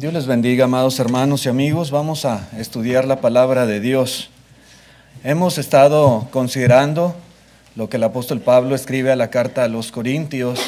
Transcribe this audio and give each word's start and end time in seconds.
Dios 0.00 0.14
les 0.14 0.26
bendiga, 0.26 0.64
amados 0.64 0.98
hermanos 0.98 1.44
y 1.44 1.50
amigos. 1.50 1.90
Vamos 1.90 2.24
a 2.24 2.48
estudiar 2.56 3.06
la 3.06 3.20
palabra 3.20 3.66
de 3.66 3.80
Dios. 3.80 4.30
Hemos 5.24 5.58
estado 5.58 6.26
considerando 6.30 7.14
lo 7.76 7.90
que 7.90 7.98
el 7.98 8.04
apóstol 8.04 8.40
Pablo 8.40 8.74
escribe 8.74 9.12
a 9.12 9.16
la 9.16 9.28
carta 9.28 9.62
a 9.62 9.68
los 9.68 9.92
Corintios, 9.92 10.58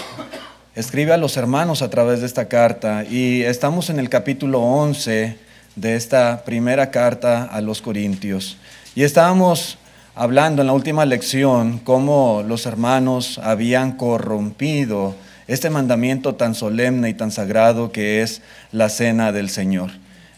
escribe 0.74 1.14
a 1.14 1.16
los 1.16 1.38
hermanos 1.38 1.80
a 1.80 1.88
través 1.88 2.20
de 2.20 2.26
esta 2.26 2.48
carta 2.48 3.04
y 3.04 3.40
estamos 3.40 3.88
en 3.88 3.98
el 3.98 4.10
capítulo 4.10 4.60
11 4.60 5.38
de 5.76 5.96
esta 5.96 6.44
primera 6.44 6.90
carta 6.90 7.44
a 7.44 7.62
los 7.62 7.80
Corintios. 7.80 8.58
Y 8.94 9.02
estábamos 9.02 9.78
hablando 10.14 10.60
en 10.60 10.66
la 10.66 10.74
última 10.74 11.06
lección 11.06 11.78
cómo 11.78 12.44
los 12.46 12.66
hermanos 12.66 13.40
habían 13.42 13.92
corrompido 13.92 15.14
este 15.48 15.70
mandamiento 15.70 16.34
tan 16.34 16.54
solemne 16.54 17.08
y 17.08 17.14
tan 17.14 17.30
sagrado 17.30 17.92
que 17.92 18.22
es 18.22 18.42
la 18.70 18.88
cena 18.88 19.32
del 19.32 19.50
Señor. 19.50 19.90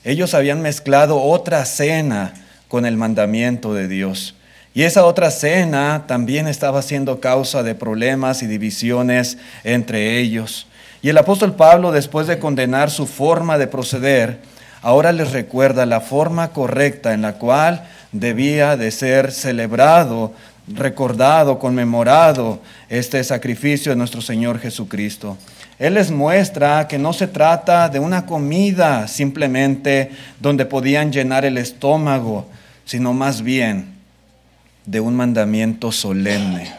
Ellos 0.05 0.35
habían 0.35 0.61
mezclado 0.61 1.21
otra 1.21 1.65
cena 1.65 2.35
con 2.69 2.87
el 2.87 2.97
mandamiento 2.97 3.75
de 3.75 3.89
Dios. 3.89 4.35
Y 4.75 4.83
esa 4.83 5.05
otra 5.05 5.31
cena 5.31 6.05
también 6.09 6.49
estaba 6.49 6.83
siendo 6.83 7.21
causa 7.21 7.63
de 7.63 7.75
problemas 7.75 8.43
y 8.43 8.47
divisiones 8.47 9.39
entre 9.63 10.19
ellos. 10.19 10.67
Y 11.01 11.11
el 11.11 11.19
apóstol 11.19 11.55
Pablo, 11.55 11.93
después 11.93 12.27
de 12.27 12.39
condenar 12.39 12.91
su 12.91 13.07
forma 13.07 13.57
de 13.57 13.69
proceder, 13.69 14.41
ahora 14.83 15.13
les 15.13 15.33
recuerda 15.33 15.87
la 15.87 16.01
forma 16.01 16.49
correcta 16.49 17.15
en 17.15 17.23
la 17.23 17.35
cual 17.35 17.85
debía 18.11 18.77
de 18.77 18.91
ser 18.91 19.31
celebrado 19.31 20.33
recordado, 20.69 21.59
conmemorado 21.59 22.61
este 22.89 23.23
sacrificio 23.23 23.93
de 23.93 23.97
nuestro 23.97 24.21
Señor 24.21 24.59
Jesucristo. 24.59 25.37
Él 25.79 25.95
les 25.95 26.11
muestra 26.11 26.87
que 26.89 26.99
no 26.99 27.13
se 27.13 27.27
trata 27.27 27.89
de 27.89 27.99
una 27.99 28.27
comida 28.27 29.09
simplemente 29.09 30.11
donde 30.41 30.65
podían 30.65 31.13
llenar 31.13 31.45
el 31.45 31.59
estómago, 31.59 32.47
sino 32.85 33.13
más 33.13 33.43
bien 33.43 33.95
de 34.87 35.01
un 35.01 35.17
mandamiento 35.17 35.91
solemne, 35.91 36.73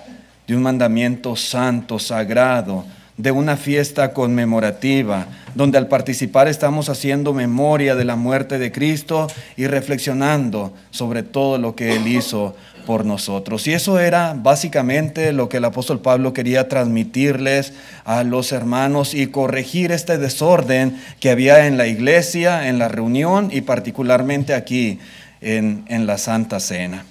de 0.47 0.55
un 0.55 0.63
mandamiento 0.63 1.35
santo, 1.35 1.99
sagrado, 1.99 2.85
de 3.17 3.31
una 3.31 3.55
fiesta 3.55 4.13
conmemorativa, 4.13 5.27
donde 5.55 5.77
al 5.77 5.88
participar 5.88 6.47
estamos 6.47 6.89
haciendo 6.89 7.33
memoria 7.33 7.95
de 7.95 8.03
la 8.03 8.15
muerte 8.15 8.59
de 8.59 8.71
Cristo 8.71 9.27
y 9.55 9.67
reflexionando 9.67 10.73
sobre 10.91 11.23
todo 11.23 11.57
lo 11.57 11.75
que 11.75 11.95
Él 11.95 12.07
hizo 12.07 12.55
por 12.86 13.05
nosotros. 13.05 13.67
Y 13.67 13.73
eso 13.73 14.00
era 14.00 14.36
básicamente 14.38 15.33
lo 15.33 15.50
que 15.50 15.58
el 15.58 15.66
apóstol 15.66 16.00
Pablo 16.00 16.33
quería 16.33 16.69
transmitirles 16.69 17.73
a 18.05 18.23
los 18.23 18.52
hermanos 18.52 19.14
y 19.14 19.28
corregir 19.28 19.91
este 19.91 20.17
desorden 20.17 21.02
que 21.19 21.30
había 21.30 21.67
en 21.67 21.78
la 21.78 21.88
iglesia, 21.88 22.67
en 22.67 22.80
la 22.80 22.88
reunión 22.88 23.50
y 23.52 23.61
particularmente 23.61 24.53
aquí 24.53 25.00
en, 25.41 25.83
en 25.88 26.06
la 26.08 26.17
Santa 26.17 26.59
Cena. 26.59 27.06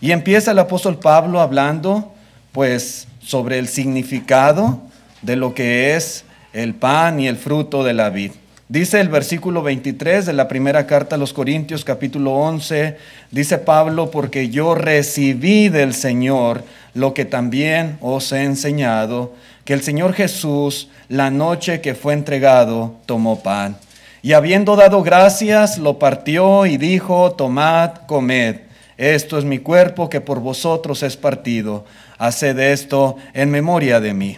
Y 0.00 0.12
empieza 0.12 0.52
el 0.52 0.58
apóstol 0.58 0.98
Pablo 0.98 1.40
hablando 1.40 2.14
pues 2.52 3.08
sobre 3.20 3.58
el 3.58 3.68
significado 3.68 4.80
de 5.22 5.36
lo 5.36 5.54
que 5.54 5.96
es 5.96 6.24
el 6.52 6.74
pan 6.74 7.20
y 7.20 7.28
el 7.28 7.36
fruto 7.36 7.84
de 7.84 7.94
la 7.94 8.10
vid. 8.10 8.32
Dice 8.70 9.00
el 9.00 9.08
versículo 9.08 9.62
23 9.62 10.26
de 10.26 10.34
la 10.34 10.46
primera 10.46 10.86
carta 10.86 11.16
a 11.16 11.18
los 11.18 11.32
Corintios 11.32 11.86
capítulo 11.86 12.34
11, 12.34 12.98
dice 13.30 13.56
Pablo, 13.56 14.10
porque 14.10 14.50
yo 14.50 14.74
recibí 14.74 15.70
del 15.70 15.94
Señor 15.94 16.64
lo 16.92 17.14
que 17.14 17.24
también 17.24 17.96
os 18.02 18.30
he 18.30 18.42
enseñado, 18.42 19.32
que 19.64 19.72
el 19.72 19.80
Señor 19.80 20.12
Jesús, 20.12 20.90
la 21.08 21.30
noche 21.30 21.80
que 21.80 21.94
fue 21.94 22.12
entregado, 22.12 22.96
tomó 23.06 23.42
pan. 23.42 23.78
Y 24.20 24.34
habiendo 24.34 24.76
dado 24.76 25.02
gracias, 25.02 25.78
lo 25.78 25.98
partió 25.98 26.66
y 26.66 26.76
dijo, 26.76 27.32
tomad, 27.32 27.92
comed. 28.06 28.56
Esto 28.98 29.38
es 29.38 29.46
mi 29.46 29.60
cuerpo 29.60 30.10
que 30.10 30.20
por 30.20 30.40
vosotros 30.40 31.02
es 31.02 31.16
partido. 31.16 31.86
Haced 32.18 32.58
esto 32.58 33.16
en 33.32 33.50
memoria 33.50 33.98
de 33.98 34.12
mí. 34.12 34.36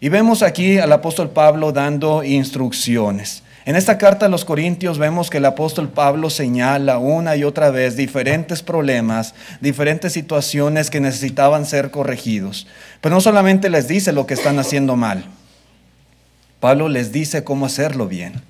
Y 0.00 0.08
vemos 0.08 0.42
aquí 0.42 0.78
al 0.78 0.90
apóstol 0.90 1.30
Pablo 1.30 1.70
dando 1.70 2.24
instrucciones. 2.24 3.44
En 3.66 3.76
esta 3.76 3.98
carta 3.98 4.26
a 4.26 4.28
los 4.30 4.46
Corintios 4.46 4.98
vemos 4.98 5.28
que 5.28 5.36
el 5.36 5.44
apóstol 5.44 5.90
Pablo 5.90 6.30
señala 6.30 6.98
una 6.98 7.36
y 7.36 7.44
otra 7.44 7.70
vez 7.70 7.94
diferentes 7.94 8.62
problemas, 8.62 9.34
diferentes 9.60 10.14
situaciones 10.14 10.88
que 10.88 11.00
necesitaban 11.00 11.66
ser 11.66 11.90
corregidos. 11.90 12.66
Pero 13.02 13.14
no 13.14 13.20
solamente 13.20 13.68
les 13.68 13.86
dice 13.86 14.12
lo 14.12 14.26
que 14.26 14.34
están 14.34 14.58
haciendo 14.58 14.96
mal, 14.96 15.24
Pablo 16.58 16.88
les 16.88 17.12
dice 17.12 17.44
cómo 17.44 17.66
hacerlo 17.66 18.08
bien. 18.08 18.40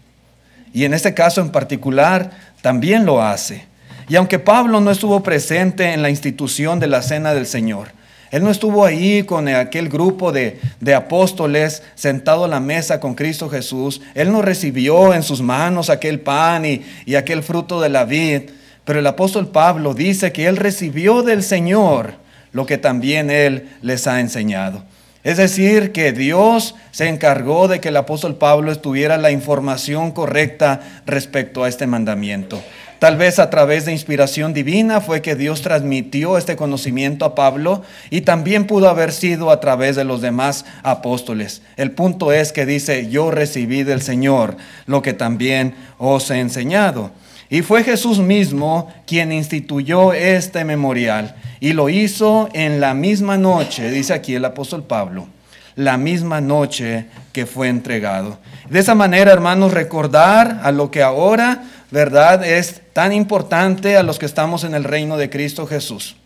Y 0.72 0.84
en 0.84 0.94
este 0.94 1.12
caso 1.12 1.40
en 1.40 1.50
particular 1.50 2.30
también 2.62 3.04
lo 3.04 3.20
hace. 3.22 3.64
Y 4.08 4.16
aunque 4.16 4.38
Pablo 4.38 4.80
no 4.80 4.92
estuvo 4.92 5.22
presente 5.22 5.92
en 5.92 6.02
la 6.02 6.10
institución 6.10 6.78
de 6.78 6.86
la 6.86 7.02
cena 7.02 7.34
del 7.34 7.46
Señor, 7.46 7.88
él 8.30 8.44
no 8.44 8.50
estuvo 8.50 8.84
ahí 8.84 9.24
con 9.24 9.48
aquel 9.48 9.88
grupo 9.88 10.30
de, 10.30 10.60
apóstoles 10.94 11.82
sentado 11.96 12.44
a 12.44 12.48
la 12.48 12.60
mesa 12.60 13.00
con 13.00 13.14
Cristo 13.14 13.48
Jesús. 13.48 14.00
Él 14.14 14.30
no 14.30 14.40
recibió 14.40 15.12
en 15.14 15.22
sus 15.22 15.42
manos 15.42 15.90
aquel 15.90 16.20
pan 16.20 16.64
y, 16.64 16.82
y 17.06 17.16
aquel 17.16 17.42
fruto 17.42 17.80
de 17.80 17.88
la 17.88 18.04
vid. 18.04 18.50
Pero 18.84 19.00
el 19.00 19.06
apóstol 19.06 19.48
Pablo 19.48 19.94
dice 19.94 20.32
que 20.32 20.46
él 20.46 20.56
recibió 20.56 21.22
del 21.22 21.42
Señor 21.42 22.14
lo 22.52 22.66
que 22.66 22.78
también 22.78 23.30
él 23.30 23.68
les 23.82 24.06
ha 24.06 24.20
enseñado. 24.20 24.84
Es 25.22 25.36
decir, 25.36 25.92
que 25.92 26.12
Dios 26.12 26.74
se 26.92 27.08
encargó 27.08 27.68
de 27.68 27.80
que 27.80 27.88
el 27.88 27.96
apóstol 27.96 28.36
Pablo 28.36 28.72
estuviera 28.72 29.18
la 29.18 29.30
información 29.30 30.12
correcta 30.12 30.80
respecto 31.04 31.62
a 31.62 31.68
este 31.68 31.86
mandamiento. 31.86 32.62
Tal 33.00 33.16
vez 33.16 33.38
a 33.38 33.48
través 33.48 33.86
de 33.86 33.92
inspiración 33.92 34.52
divina 34.52 35.00
fue 35.00 35.22
que 35.22 35.34
Dios 35.34 35.62
transmitió 35.62 36.36
este 36.36 36.54
conocimiento 36.54 37.24
a 37.24 37.34
Pablo 37.34 37.80
y 38.10 38.20
también 38.20 38.66
pudo 38.66 38.90
haber 38.90 39.12
sido 39.12 39.50
a 39.50 39.58
través 39.58 39.96
de 39.96 40.04
los 40.04 40.20
demás 40.20 40.66
apóstoles. 40.82 41.62
El 41.78 41.92
punto 41.92 42.30
es 42.30 42.52
que 42.52 42.66
dice, 42.66 43.08
yo 43.08 43.30
recibí 43.30 43.84
del 43.84 44.02
Señor 44.02 44.58
lo 44.84 45.00
que 45.00 45.14
también 45.14 45.74
os 45.96 46.30
he 46.30 46.40
enseñado. 46.40 47.10
Y 47.48 47.62
fue 47.62 47.84
Jesús 47.84 48.18
mismo 48.18 48.92
quien 49.06 49.32
instituyó 49.32 50.12
este 50.12 50.66
memorial 50.66 51.36
y 51.58 51.72
lo 51.72 51.88
hizo 51.88 52.50
en 52.52 52.82
la 52.82 52.92
misma 52.92 53.38
noche, 53.38 53.90
dice 53.90 54.12
aquí 54.12 54.34
el 54.34 54.44
apóstol 54.44 54.82
Pablo, 54.82 55.26
la 55.74 55.96
misma 55.96 56.42
noche 56.42 57.06
que 57.32 57.46
fue 57.46 57.68
entregado. 57.68 58.38
De 58.68 58.78
esa 58.78 58.94
manera, 58.94 59.32
hermanos, 59.32 59.72
recordar 59.72 60.60
a 60.62 60.70
lo 60.70 60.90
que 60.90 61.02
ahora 61.02 61.64
¿verdad? 61.90 62.44
Es 62.44 62.82
tan 62.92 63.12
importante 63.12 63.96
a 63.96 64.02
los 64.02 64.18
que 64.18 64.26
estamos 64.26 64.64
en 64.64 64.74
el 64.74 64.84
reino 64.84 65.16
de 65.16 65.30
Cristo 65.30 65.66
Jesús. 65.66 66.16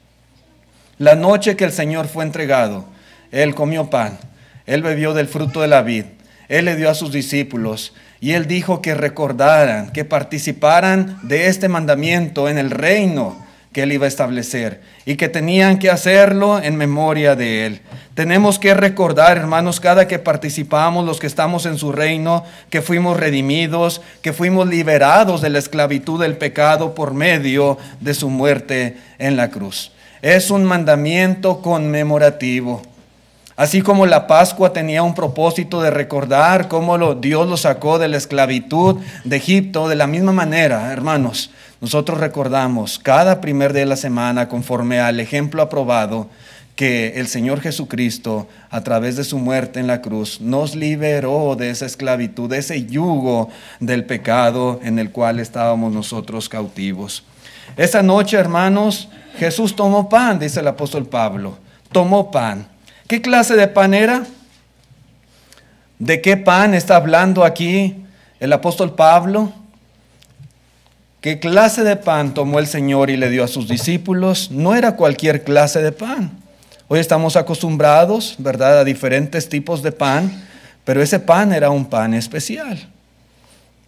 La 0.98 1.14
noche 1.14 1.56
que 1.56 1.64
el 1.64 1.72
Señor 1.72 2.06
fue 2.06 2.24
entregado, 2.24 2.84
Él 3.32 3.54
comió 3.54 3.90
pan, 3.90 4.18
Él 4.66 4.82
bebió 4.82 5.14
del 5.14 5.26
fruto 5.26 5.60
de 5.60 5.68
la 5.68 5.82
vid, 5.82 6.04
Él 6.48 6.66
le 6.66 6.76
dio 6.76 6.88
a 6.90 6.94
sus 6.94 7.10
discípulos 7.12 7.94
y 8.20 8.32
Él 8.32 8.46
dijo 8.46 8.80
que 8.80 8.94
recordaran, 8.94 9.90
que 9.90 10.04
participaran 10.04 11.18
de 11.22 11.48
este 11.48 11.68
mandamiento 11.68 12.48
en 12.48 12.58
el 12.58 12.70
reino 12.70 13.43
que 13.74 13.82
Él 13.82 13.92
iba 13.92 14.06
a 14.06 14.08
establecer 14.08 14.80
y 15.04 15.16
que 15.16 15.28
tenían 15.28 15.78
que 15.78 15.90
hacerlo 15.90 16.62
en 16.62 16.76
memoria 16.76 17.34
de 17.34 17.66
Él. 17.66 17.80
Tenemos 18.14 18.60
que 18.60 18.72
recordar, 18.72 19.36
hermanos, 19.36 19.80
cada 19.80 20.06
que 20.06 20.20
participamos, 20.20 21.04
los 21.04 21.18
que 21.18 21.26
estamos 21.26 21.66
en 21.66 21.76
su 21.76 21.90
reino, 21.90 22.44
que 22.70 22.80
fuimos 22.80 23.18
redimidos, 23.18 24.00
que 24.22 24.32
fuimos 24.32 24.68
liberados 24.68 25.42
de 25.42 25.50
la 25.50 25.58
esclavitud 25.58 26.20
del 26.20 26.36
pecado 26.36 26.94
por 26.94 27.12
medio 27.12 27.76
de 28.00 28.14
su 28.14 28.30
muerte 28.30 28.96
en 29.18 29.36
la 29.36 29.50
cruz. 29.50 29.90
Es 30.22 30.50
un 30.50 30.64
mandamiento 30.64 31.60
conmemorativo. 31.60 32.93
Así 33.56 33.82
como 33.82 34.04
la 34.06 34.26
Pascua 34.26 34.72
tenía 34.72 35.04
un 35.04 35.14
propósito 35.14 35.80
de 35.80 35.90
recordar 35.90 36.66
cómo 36.66 37.14
Dios 37.14 37.48
lo 37.48 37.56
sacó 37.56 38.00
de 38.00 38.08
la 38.08 38.16
esclavitud 38.16 38.96
de 39.22 39.36
Egipto, 39.36 39.88
de 39.88 39.94
la 39.94 40.08
misma 40.08 40.32
manera, 40.32 40.92
hermanos, 40.92 41.50
nosotros 41.80 42.18
recordamos 42.18 42.98
cada 42.98 43.40
primer 43.40 43.72
día 43.72 43.82
de 43.82 43.86
la 43.86 43.96
semana, 43.96 44.48
conforme 44.48 44.98
al 44.98 45.20
ejemplo 45.20 45.62
aprobado, 45.62 46.28
que 46.74 47.20
el 47.20 47.28
Señor 47.28 47.60
Jesucristo, 47.60 48.48
a 48.70 48.82
través 48.82 49.14
de 49.14 49.22
su 49.22 49.38
muerte 49.38 49.78
en 49.78 49.86
la 49.86 50.02
cruz, 50.02 50.40
nos 50.40 50.74
liberó 50.74 51.54
de 51.54 51.70
esa 51.70 51.86
esclavitud, 51.86 52.50
de 52.50 52.58
ese 52.58 52.86
yugo 52.86 53.50
del 53.78 54.04
pecado 54.04 54.80
en 54.82 54.98
el 54.98 55.10
cual 55.12 55.38
estábamos 55.38 55.92
nosotros 55.92 56.48
cautivos. 56.48 57.22
Esa 57.76 58.02
noche, 58.02 58.36
hermanos, 58.36 59.08
Jesús 59.38 59.76
tomó 59.76 60.08
pan, 60.08 60.40
dice 60.40 60.58
el 60.58 60.66
apóstol 60.66 61.06
Pablo, 61.06 61.56
tomó 61.92 62.32
pan. 62.32 62.73
¿Qué 63.06 63.20
clase 63.20 63.54
de 63.54 63.68
pan 63.68 63.94
era? 63.94 64.24
¿De 65.98 66.20
qué 66.20 66.36
pan 66.36 66.74
está 66.74 66.96
hablando 66.96 67.44
aquí 67.44 67.96
el 68.40 68.52
apóstol 68.52 68.94
Pablo? 68.94 69.52
¿Qué 71.20 71.38
clase 71.38 71.84
de 71.84 71.96
pan 71.96 72.34
tomó 72.34 72.58
el 72.58 72.66
Señor 72.66 73.10
y 73.10 73.16
le 73.16 73.30
dio 73.30 73.44
a 73.44 73.48
sus 73.48 73.68
discípulos? 73.68 74.50
No 74.50 74.74
era 74.74 74.96
cualquier 74.96 75.44
clase 75.44 75.80
de 75.80 75.92
pan. 75.92 76.32
Hoy 76.88 76.98
estamos 76.98 77.36
acostumbrados, 77.36 78.34
¿verdad?, 78.38 78.80
a 78.80 78.84
diferentes 78.84 79.48
tipos 79.48 79.82
de 79.82 79.90
pan, 79.90 80.44
pero 80.84 81.02
ese 81.02 81.18
pan 81.18 81.52
era 81.52 81.70
un 81.70 81.86
pan 81.86 82.12
especial. 82.12 82.88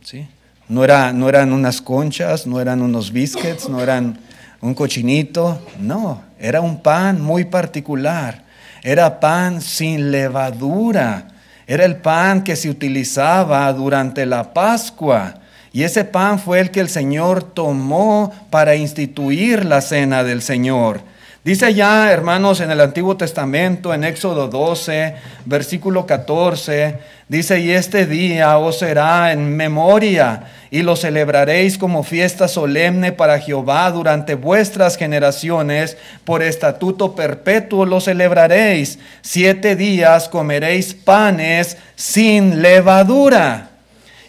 ¿sí? 0.02 0.26
No, 0.68 0.82
era, 0.82 1.12
no 1.12 1.28
eran 1.28 1.52
unas 1.52 1.82
conchas, 1.82 2.46
no 2.46 2.60
eran 2.60 2.80
unos 2.80 3.12
biscuits, 3.12 3.68
no 3.68 3.82
eran 3.82 4.18
un 4.62 4.74
cochinito, 4.74 5.60
no, 5.78 6.22
era 6.38 6.60
un 6.62 6.80
pan 6.82 7.20
muy 7.20 7.44
particular. 7.44 8.45
Era 8.86 9.18
pan 9.18 9.60
sin 9.60 10.12
levadura. 10.12 11.26
Era 11.66 11.84
el 11.84 11.96
pan 11.96 12.44
que 12.44 12.54
se 12.54 12.70
utilizaba 12.70 13.72
durante 13.72 14.24
la 14.24 14.54
Pascua. 14.54 15.40
Y 15.72 15.82
ese 15.82 16.04
pan 16.04 16.38
fue 16.38 16.60
el 16.60 16.70
que 16.70 16.78
el 16.78 16.88
Señor 16.88 17.42
tomó 17.42 18.32
para 18.48 18.76
instituir 18.76 19.64
la 19.64 19.80
cena 19.80 20.22
del 20.22 20.40
Señor. 20.40 21.00
Dice 21.42 21.74
ya, 21.74 22.12
hermanos, 22.12 22.60
en 22.60 22.70
el 22.70 22.80
Antiguo 22.80 23.16
Testamento, 23.16 23.92
en 23.92 24.04
Éxodo 24.04 24.46
12, 24.46 25.16
versículo 25.46 26.06
14, 26.06 26.98
dice, 27.28 27.58
y 27.58 27.72
este 27.72 28.06
día 28.06 28.56
os 28.58 28.78
será 28.78 29.32
en 29.32 29.56
memoria 29.56 30.44
y 30.76 30.82
lo 30.82 30.94
celebraréis 30.94 31.78
como 31.78 32.02
fiesta 32.02 32.48
solemne 32.48 33.10
para 33.10 33.38
Jehová 33.38 33.90
durante 33.90 34.34
vuestras 34.34 34.98
generaciones, 34.98 35.96
por 36.22 36.42
estatuto 36.42 37.14
perpetuo 37.14 37.86
lo 37.86 37.98
celebraréis. 37.98 38.98
Siete 39.22 39.74
días 39.74 40.28
comeréis 40.28 40.92
panes 40.92 41.78
sin 41.94 42.60
levadura. 42.60 43.70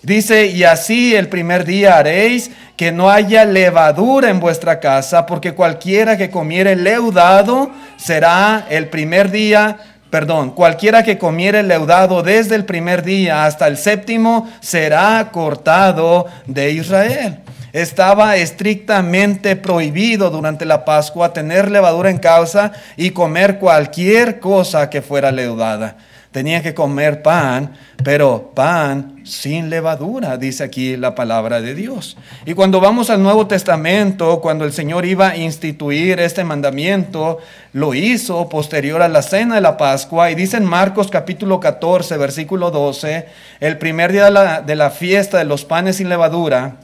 Dice, 0.04 0.46
y 0.46 0.64
así 0.64 1.14
el 1.16 1.28
primer 1.28 1.66
día 1.66 1.98
haréis 1.98 2.50
que 2.78 2.94
no 2.94 3.10
haya 3.10 3.44
levadura 3.44 4.30
en 4.30 4.40
vuestra 4.40 4.80
casa, 4.80 5.26
porque 5.26 5.54
cualquiera 5.54 6.16
que 6.18 6.30
comiere 6.30 6.78
leudado 6.78 7.72
será 7.98 8.68
el 8.70 8.88
primer 8.88 9.32
día, 9.32 9.80
perdón, 10.10 10.52
cualquiera 10.52 11.04
que 11.04 11.18
comiere 11.18 11.64
leudado 11.64 12.24
desde 12.24 12.56
el 12.56 12.66
primer 12.66 13.04
día 13.04 13.46
hasta 13.46 13.68
el 13.68 13.78
séptimo 13.78 14.50
será 14.60 15.30
cortado 15.32 16.28
de 16.46 16.72
Israel. 16.72 17.40
Estaba 17.74 18.38
estrictamente 18.38 19.56
prohibido 19.56 20.30
durante 20.30 20.66
la 20.66 20.86
Pascua 20.86 21.34
tener 21.34 21.70
levadura 21.70 22.10
en 22.10 22.18
casa 22.18 22.72
y 22.96 23.12
comer 23.12 23.60
cualquier 23.60 24.40
cosa 24.40 24.90
que 24.90 25.02
fuera 25.02 25.32
leudada. 25.32 25.98
Tenía 26.38 26.62
que 26.62 26.76
comer 26.76 27.24
pan, 27.24 27.74
pero 28.04 28.52
pan 28.54 29.22
sin 29.26 29.72
levadura, 29.72 30.38
dice 30.38 30.64
aquí 30.64 30.96
la 30.96 31.16
palabra 31.16 31.62
de 31.62 31.74
Dios. 31.74 32.16
Y 32.46 32.54
cuando 32.54 32.80
vamos 32.80 33.10
al 33.10 33.24
Nuevo 33.24 33.48
Testamento, 33.48 34.40
cuando 34.40 34.64
el 34.64 34.72
Señor 34.72 35.04
iba 35.08 35.30
a 35.30 35.36
instituir 35.36 36.20
este 36.20 36.44
mandamiento, 36.44 37.40
lo 37.74 37.96
hizo 37.96 38.48
posterior 38.50 39.02
a 39.02 39.08
la 39.08 39.24
cena 39.24 39.56
de 39.56 39.62
la 39.62 39.78
Pascua. 39.78 40.30
Y 40.30 40.36
dice 40.36 40.58
en 40.58 40.66
Marcos 40.66 41.10
capítulo 41.10 41.60
14, 41.60 42.16
versículo 42.18 42.70
12, 42.70 43.26
el 43.60 43.80
primer 43.80 44.12
día 44.12 44.26
de 44.26 44.32
la, 44.32 44.62
de 44.62 44.76
la 44.76 44.92
fiesta 44.92 45.40
de 45.40 45.46
los 45.46 45.66
panes 45.66 45.96
sin 45.96 46.08
levadura, 46.08 46.76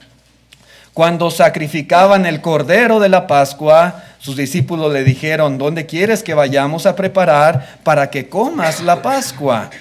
cuando 0.94 1.32
sacrificaban 1.32 2.26
el 2.26 2.40
cordero 2.42 3.00
de 3.00 3.10
la 3.10 3.26
Pascua, 3.26 4.04
sus 4.20 4.38
discípulos 4.38 4.94
le 4.94 5.04
dijeron, 5.04 5.58
¿dónde 5.58 5.88
quieres 5.88 6.22
que 6.22 6.36
vayamos 6.36 6.86
a 6.86 6.96
preparar 6.96 7.80
para 7.84 8.12
que 8.12 8.30
comas 8.30 8.80
la 8.82 9.02
Pascua? 9.02 9.72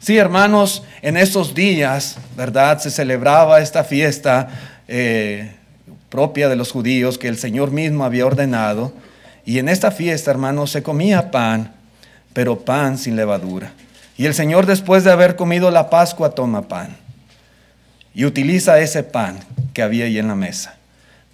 Sí, 0.00 0.16
hermanos, 0.16 0.82
en 1.00 1.16
esos 1.16 1.54
días, 1.54 2.16
¿verdad? 2.36 2.78
Se 2.80 2.90
celebraba 2.90 3.60
esta 3.60 3.84
fiesta 3.84 4.48
eh, 4.88 5.52
propia 6.08 6.48
de 6.48 6.56
los 6.56 6.72
judíos 6.72 7.18
que 7.18 7.28
el 7.28 7.38
Señor 7.38 7.70
mismo 7.70 8.04
había 8.04 8.26
ordenado. 8.26 8.92
Y 9.44 9.60
en 9.60 9.68
esta 9.68 9.92
fiesta, 9.92 10.32
hermanos, 10.32 10.72
se 10.72 10.82
comía 10.82 11.30
pan, 11.30 11.72
pero 12.32 12.58
pan 12.60 12.98
sin 12.98 13.14
levadura. 13.14 13.72
Y 14.16 14.26
el 14.26 14.34
Señor 14.34 14.66
después 14.66 15.04
de 15.04 15.12
haber 15.12 15.36
comido 15.36 15.70
la 15.70 15.88
Pascua 15.88 16.30
toma 16.30 16.66
pan 16.66 17.07
y 18.14 18.24
utiliza 18.24 18.78
ese 18.80 19.02
pan 19.02 19.38
que 19.72 19.82
había 19.82 20.06
ahí 20.06 20.18
en 20.18 20.28
la 20.28 20.34
mesa. 20.34 20.76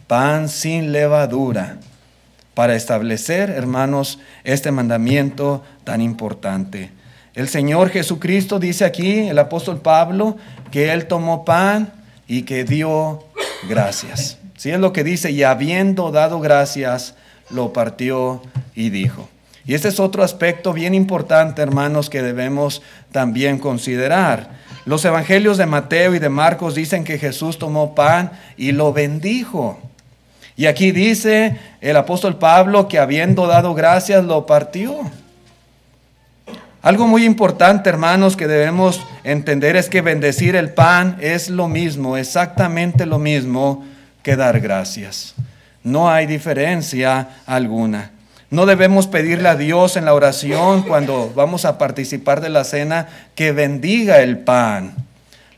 Pan 0.07 0.49
sin 0.49 0.93
levadura 0.93 1.79
para 2.55 2.77
establecer, 2.77 3.51
hermanos, 3.51 4.21
este 4.45 4.71
mandamiento 4.71 5.65
tan 5.85 6.01
importante. 6.01 6.91
El 7.35 7.49
Señor 7.49 7.91
Jesucristo 7.91 8.61
dice 8.61 8.85
aquí, 8.85 9.29
el 9.29 9.39
apóstol 9.39 9.81
Pablo, 9.81 10.37
que 10.71 10.93
Él 10.93 11.07
tomó 11.07 11.45
pan 11.45 11.93
y 12.29 12.43
que 12.43 12.65
dio 12.65 13.25
gracias. 13.69 14.39
Sí, 14.57 14.71
es 14.71 14.79
lo 14.79 14.93
que 14.93 15.03
dice, 15.03 15.33
y 15.33 15.43
habiendo 15.43 16.13
dado 16.13 16.39
gracias, 16.39 17.17
lo 17.51 17.73
partió 17.73 18.41
y 18.75 18.91
dijo. 18.91 19.29
Y 19.67 19.75
este 19.75 19.89
es 19.89 19.99
otro 19.99 20.23
aspecto 20.23 20.73
bien 20.73 20.95
importante, 20.95 21.63
hermanos, 21.63 22.09
que 22.09 22.23
debemos 22.23 22.83
también 23.11 23.59
considerar. 23.59 24.51
Los 24.85 25.05
evangelios 25.05 25.57
de 25.57 25.67
Mateo 25.67 26.15
y 26.15 26.19
de 26.19 26.29
Marcos 26.29 26.75
dicen 26.75 27.05
que 27.05 27.19
Jesús 27.19 27.59
tomó 27.59 27.95
pan 27.95 28.33
y 28.57 28.73
lo 28.73 28.93
bendijo. 28.93 29.79
Y 30.57 30.67
aquí 30.67 30.93
dice 30.93 31.59
el 31.81 31.97
apóstol 31.97 32.39
Pablo 32.39 32.87
que 32.87 32.99
habiendo 32.99 33.47
dado 33.47 33.75
gracias 33.75 34.25
lo 34.25 34.47
partió. 34.47 35.11
Algo 36.83 37.07
muy 37.07 37.25
importante, 37.25 37.89
hermanos, 37.89 38.37
que 38.37 38.47
debemos 38.47 39.01
entender 39.25 39.75
es 39.75 39.89
que 39.89 40.03
bendecir 40.03 40.55
el 40.55 40.75
pan 40.75 41.17
es 41.19 41.49
lo 41.49 41.67
mismo, 41.67 42.19
exactamente 42.19 43.07
lo 43.07 43.19
mismo 43.19 43.87
que 44.23 44.37
dar 44.37 44.61
gracias. 44.61 45.35
No 45.83 46.11
hay 46.11 46.27
diferencia 46.27 47.29
alguna. 47.47 48.11
No 48.55 48.67
debemos 48.67 49.09
pedirle 49.09 49.49
a 49.49 49.57
Dios 49.57 49.97
en 49.97 50.05
la 50.05 50.15
oración 50.15 50.85
cuando 50.85 51.33
vamos 51.35 51.65
a 51.65 51.77
participar 51.77 52.41
de 52.41 52.51
la 52.51 52.63
cena 52.63 53.09
que 53.35 53.51
bendiga 53.51 54.21
el 54.21 54.39
pan. 54.39 54.95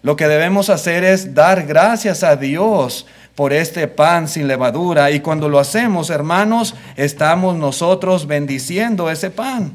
Lo 0.00 0.16
que 0.16 0.26
debemos 0.26 0.70
hacer 0.70 1.04
es 1.04 1.34
dar 1.34 1.66
gracias 1.66 2.22
a 2.22 2.37
Dios 2.37 3.04
por 3.34 3.52
este 3.52 3.87
pan 3.87 4.28
sin 4.28 4.48
levadura 4.48 5.10
y 5.10 5.20
cuando 5.20 5.50
lo 5.50 5.58
hacemos, 5.58 6.08
hermanos, 6.08 6.75
estamos 6.96 7.54
nosotros 7.56 8.26
bendiciendo 8.26 9.10
ese 9.10 9.28
pan. 9.28 9.72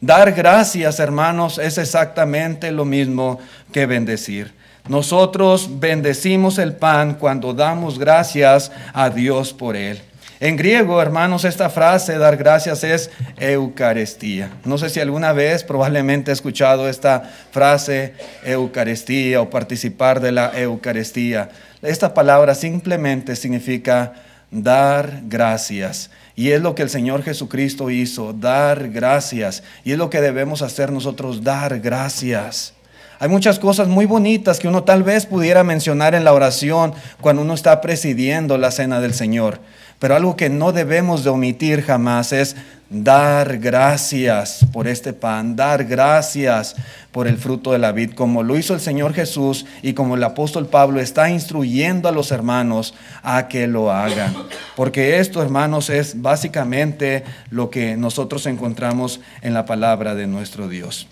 Dar 0.00 0.32
gracias, 0.32 0.98
hermanos, 0.98 1.58
es 1.58 1.76
exactamente 1.76 2.72
lo 2.72 2.86
mismo 2.86 3.38
que 3.70 3.84
bendecir. 3.84 4.54
Nosotros 4.88 5.68
bendecimos 5.78 6.56
el 6.56 6.72
pan 6.72 7.16
cuando 7.16 7.52
damos 7.52 7.98
gracias 7.98 8.72
a 8.94 9.10
Dios 9.10 9.52
por 9.52 9.76
él. 9.76 10.00
En 10.42 10.56
griego, 10.56 11.02
hermanos, 11.02 11.44
esta 11.44 11.68
frase, 11.68 12.16
dar 12.16 12.38
gracias, 12.38 12.82
es 12.82 13.10
Eucaristía. 13.38 14.50
No 14.64 14.78
sé 14.78 14.88
si 14.88 14.98
alguna 14.98 15.34
vez 15.34 15.64
probablemente 15.64 16.30
he 16.30 16.34
escuchado 16.34 16.88
esta 16.88 17.30
frase, 17.50 18.14
Eucaristía, 18.42 19.42
o 19.42 19.50
participar 19.50 20.18
de 20.18 20.32
la 20.32 20.58
Eucaristía. 20.58 21.50
Esta 21.82 22.14
palabra 22.14 22.54
simplemente 22.54 23.36
significa 23.36 24.14
dar 24.50 25.20
gracias. 25.24 26.10
Y 26.34 26.52
es 26.52 26.62
lo 26.62 26.74
que 26.74 26.84
el 26.84 26.88
Señor 26.88 27.22
Jesucristo 27.22 27.90
hizo, 27.90 28.32
dar 28.32 28.88
gracias. 28.88 29.62
Y 29.84 29.92
es 29.92 29.98
lo 29.98 30.08
que 30.08 30.22
debemos 30.22 30.62
hacer 30.62 30.90
nosotros, 30.90 31.44
dar 31.44 31.80
gracias. 31.80 32.72
Hay 33.18 33.28
muchas 33.28 33.58
cosas 33.58 33.88
muy 33.88 34.06
bonitas 34.06 34.58
que 34.58 34.68
uno 34.68 34.84
tal 34.84 35.02
vez 35.02 35.26
pudiera 35.26 35.62
mencionar 35.64 36.14
en 36.14 36.24
la 36.24 36.32
oración 36.32 36.94
cuando 37.20 37.42
uno 37.42 37.52
está 37.52 37.82
presidiendo 37.82 38.56
la 38.56 38.70
cena 38.70 38.98
del 39.00 39.12
Señor. 39.12 39.60
Pero 40.00 40.16
algo 40.16 40.34
que 40.34 40.48
no 40.48 40.72
debemos 40.72 41.22
de 41.22 41.30
omitir 41.30 41.82
jamás 41.82 42.32
es 42.32 42.56
dar 42.88 43.58
gracias 43.58 44.66
por 44.72 44.88
este 44.88 45.12
pan, 45.12 45.54
dar 45.54 45.84
gracias 45.84 46.74
por 47.12 47.28
el 47.28 47.36
fruto 47.36 47.70
de 47.70 47.78
la 47.78 47.92
vid, 47.92 48.14
como 48.14 48.42
lo 48.42 48.56
hizo 48.56 48.74
el 48.74 48.80
Señor 48.80 49.12
Jesús 49.12 49.66
y 49.82 49.92
como 49.92 50.16
el 50.16 50.24
apóstol 50.24 50.66
Pablo 50.66 51.00
está 51.00 51.30
instruyendo 51.30 52.08
a 52.08 52.12
los 52.12 52.32
hermanos 52.32 52.94
a 53.22 53.46
que 53.46 53.66
lo 53.66 53.92
hagan. 53.92 54.34
Porque 54.74 55.18
esto, 55.18 55.42
hermanos, 55.42 55.90
es 55.90 56.20
básicamente 56.20 57.22
lo 57.50 57.70
que 57.70 57.96
nosotros 57.96 58.46
encontramos 58.46 59.20
en 59.42 59.54
la 59.54 59.66
palabra 59.66 60.14
de 60.14 60.26
nuestro 60.26 60.66
Dios. 60.66 61.06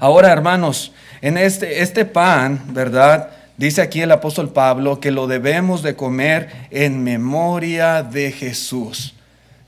Ahora, 0.00 0.32
hermanos, 0.32 0.92
en 1.20 1.38
este, 1.38 1.82
este 1.82 2.04
pan, 2.04 2.60
¿verdad? 2.68 3.28
Dice 3.56 3.82
aquí 3.82 4.00
el 4.00 4.10
apóstol 4.10 4.50
Pablo 4.50 4.98
que 5.00 5.10
lo 5.10 5.26
debemos 5.26 5.82
de 5.82 5.94
comer 5.94 6.48
en 6.70 7.04
memoria 7.04 8.02
de 8.02 8.32
Jesús. 8.32 9.14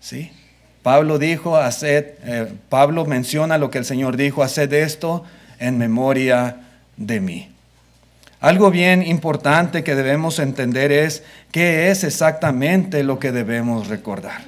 ¿Sí? 0.01 0.33
Pablo 0.83 1.19
dijo, 1.19 1.57
haced, 1.57 2.07
eh, 2.25 2.53
Pablo 2.69 3.05
menciona 3.07 3.59
lo 3.59 3.71
que 3.71 3.79
el 3.79 3.85
Señor 3.85 4.17
dijo, 4.17 4.43
haced 4.43 4.73
esto 4.73 5.25
en 5.59 5.79
memoria 5.79 6.61
de 6.97 7.21
mí. 7.21 7.49
Algo 8.41 8.71
bien 8.71 9.03
importante 9.03 9.83
que 9.83 9.95
debemos 9.95 10.39
entender 10.39 10.93
es 10.93 11.25
qué 11.51 11.91
es 11.91 12.05
exactamente 12.05 13.03
lo 13.03 13.19
que 13.19 13.33
debemos 13.33 13.89
recordar. 13.89 14.43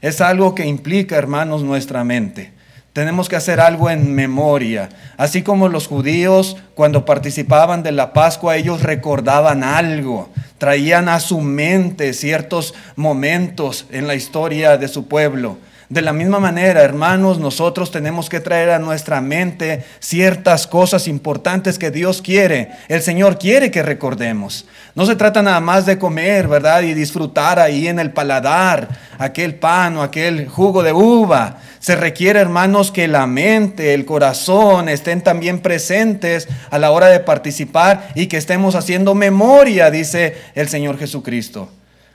Es 0.00 0.20
algo 0.20 0.54
que 0.54 0.66
implica, 0.66 1.16
hermanos, 1.16 1.62
nuestra 1.62 2.02
mente. 2.02 2.55
Tenemos 2.96 3.28
que 3.28 3.36
hacer 3.36 3.60
algo 3.60 3.90
en 3.90 4.14
memoria. 4.14 4.88
Así 5.18 5.42
como 5.42 5.68
los 5.68 5.86
judíos 5.86 6.56
cuando 6.74 7.04
participaban 7.04 7.82
de 7.82 7.92
la 7.92 8.14
Pascua, 8.14 8.56
ellos 8.56 8.82
recordaban 8.82 9.62
algo, 9.62 10.30
traían 10.56 11.10
a 11.10 11.20
su 11.20 11.42
mente 11.42 12.14
ciertos 12.14 12.72
momentos 12.94 13.84
en 13.90 14.06
la 14.06 14.14
historia 14.14 14.78
de 14.78 14.88
su 14.88 15.08
pueblo. 15.08 15.58
De 15.90 16.00
la 16.00 16.14
misma 16.14 16.40
manera, 16.40 16.82
hermanos, 16.82 17.38
nosotros 17.38 17.92
tenemos 17.92 18.28
que 18.28 18.40
traer 18.40 18.70
a 18.70 18.80
nuestra 18.80 19.20
mente 19.20 19.84
ciertas 20.00 20.66
cosas 20.66 21.06
importantes 21.06 21.78
que 21.78 21.92
Dios 21.92 22.22
quiere. 22.22 22.70
El 22.88 23.02
Señor 23.02 23.38
quiere 23.38 23.70
que 23.70 23.84
recordemos. 23.84 24.66
No 24.96 25.04
se 25.04 25.14
trata 25.14 25.42
nada 25.42 25.60
más 25.60 25.84
de 25.84 25.98
comer, 25.98 26.48
¿verdad? 26.48 26.82
Y 26.82 26.94
disfrutar 26.94 27.60
ahí 27.60 27.86
en 27.86 28.00
el 28.00 28.10
paladar 28.10 28.88
aquel 29.18 29.54
pan 29.54 29.98
o 29.98 30.02
aquel 30.02 30.48
jugo 30.48 30.82
de 30.82 30.92
uva. 30.92 31.58
Se 31.78 31.96
requiere, 31.96 32.40
hermanos, 32.40 32.90
que 32.90 33.08
la 33.08 33.26
mente, 33.26 33.94
el 33.94 34.04
corazón 34.04 34.88
estén 34.88 35.20
también 35.20 35.60
presentes 35.60 36.48
a 36.70 36.78
la 36.78 36.90
hora 36.90 37.08
de 37.08 37.20
participar 37.20 38.10
y 38.14 38.26
que 38.26 38.36
estemos 38.36 38.74
haciendo 38.74 39.14
memoria, 39.14 39.90
dice 39.90 40.36
el 40.54 40.68
Señor 40.68 40.98
Jesucristo. 40.98 41.70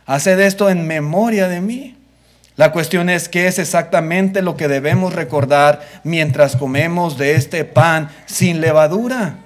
Haced 0.06 0.40
esto 0.40 0.70
en 0.70 0.88
memoria 0.88 1.48
de 1.48 1.62
mí. 1.62 1.96
La 2.58 2.72
cuestión 2.72 3.10
es 3.10 3.30
qué 3.30 3.48
es 3.48 3.60
exactamente 3.60 4.42
lo 4.42 4.58
que 4.58 4.68
debemos 4.68 5.14
recordar 5.14 5.82
mientras 6.04 6.56
comemos 6.56 7.18
de 7.18 7.36
este 7.36 7.64
pan 7.64 8.10
sin 8.26 8.62
levadura. 8.62 9.38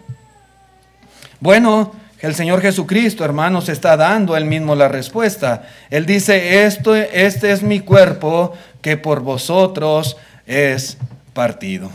Bueno, 1.39 1.93
el 2.21 2.35
Señor 2.35 2.61
Jesucristo, 2.61 3.23
hermanos, 3.23 3.69
está 3.69 3.97
dando 3.97 4.35
él 4.35 4.45
mismo 4.45 4.75
la 4.75 4.87
respuesta. 4.87 5.67
Él 5.89 6.05
dice, 6.05 6.65
esto, 6.65 6.95
este 6.95 7.51
es 7.51 7.61
mi 7.61 7.81
cuerpo 7.81 8.53
que 8.81 8.97
por 8.97 9.21
vosotros 9.21 10.17
es 10.45 10.97
partido. 11.33 11.91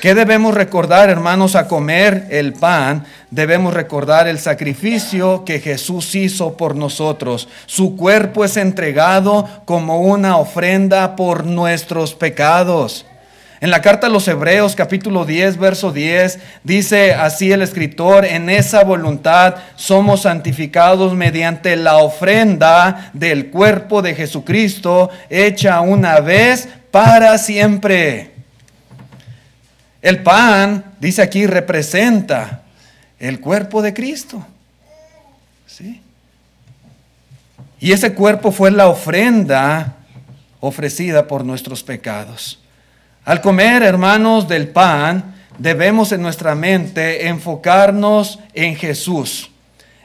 ¿Qué 0.00 0.14
debemos 0.14 0.54
recordar, 0.54 1.10
hermanos, 1.10 1.56
a 1.56 1.68
comer 1.68 2.26
el 2.30 2.54
pan? 2.54 3.04
Debemos 3.30 3.74
recordar 3.74 4.28
el 4.28 4.38
sacrificio 4.38 5.44
que 5.44 5.60
Jesús 5.60 6.14
hizo 6.14 6.56
por 6.56 6.74
nosotros. 6.74 7.48
Su 7.66 7.96
cuerpo 7.96 8.46
es 8.46 8.56
entregado 8.56 9.46
como 9.66 10.00
una 10.00 10.38
ofrenda 10.38 11.16
por 11.16 11.44
nuestros 11.44 12.14
pecados. 12.14 13.04
En 13.60 13.70
la 13.70 13.82
carta 13.82 14.06
a 14.06 14.10
los 14.10 14.26
Hebreos 14.26 14.74
capítulo 14.74 15.26
10, 15.26 15.58
verso 15.58 15.92
10, 15.92 16.38
dice 16.64 17.12
así 17.12 17.52
el 17.52 17.60
escritor, 17.60 18.24
en 18.24 18.48
esa 18.48 18.82
voluntad 18.84 19.56
somos 19.76 20.22
santificados 20.22 21.12
mediante 21.12 21.76
la 21.76 21.98
ofrenda 21.98 23.10
del 23.12 23.50
cuerpo 23.50 24.00
de 24.00 24.14
Jesucristo, 24.14 25.10
hecha 25.28 25.82
una 25.82 26.20
vez 26.20 26.70
para 26.90 27.36
siempre. 27.36 28.30
El 30.00 30.22
pan, 30.22 30.94
dice 30.98 31.20
aquí, 31.20 31.46
representa 31.46 32.62
el 33.18 33.40
cuerpo 33.40 33.82
de 33.82 33.92
Cristo. 33.92 34.42
¿Sí? 35.66 36.00
Y 37.78 37.92
ese 37.92 38.14
cuerpo 38.14 38.52
fue 38.52 38.70
la 38.70 38.88
ofrenda 38.88 39.96
ofrecida 40.60 41.26
por 41.26 41.44
nuestros 41.44 41.82
pecados. 41.82 42.59
Al 43.30 43.40
comer, 43.40 43.84
hermanos, 43.84 44.48
del 44.48 44.66
pan, 44.66 45.36
debemos 45.56 46.10
en 46.10 46.20
nuestra 46.20 46.56
mente 46.56 47.28
enfocarnos 47.28 48.40
en 48.54 48.74
Jesús. 48.74 49.52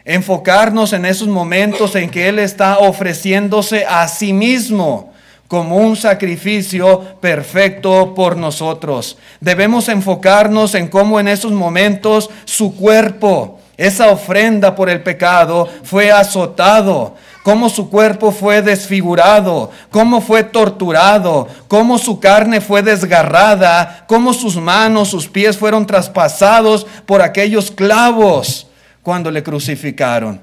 Enfocarnos 0.03 0.93
en 0.93 1.05
esos 1.05 1.27
momentos 1.27 1.95
en 1.95 2.11
que 2.11 2.29
Él 2.29 2.37
está 2.37 2.77
ofreciéndose 2.77 3.83
a 3.83 4.07
sí 4.07 4.31
mismo 4.31 5.11
como 5.47 5.77
un 5.77 5.95
sacrificio 5.95 7.01
perfecto 7.19 8.13
por 8.13 8.37
nosotros. 8.37 9.17
Debemos 9.39 9.89
enfocarnos 9.89 10.75
en 10.75 10.87
cómo 10.87 11.19
en 11.19 11.27
esos 11.27 11.51
momentos 11.51 12.29
su 12.43 12.75
cuerpo, 12.75 13.59
esa 13.75 14.11
ofrenda 14.11 14.75
por 14.75 14.87
el 14.87 15.01
pecado, 15.01 15.67
fue 15.81 16.11
azotado, 16.11 17.15
cómo 17.45 17.69
su 17.69 17.91
cuerpo 17.91 18.31
fue 18.31 18.63
desfigurado, 18.63 19.69
cómo 19.91 20.19
fue 20.19 20.43
torturado, 20.43 21.47
cómo 21.67 21.99
su 21.99 22.19
carne 22.19 22.59
fue 22.59 22.81
desgarrada, 22.81 24.03
cómo 24.07 24.33
sus 24.33 24.55
manos, 24.55 25.09
sus 25.09 25.27
pies 25.27 25.55
fueron 25.55 25.85
traspasados 25.85 26.87
por 27.05 27.21
aquellos 27.21 27.69
clavos 27.69 28.65
cuando 29.03 29.29
le 29.29 29.43
crucificaron. 29.43 30.41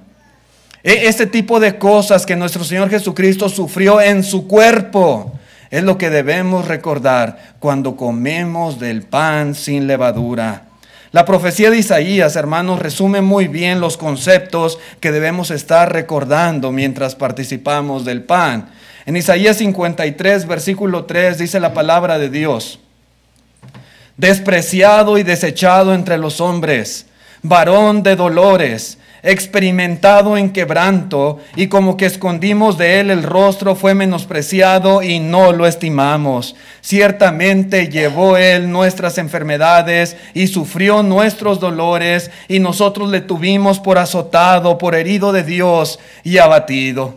E, 0.85 1.09
este 1.09 1.27
tipo 1.27 1.59
de 1.59 1.77
cosas 1.77 2.25
que 2.25 2.37
nuestro 2.37 2.63
Señor 2.63 2.89
Jesucristo 2.89 3.49
sufrió 3.49 4.01
en 4.01 4.23
su 4.23 4.47
cuerpo 4.47 5.33
es 5.71 5.83
lo 5.83 5.99
que 5.99 6.09
debemos 6.09 6.69
recordar 6.69 7.57
cuando 7.59 7.97
comemos 7.97 8.79
del 8.79 9.03
pan 9.03 9.57
sin 9.57 9.89
levadura. 9.89 10.67
La 11.13 11.27
profecía 11.27 11.71
de 11.71 11.77
Isaías, 11.77 12.37
hermanos, 12.37 12.79
resume 12.79 13.21
muy 13.21 13.47
bien 13.47 13.81
los 13.81 13.99
conceptos 13.99 14.79
que 14.99 15.13
debemos 15.13 15.51
estar 15.51 15.93
recordando 15.93 16.73
mientras 16.73 17.15
participamos 17.17 18.07
del 18.07 18.23
pan. 18.23 18.71
En 19.05 19.19
Isaías 19.19 19.59
53, 19.59 20.47
versículo 20.47 21.05
3, 21.05 21.37
dice 21.37 21.61
la 21.61 21.75
palabra 21.75 22.19
de 22.19 22.31
Dios, 22.31 22.79
despreciado 24.17 25.19
y 25.19 25.23
desechado 25.23 25.93
entre 25.93 26.17
los 26.17 26.41
hombres, 26.41 27.05
varón 27.43 28.03
de 28.03 28.17
dolores 28.17 28.97
experimentado 29.23 30.37
en 30.37 30.51
quebranto, 30.51 31.39
y 31.55 31.69
como 31.69 31.97
que 31.97 32.07
escondimos 32.07 32.77
de 32.77 33.01
él 33.01 33.11
el 33.11 33.23
rostro, 33.23 33.77
fue 33.77 33.95
menospreciado 33.95 35.03
y 35.03 35.21
no 35.21 35.53
lo 35.53 35.67
estimamos. 35.67 36.57
Ciertamente 36.81 37.89
llevó 37.89 38.37
él 38.37 38.71
nuestras 38.71 39.19
enfermedades 39.19 40.17
y 40.35 40.49
sufrió 40.49 41.03
nuestros 41.03 41.61
dolores, 41.61 42.31
y 42.49 42.59
nosotros 42.59 43.11
le 43.11 43.21
tuvimos 43.21 43.79
por 43.79 43.99
azotado, 43.99 44.79
por 44.79 44.95
herido 44.95 45.33
de 45.33 45.45
Dios 45.45 45.99
y 46.25 46.39
abatido. 46.39 47.17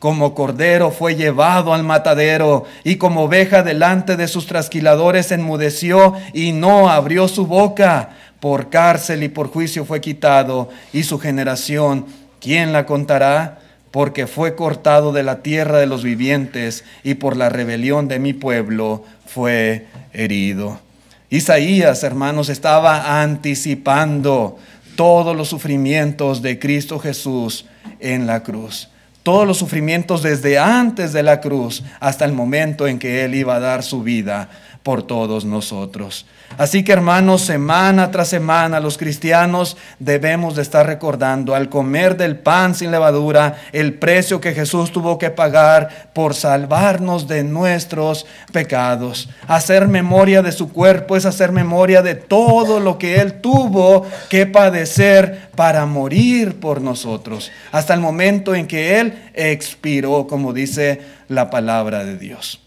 como 0.00 0.34
cordero 0.34 0.90
fue 0.90 1.14
llevado 1.14 1.74
al 1.74 1.84
matadero 1.84 2.64
y 2.84 2.96
como 2.96 3.24
oveja 3.24 3.62
delante 3.62 4.16
de 4.16 4.28
sus 4.28 4.46
trasquiladores 4.46 5.30
enmudeció 5.30 6.14
y 6.32 6.52
no 6.52 6.88
abrió 6.88 7.28
su 7.28 7.46
boca. 7.46 8.16
Por 8.40 8.70
cárcel 8.70 9.22
y 9.22 9.28
por 9.28 9.48
juicio 9.48 9.84
fue 9.84 10.00
quitado 10.00 10.70
y 10.94 11.02
su 11.02 11.18
generación, 11.18 12.06
¿quién 12.40 12.72
la 12.72 12.86
contará? 12.86 13.58
Porque 13.90 14.26
fue 14.26 14.56
cortado 14.56 15.12
de 15.12 15.22
la 15.22 15.42
tierra 15.42 15.78
de 15.78 15.86
los 15.86 16.02
vivientes 16.02 16.82
y 17.04 17.14
por 17.14 17.36
la 17.36 17.50
rebelión 17.50 18.08
de 18.08 18.18
mi 18.18 18.32
pueblo 18.32 19.04
fue 19.26 19.86
herido. 20.14 20.80
Isaías, 21.28 22.02
hermanos, 22.04 22.48
estaba 22.48 23.20
anticipando 23.20 24.56
todos 24.96 25.36
los 25.36 25.48
sufrimientos 25.48 26.40
de 26.40 26.58
Cristo 26.58 26.98
Jesús 26.98 27.66
en 28.00 28.26
la 28.26 28.42
cruz 28.42 28.89
todos 29.22 29.46
los 29.46 29.58
sufrimientos 29.58 30.22
desde 30.22 30.58
antes 30.58 31.12
de 31.12 31.22
la 31.22 31.40
cruz 31.40 31.82
hasta 32.00 32.24
el 32.24 32.32
momento 32.32 32.86
en 32.86 32.98
que 32.98 33.24
Él 33.24 33.34
iba 33.34 33.56
a 33.56 33.60
dar 33.60 33.82
su 33.82 34.02
vida 34.02 34.48
por 34.82 35.02
todos 35.02 35.44
nosotros. 35.44 36.26
Así 36.58 36.82
que 36.82 36.92
hermanos, 36.92 37.42
semana 37.42 38.10
tras 38.10 38.28
semana 38.28 38.80
los 38.80 38.98
cristianos 38.98 39.76
debemos 39.98 40.56
de 40.56 40.62
estar 40.62 40.84
recordando 40.84 41.54
al 41.54 41.68
comer 41.68 42.16
del 42.16 42.38
pan 42.38 42.74
sin 42.74 42.90
levadura 42.90 43.56
el 43.72 43.94
precio 43.94 44.40
que 44.40 44.52
Jesús 44.52 44.90
tuvo 44.90 45.16
que 45.16 45.30
pagar 45.30 46.10
por 46.12 46.34
salvarnos 46.34 47.28
de 47.28 47.44
nuestros 47.44 48.26
pecados. 48.52 49.28
Hacer 49.46 49.86
memoria 49.86 50.42
de 50.42 50.52
su 50.52 50.72
cuerpo 50.72 51.16
es 51.16 51.24
hacer 51.24 51.52
memoria 51.52 52.02
de 52.02 52.16
todo 52.16 52.80
lo 52.80 52.98
que 52.98 53.20
Él 53.20 53.40
tuvo 53.40 54.06
que 54.28 54.46
padecer 54.46 55.50
para 55.54 55.86
morir 55.86 56.58
por 56.58 56.80
nosotros, 56.80 57.52
hasta 57.70 57.94
el 57.94 58.00
momento 58.00 58.54
en 58.54 58.66
que 58.66 58.98
Él 58.98 59.30
expiró, 59.34 60.26
como 60.26 60.52
dice 60.52 61.00
la 61.28 61.48
palabra 61.48 62.04
de 62.04 62.16
Dios. 62.16 62.60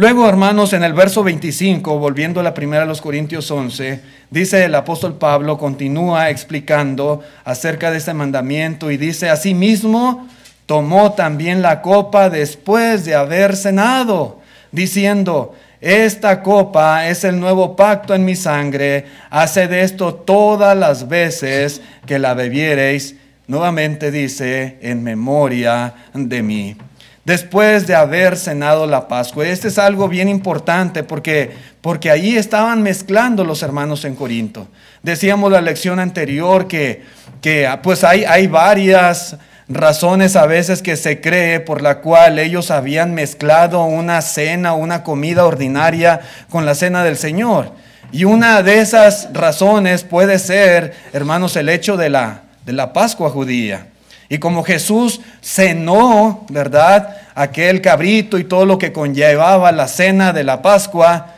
Luego, 0.00 0.26
hermanos, 0.26 0.72
en 0.72 0.82
el 0.82 0.94
verso 0.94 1.22
25, 1.22 1.98
volviendo 1.98 2.40
a 2.40 2.42
la 2.42 2.54
primera 2.54 2.84
de 2.84 2.88
los 2.88 3.02
Corintios 3.02 3.50
11, 3.50 4.00
dice 4.30 4.64
el 4.64 4.74
apóstol 4.74 5.18
Pablo, 5.18 5.58
continúa 5.58 6.30
explicando 6.30 7.20
acerca 7.44 7.90
de 7.90 7.98
este 7.98 8.14
mandamiento 8.14 8.90
y 8.90 8.96
dice, 8.96 9.28
asimismo, 9.28 10.26
tomó 10.64 11.12
también 11.12 11.60
la 11.60 11.82
copa 11.82 12.30
después 12.30 13.04
de 13.04 13.14
haber 13.14 13.54
cenado, 13.54 14.40
diciendo, 14.72 15.54
esta 15.82 16.42
copa 16.42 17.06
es 17.06 17.22
el 17.24 17.38
nuevo 17.38 17.76
pacto 17.76 18.14
en 18.14 18.24
mi 18.24 18.36
sangre, 18.36 19.04
haced 19.28 19.70
esto 19.70 20.14
todas 20.14 20.74
las 20.74 21.08
veces 21.08 21.82
que 22.06 22.18
la 22.18 22.32
bebiereis. 22.32 23.16
Nuevamente 23.46 24.10
dice, 24.10 24.78
en 24.80 25.02
memoria 25.02 25.92
de 26.14 26.42
mí. 26.42 26.76
Después 27.24 27.86
de 27.86 27.94
haber 27.94 28.36
cenado 28.36 28.86
la 28.86 29.08
Pascua. 29.08 29.46
Este 29.46 29.68
es 29.68 29.78
algo 29.78 30.08
bien 30.08 30.28
importante 30.28 31.02
porque, 31.02 31.52
porque 31.80 32.10
ahí 32.10 32.36
estaban 32.36 32.82
mezclando 32.82 33.44
los 33.44 33.62
hermanos 33.62 34.04
en 34.04 34.14
Corinto. 34.14 34.68
Decíamos 35.02 35.52
la 35.52 35.60
lección 35.60 36.00
anterior 36.00 36.66
que, 36.66 37.02
que 37.40 37.68
pues 37.82 38.04
hay, 38.04 38.24
hay 38.24 38.46
varias 38.46 39.36
razones 39.68 40.34
a 40.34 40.46
veces 40.46 40.82
que 40.82 40.96
se 40.96 41.20
cree 41.20 41.60
por 41.60 41.80
la 41.80 42.00
cual 42.00 42.38
ellos 42.38 42.70
habían 42.70 43.14
mezclado 43.14 43.84
una 43.84 44.20
cena, 44.20 44.72
una 44.72 45.04
comida 45.04 45.44
ordinaria 45.44 46.20
con 46.48 46.66
la 46.66 46.74
cena 46.74 47.04
del 47.04 47.16
Señor. 47.16 47.72
Y 48.12 48.24
una 48.24 48.62
de 48.62 48.80
esas 48.80 49.28
razones 49.32 50.02
puede 50.02 50.40
ser, 50.40 50.94
hermanos, 51.12 51.54
el 51.54 51.68
hecho 51.68 51.96
de 51.96 52.10
la, 52.10 52.42
de 52.66 52.72
la 52.72 52.92
Pascua 52.92 53.30
judía. 53.30 53.86
Y 54.32 54.38
como 54.38 54.62
Jesús 54.62 55.20
cenó, 55.42 56.46
¿verdad? 56.50 57.16
Aquel 57.34 57.80
cabrito 57.80 58.38
y 58.38 58.44
todo 58.44 58.64
lo 58.64 58.78
que 58.78 58.92
conllevaba 58.92 59.72
la 59.72 59.88
cena 59.88 60.32
de 60.32 60.44
la 60.44 60.62
Pascua, 60.62 61.34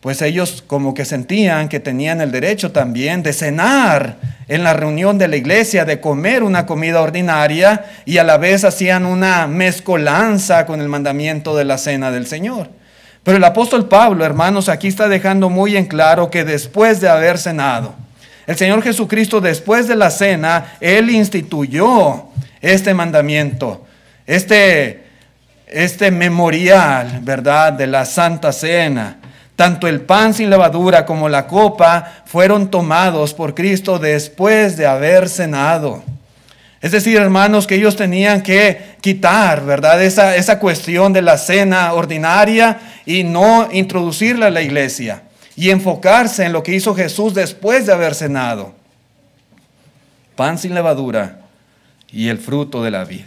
pues 0.00 0.20
ellos 0.22 0.64
como 0.66 0.92
que 0.92 1.04
sentían 1.04 1.68
que 1.68 1.78
tenían 1.78 2.20
el 2.20 2.32
derecho 2.32 2.72
también 2.72 3.22
de 3.22 3.32
cenar 3.32 4.16
en 4.48 4.64
la 4.64 4.72
reunión 4.72 5.18
de 5.18 5.28
la 5.28 5.36
iglesia, 5.36 5.84
de 5.84 6.00
comer 6.00 6.42
una 6.42 6.66
comida 6.66 7.00
ordinaria 7.00 7.84
y 8.04 8.18
a 8.18 8.24
la 8.24 8.38
vez 8.38 8.64
hacían 8.64 9.06
una 9.06 9.46
mezcolanza 9.46 10.66
con 10.66 10.80
el 10.80 10.88
mandamiento 10.88 11.56
de 11.56 11.64
la 11.64 11.78
cena 11.78 12.10
del 12.10 12.26
Señor. 12.26 12.70
Pero 13.22 13.38
el 13.38 13.44
apóstol 13.44 13.86
Pablo, 13.86 14.24
hermanos, 14.24 14.68
aquí 14.68 14.88
está 14.88 15.08
dejando 15.08 15.48
muy 15.48 15.76
en 15.76 15.86
claro 15.86 16.28
que 16.28 16.44
después 16.44 17.00
de 17.00 17.08
haber 17.08 17.38
cenado, 17.38 17.94
el 18.46 18.56
Señor 18.56 18.82
Jesucristo 18.82 19.40
después 19.40 19.88
de 19.88 19.96
la 19.96 20.10
cena, 20.10 20.76
Él 20.80 21.10
instituyó 21.10 22.26
este 22.60 22.94
mandamiento, 22.94 23.84
este, 24.24 25.04
este 25.66 26.10
memorial, 26.12 27.20
¿verdad?, 27.22 27.72
de 27.72 27.88
la 27.88 28.04
Santa 28.04 28.52
Cena. 28.52 29.18
Tanto 29.56 29.88
el 29.88 30.02
pan 30.02 30.32
sin 30.34 30.50
levadura 30.50 31.06
como 31.06 31.28
la 31.28 31.46
copa 31.46 32.22
fueron 32.26 32.70
tomados 32.70 33.34
por 33.34 33.54
Cristo 33.54 33.98
después 33.98 34.76
de 34.76 34.86
haber 34.86 35.28
cenado. 35.28 36.04
Es 36.80 36.92
decir, 36.92 37.16
hermanos, 37.16 37.66
que 37.66 37.76
ellos 37.76 37.96
tenían 37.96 38.42
que 38.42 38.96
quitar, 39.00 39.64
¿verdad? 39.64 40.00
Esa, 40.02 40.36
esa 40.36 40.58
cuestión 40.60 41.12
de 41.12 41.22
la 41.22 41.38
cena 41.38 41.94
ordinaria 41.94 42.78
y 43.06 43.24
no 43.24 43.68
introducirla 43.72 44.46
a 44.46 44.50
la 44.50 44.62
iglesia 44.62 45.22
y 45.56 45.70
enfocarse 45.70 46.44
en 46.44 46.52
lo 46.52 46.62
que 46.62 46.74
hizo 46.74 46.94
Jesús 46.94 47.34
después 47.34 47.86
de 47.86 47.92
haber 47.92 48.14
cenado. 48.14 48.74
Pan 50.36 50.58
sin 50.58 50.74
levadura 50.74 51.40
y 52.12 52.28
el 52.28 52.38
fruto 52.38 52.82
de 52.82 52.90
la 52.90 53.04
vida. 53.04 53.26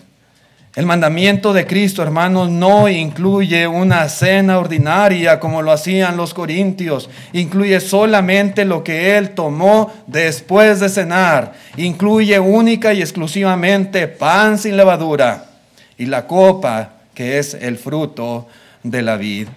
El 0.75 0.85
mandamiento 0.85 1.51
de 1.51 1.65
Cristo, 1.65 2.03
hermanos, 2.03 2.49
no 2.49 2.87
incluye 2.87 3.67
una 3.67 4.07
cena 4.07 4.59
ordinaria 4.59 5.39
como 5.39 5.63
lo 5.63 5.71
hacían 5.71 6.15
los 6.15 6.35
corintios. 6.35 7.09
Incluye 7.33 7.79
solamente 7.79 8.63
lo 8.65 8.83
que 8.83 9.17
Él 9.17 9.31
tomó 9.31 9.91
después 10.05 10.79
de 10.79 10.87
cenar. 10.87 11.53
Incluye 11.75 12.39
única 12.39 12.93
y 12.93 13.01
exclusivamente 13.01 14.07
pan 14.07 14.59
sin 14.59 14.77
levadura 14.77 15.45
y 15.97 16.05
la 16.05 16.27
copa 16.27 16.91
que 17.13 17.39
es 17.39 17.55
el 17.55 17.77
fruto 17.77 18.47
de 18.83 19.01
la 19.01 19.17
vid. 19.17 19.47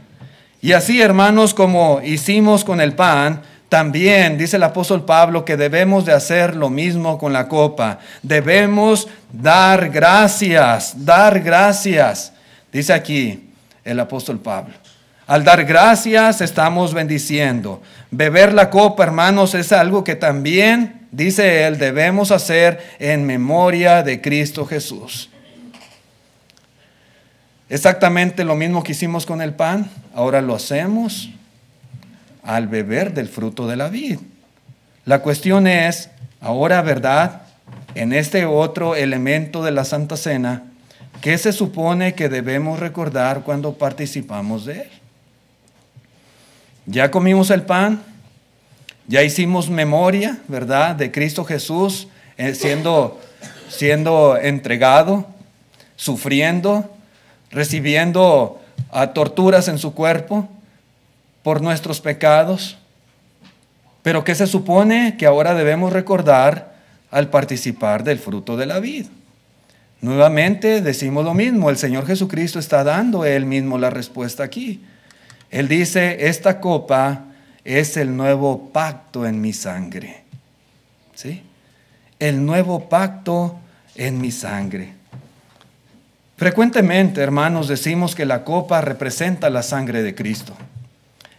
Y 0.64 0.74
así, 0.74 1.02
hermanos, 1.02 1.54
como 1.54 2.00
hicimos 2.04 2.64
con 2.64 2.80
el 2.80 2.94
pan, 2.94 3.42
también 3.68 4.38
dice 4.38 4.58
el 4.58 4.62
apóstol 4.62 5.04
Pablo 5.04 5.44
que 5.44 5.56
debemos 5.56 6.04
de 6.04 6.12
hacer 6.12 6.54
lo 6.54 6.70
mismo 6.70 7.18
con 7.18 7.32
la 7.32 7.48
copa. 7.48 7.98
Debemos 8.22 9.08
dar 9.32 9.90
gracias, 9.90 11.04
dar 11.04 11.40
gracias. 11.40 12.32
Dice 12.72 12.92
aquí 12.92 13.50
el 13.82 13.98
apóstol 13.98 14.38
Pablo. 14.38 14.74
Al 15.26 15.42
dar 15.42 15.64
gracias 15.64 16.40
estamos 16.40 16.94
bendiciendo. 16.94 17.82
Beber 18.12 18.52
la 18.52 18.70
copa, 18.70 19.02
hermanos, 19.02 19.56
es 19.56 19.72
algo 19.72 20.04
que 20.04 20.14
también, 20.14 21.08
dice 21.10 21.64
él, 21.64 21.76
debemos 21.76 22.30
hacer 22.30 22.78
en 23.00 23.24
memoria 23.24 24.04
de 24.04 24.20
Cristo 24.20 24.64
Jesús. 24.64 25.28
Exactamente 27.72 28.44
lo 28.44 28.54
mismo 28.54 28.82
que 28.82 28.92
hicimos 28.92 29.24
con 29.24 29.40
el 29.40 29.54
pan, 29.54 29.88
ahora 30.14 30.42
lo 30.42 30.54
hacemos 30.54 31.30
al 32.42 32.68
beber 32.68 33.14
del 33.14 33.28
fruto 33.28 33.66
de 33.66 33.76
la 33.76 33.88
vid. 33.88 34.18
La 35.06 35.20
cuestión 35.20 35.66
es, 35.66 36.10
ahora, 36.42 36.82
¿verdad? 36.82 37.44
En 37.94 38.12
este 38.12 38.44
otro 38.44 38.94
elemento 38.94 39.64
de 39.64 39.70
la 39.70 39.86
Santa 39.86 40.18
Cena, 40.18 40.64
¿qué 41.22 41.38
se 41.38 41.50
supone 41.50 42.12
que 42.12 42.28
debemos 42.28 42.78
recordar 42.78 43.40
cuando 43.40 43.72
participamos 43.72 44.66
de 44.66 44.82
él? 44.82 44.90
Ya 46.84 47.10
comimos 47.10 47.48
el 47.48 47.62
pan, 47.62 48.02
ya 49.08 49.22
hicimos 49.22 49.70
memoria, 49.70 50.36
¿verdad? 50.46 50.94
De 50.94 51.10
Cristo 51.10 51.42
Jesús 51.42 52.08
eh, 52.36 52.54
siendo, 52.54 53.18
siendo 53.70 54.36
entregado, 54.36 55.26
sufriendo, 55.96 56.90
recibiendo 57.52 58.60
a 58.90 59.12
torturas 59.12 59.68
en 59.68 59.78
su 59.78 59.94
cuerpo 59.94 60.48
por 61.42 61.60
nuestros 61.62 62.00
pecados. 62.00 62.78
Pero 64.02 64.24
¿qué 64.24 64.34
se 64.34 64.46
supone 64.46 65.16
que 65.16 65.26
ahora 65.26 65.54
debemos 65.54 65.92
recordar 65.92 66.74
al 67.10 67.28
participar 67.28 68.02
del 68.02 68.18
fruto 68.18 68.56
de 68.56 68.66
la 68.66 68.80
vida? 68.80 69.08
Nuevamente 70.00 70.80
decimos 70.80 71.24
lo 71.24 71.34
mismo, 71.34 71.70
el 71.70 71.76
Señor 71.76 72.06
Jesucristo 72.06 72.58
está 72.58 72.82
dando 72.82 73.24
él 73.24 73.46
mismo 73.46 73.78
la 73.78 73.90
respuesta 73.90 74.42
aquí. 74.42 74.82
Él 75.50 75.68
dice, 75.68 76.26
esta 76.26 76.58
copa 76.58 77.26
es 77.64 77.96
el 77.96 78.16
nuevo 78.16 78.70
pacto 78.72 79.26
en 79.26 79.40
mi 79.40 79.52
sangre. 79.52 80.24
¿Sí? 81.14 81.42
El 82.18 82.44
nuevo 82.44 82.88
pacto 82.88 83.60
en 83.94 84.20
mi 84.20 84.32
sangre. 84.32 84.94
Frecuentemente, 86.42 87.20
hermanos, 87.20 87.68
decimos 87.68 88.16
que 88.16 88.26
la 88.26 88.42
copa 88.42 88.80
representa 88.80 89.48
la 89.48 89.62
sangre 89.62 90.02
de 90.02 90.12
Cristo. 90.12 90.56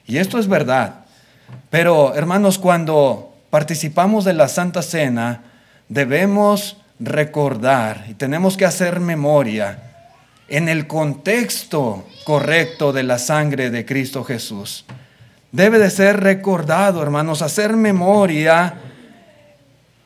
Y 0.07 0.15
esto 0.15 0.39
es 0.39 0.47
verdad. 0.47 1.01
Pero, 1.69 2.15
hermanos, 2.15 2.57
cuando 2.57 3.35
participamos 3.49 4.23
de 4.23 4.31
la 4.31 4.47
Santa 4.47 4.81
Cena, 4.81 5.43
debemos 5.89 6.77
recordar 7.01 8.05
y 8.07 8.13
tenemos 8.13 8.55
que 8.55 8.63
hacer 8.63 9.01
memoria 9.01 10.07
en 10.47 10.69
el 10.69 10.87
contexto 10.87 12.07
correcto 12.23 12.93
de 12.93 13.03
la 13.03 13.19
sangre 13.19 13.71
de 13.71 13.85
Cristo 13.85 14.23
Jesús. 14.23 14.85
Debe 15.51 15.79
de 15.79 15.89
ser 15.89 16.21
recordado, 16.21 17.03
hermanos, 17.03 17.41
hacer 17.41 17.75
memoria 17.75 18.75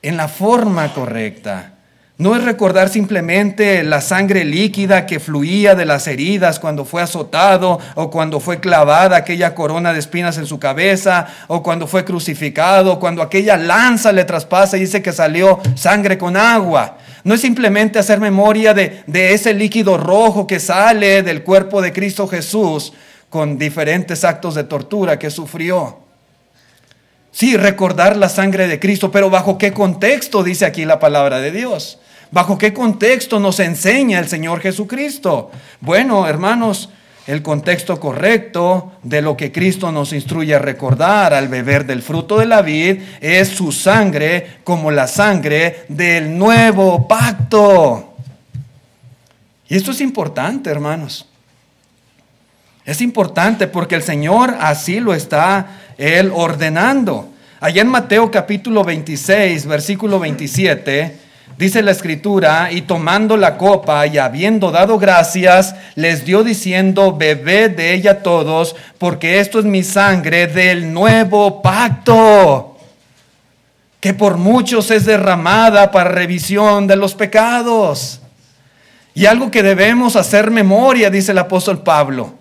en 0.01 0.17
la 0.17 0.27
forma 0.27 0.91
correcta. 0.91 1.76
No 2.19 2.36
es 2.36 2.43
recordar 2.43 2.89
simplemente 2.89 3.84
la 3.84 4.01
sangre 4.01 4.43
líquida 4.43 5.06
que 5.06 5.19
fluía 5.19 5.75
de 5.75 5.86
las 5.86 6.08
heridas 6.08 6.60
cuando 6.60 6.84
fue 6.84 7.03
azotado 7.03 7.77
o 7.93 8.10
cuando 8.10 8.39
fue 8.39 8.60
clavada 8.60 9.17
aquella 9.17 9.53
corona 9.53 9.93
de 9.93 9.99
espinas 9.99 10.39
en 10.39 10.47
su 10.47 10.58
cabeza 10.58 11.27
o 11.45 11.62
cuando 11.62 11.86
fue 11.86 12.03
crucificado, 12.06 12.99
cuando 12.99 13.21
aquella 13.21 13.56
lanza 13.56 14.12
le 14.12 14.25
traspasa 14.25 14.77
y 14.77 14.80
dice 14.80 15.03
que 15.03 15.13
salió 15.13 15.60
sangre 15.75 16.17
con 16.17 16.38
agua. 16.38 16.97
No 17.23 17.36
es 17.36 17.41
simplemente 17.41 17.99
hacer 17.99 18.19
memoria 18.19 18.73
de, 18.73 19.03
de 19.06 19.36
ese 19.36 19.53
líquido 19.53 19.95
rojo 19.99 20.47
que 20.47 20.60
sale 20.60 21.21
del 21.21 21.43
cuerpo 21.43 21.84
de 21.84 21.93
Cristo 21.93 22.27
Jesús 22.27 22.93
con 23.30 23.60
diferentes 23.60 24.23
actos 24.23 24.56
de 24.56 24.63
tortura 24.63 25.19
que 25.19 25.30
sufrió. 25.30 25.99
Sí, 27.32 27.56
recordar 27.56 28.17
la 28.17 28.30
sangre 28.30 28.67
de 28.67 28.80
Cristo, 28.80 29.12
pero 29.12 29.30
bajo 29.30 29.60
qué 29.60 29.71
contexto 29.71 30.43
dice 30.43 30.65
aquí 30.65 30.84
la 30.84 30.97
palabra 30.97 31.39
de 31.39 31.51
Dios. 31.51 31.99
¿Bajo 32.31 32.57
qué 32.57 32.73
contexto 32.73 33.39
nos 33.39 33.59
enseña 33.59 34.19
el 34.19 34.27
Señor 34.27 34.59
Jesucristo? 34.59 35.49
Bueno, 35.79 36.27
hermanos, 36.27 36.89
el 37.25 37.41
contexto 37.41 37.99
correcto 37.99 38.93
de 39.03 39.21
lo 39.21 39.37
que 39.37 39.51
Cristo 39.51 39.91
nos 39.91 40.13
instruye 40.13 40.55
a 40.55 40.59
recordar 40.59 41.33
al 41.33 41.47
beber 41.47 41.85
del 41.85 42.01
fruto 42.01 42.39
de 42.39 42.45
la 42.45 42.61
vid 42.61 43.01
es 43.21 43.49
su 43.49 43.71
sangre 43.71 44.59
como 44.63 44.91
la 44.91 45.07
sangre 45.07 45.85
del 45.89 46.37
nuevo 46.37 47.07
pacto. 47.07 48.15
Y 49.69 49.75
esto 49.75 49.91
es 49.91 50.01
importante, 50.01 50.69
hermanos. 50.69 51.27
Es 52.85 53.01
importante 53.01 53.67
porque 53.67 53.95
el 53.95 54.03
Señor 54.03 54.55
así 54.59 55.01
lo 55.01 55.13
está 55.13 55.81
Él 55.97 56.31
ordenando. 56.33 57.29
Allá 57.59 57.81
en 57.81 57.89
Mateo 57.89 58.31
capítulo 58.31 58.85
26, 58.85 59.65
versículo 59.65 60.19
27, 60.19 61.26
Dice 61.57 61.81
la 61.81 61.91
escritura, 61.91 62.71
y 62.71 62.81
tomando 62.81 63.36
la 63.36 63.57
copa 63.57 64.05
y 64.05 64.19
habiendo 64.19 64.69
dado 64.71 64.99
gracias, 64.99 65.73
les 65.95 66.23
dio 66.23 66.43
diciendo, 66.43 67.17
bebed 67.17 67.71
de 67.71 67.95
ella 67.95 68.21
todos, 68.21 68.75
porque 68.99 69.39
esto 69.39 69.57
es 69.57 69.65
mi 69.65 69.81
sangre 69.81 70.45
del 70.45 70.93
nuevo 70.93 71.63
pacto, 71.63 72.77
que 73.99 74.13
por 74.13 74.38
muchos 74.38 74.91
es 74.91 75.05
derramada 75.05 75.89
para 75.89 76.12
revisión 76.12 76.86
de 76.86 76.95
los 76.95 77.15
pecados. 77.15 78.21
Y 79.15 79.25
algo 79.25 79.49
que 79.49 79.63
debemos 79.63 80.15
hacer 80.15 80.51
memoria, 80.51 81.10
dice 81.10 81.31
el 81.31 81.39
apóstol 81.39 81.81
Pablo, 81.81 82.36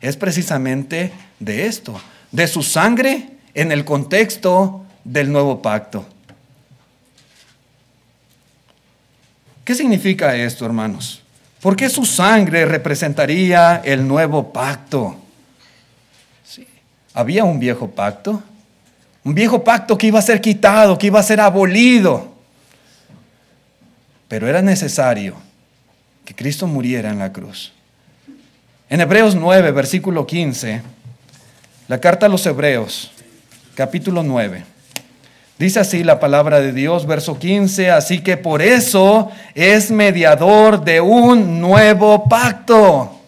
es 0.00 0.16
precisamente 0.16 1.12
de 1.38 1.66
esto, 1.66 2.00
de 2.32 2.48
su 2.48 2.64
sangre 2.64 3.28
en 3.54 3.70
el 3.70 3.84
contexto 3.84 4.82
del 5.04 5.30
nuevo 5.30 5.62
pacto. 5.62 6.04
¿Qué 9.66 9.74
significa 9.74 10.36
esto, 10.36 10.64
hermanos? 10.64 11.22
¿Por 11.60 11.74
qué 11.74 11.90
su 11.90 12.04
sangre 12.04 12.64
representaría 12.66 13.82
el 13.84 14.06
nuevo 14.06 14.52
pacto? 14.52 15.16
Había 17.12 17.42
un 17.42 17.58
viejo 17.58 17.90
pacto, 17.90 18.40
un 19.24 19.34
viejo 19.34 19.64
pacto 19.64 19.98
que 19.98 20.06
iba 20.06 20.20
a 20.20 20.22
ser 20.22 20.40
quitado, 20.40 20.96
que 20.96 21.08
iba 21.08 21.18
a 21.18 21.24
ser 21.24 21.40
abolido. 21.40 22.32
Pero 24.28 24.46
era 24.46 24.62
necesario 24.62 25.34
que 26.24 26.32
Cristo 26.32 26.68
muriera 26.68 27.10
en 27.10 27.18
la 27.18 27.32
cruz. 27.32 27.72
En 28.88 29.00
Hebreos 29.00 29.34
9, 29.34 29.72
versículo 29.72 30.28
15, 30.28 30.80
la 31.88 31.98
carta 31.98 32.26
a 32.26 32.28
los 32.28 32.46
Hebreos, 32.46 33.10
capítulo 33.74 34.22
9. 34.22 34.75
Dice 35.58 35.80
así 35.80 36.04
la 36.04 36.20
palabra 36.20 36.60
de 36.60 36.70
Dios, 36.72 37.06
verso 37.06 37.38
15, 37.38 37.90
así 37.90 38.18
que 38.18 38.36
por 38.36 38.60
eso 38.60 39.30
es 39.54 39.90
mediador 39.90 40.84
de 40.84 41.00
un 41.00 41.62
nuevo 41.62 42.28
pacto, 42.28 43.18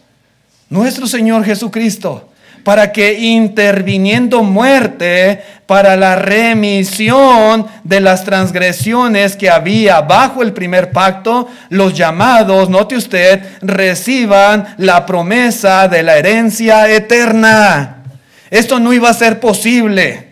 nuestro 0.69 1.07
Señor 1.07 1.43
Jesucristo, 1.47 2.29
para 2.65 2.93
que 2.93 3.19
interviniendo 3.19 4.43
muerte 4.43 5.43
para 5.65 5.97
la 5.97 6.17
remisión 6.17 7.67
de 7.83 8.01
las 8.01 8.25
transgresiones 8.25 9.35
que 9.35 9.49
había 9.49 10.03
bajo 10.03 10.43
el 10.43 10.53
primer 10.53 10.91
pacto, 10.91 11.49
los 11.71 11.95
llamados, 11.95 12.69
note 12.69 12.95
usted, 12.95 13.41
reciban 13.63 14.75
la 14.77 15.07
promesa 15.07 15.89
de 15.89 16.03
la 16.03 16.19
herencia 16.19 16.91
eterna. 16.91 18.03
Esto 18.51 18.79
no 18.79 18.93
iba 18.93 19.09
a 19.09 19.15
ser 19.15 19.41
posible 19.41 20.28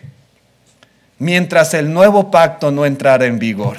mientras 1.19 1.73
el 1.73 1.91
nuevo 1.93 2.31
pacto 2.31 2.71
no 2.71 2.85
entrara 2.85 3.25
en 3.25 3.39
vigor. 3.39 3.77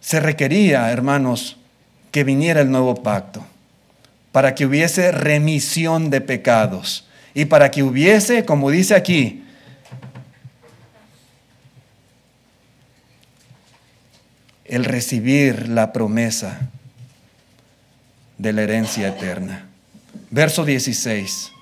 Se 0.00 0.20
requería, 0.20 0.90
hermanos, 0.92 1.56
que 2.12 2.24
viniera 2.24 2.60
el 2.60 2.70
nuevo 2.70 3.02
pacto 3.02 3.44
para 4.32 4.54
que 4.54 4.66
hubiese 4.66 5.12
remisión 5.12 6.10
de 6.10 6.20
pecados 6.20 7.08
y 7.34 7.46
para 7.46 7.70
que 7.70 7.82
hubiese, 7.82 8.44
como 8.44 8.70
dice 8.70 8.94
aquí, 8.94 9.42
el 14.64 14.84
recibir 14.84 15.68
la 15.68 15.92
promesa 15.92 16.68
de 18.38 18.52
la 18.52 18.62
herencia 18.62 19.08
eterna. 19.08 19.66
Verso 20.30 20.64
16 20.64 21.55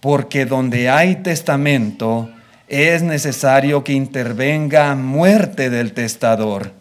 porque 0.00 0.46
donde 0.46 0.88
hay 0.88 1.16
testamento 1.16 2.30
es 2.68 3.02
necesario 3.02 3.82
que 3.82 3.92
intervenga 3.92 4.94
muerte 4.94 5.70
del 5.70 5.92
testador, 5.92 6.72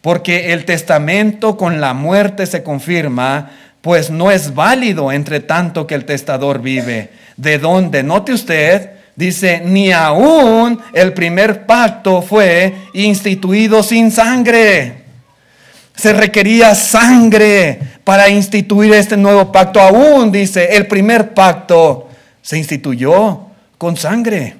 porque 0.00 0.52
el 0.52 0.64
testamento 0.64 1.56
con 1.56 1.80
la 1.80 1.94
muerte 1.94 2.46
se 2.46 2.62
confirma, 2.62 3.50
pues 3.80 4.10
no 4.10 4.30
es 4.30 4.54
válido 4.54 5.12
entre 5.12 5.40
tanto 5.40 5.86
que 5.86 5.94
el 5.94 6.04
testador 6.04 6.60
vive. 6.60 7.10
De 7.36 7.58
donde, 7.58 8.02
note 8.02 8.32
usted, 8.32 8.90
dice, 9.16 9.62
ni 9.64 9.92
aún 9.92 10.80
el 10.92 11.14
primer 11.14 11.64
pacto 11.64 12.20
fue 12.20 12.74
instituido 12.92 13.82
sin 13.82 14.10
sangre. 14.10 15.04
Se 15.94 16.12
requería 16.12 16.74
sangre 16.74 17.78
para 18.04 18.28
instituir 18.28 18.92
este 18.94 19.16
nuevo 19.16 19.50
pacto. 19.52 19.80
Aún, 19.80 20.32
dice, 20.32 20.76
el 20.76 20.86
primer 20.86 21.32
pacto 21.32 22.09
se 22.42 22.58
instituyó 22.58 23.46
con 23.78 23.96
sangre. 23.96 24.56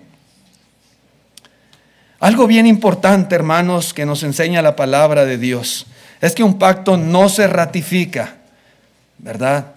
Algo 2.20 2.46
bien 2.46 2.66
importante, 2.66 3.34
hermanos, 3.34 3.94
que 3.94 4.04
nos 4.04 4.22
enseña 4.22 4.60
la 4.60 4.76
palabra 4.76 5.24
de 5.24 5.38
Dios, 5.38 5.86
es 6.20 6.34
que 6.34 6.42
un 6.42 6.58
pacto 6.58 6.98
no 6.98 7.30
se 7.30 7.46
ratifica, 7.46 8.36
¿verdad? 9.18 9.72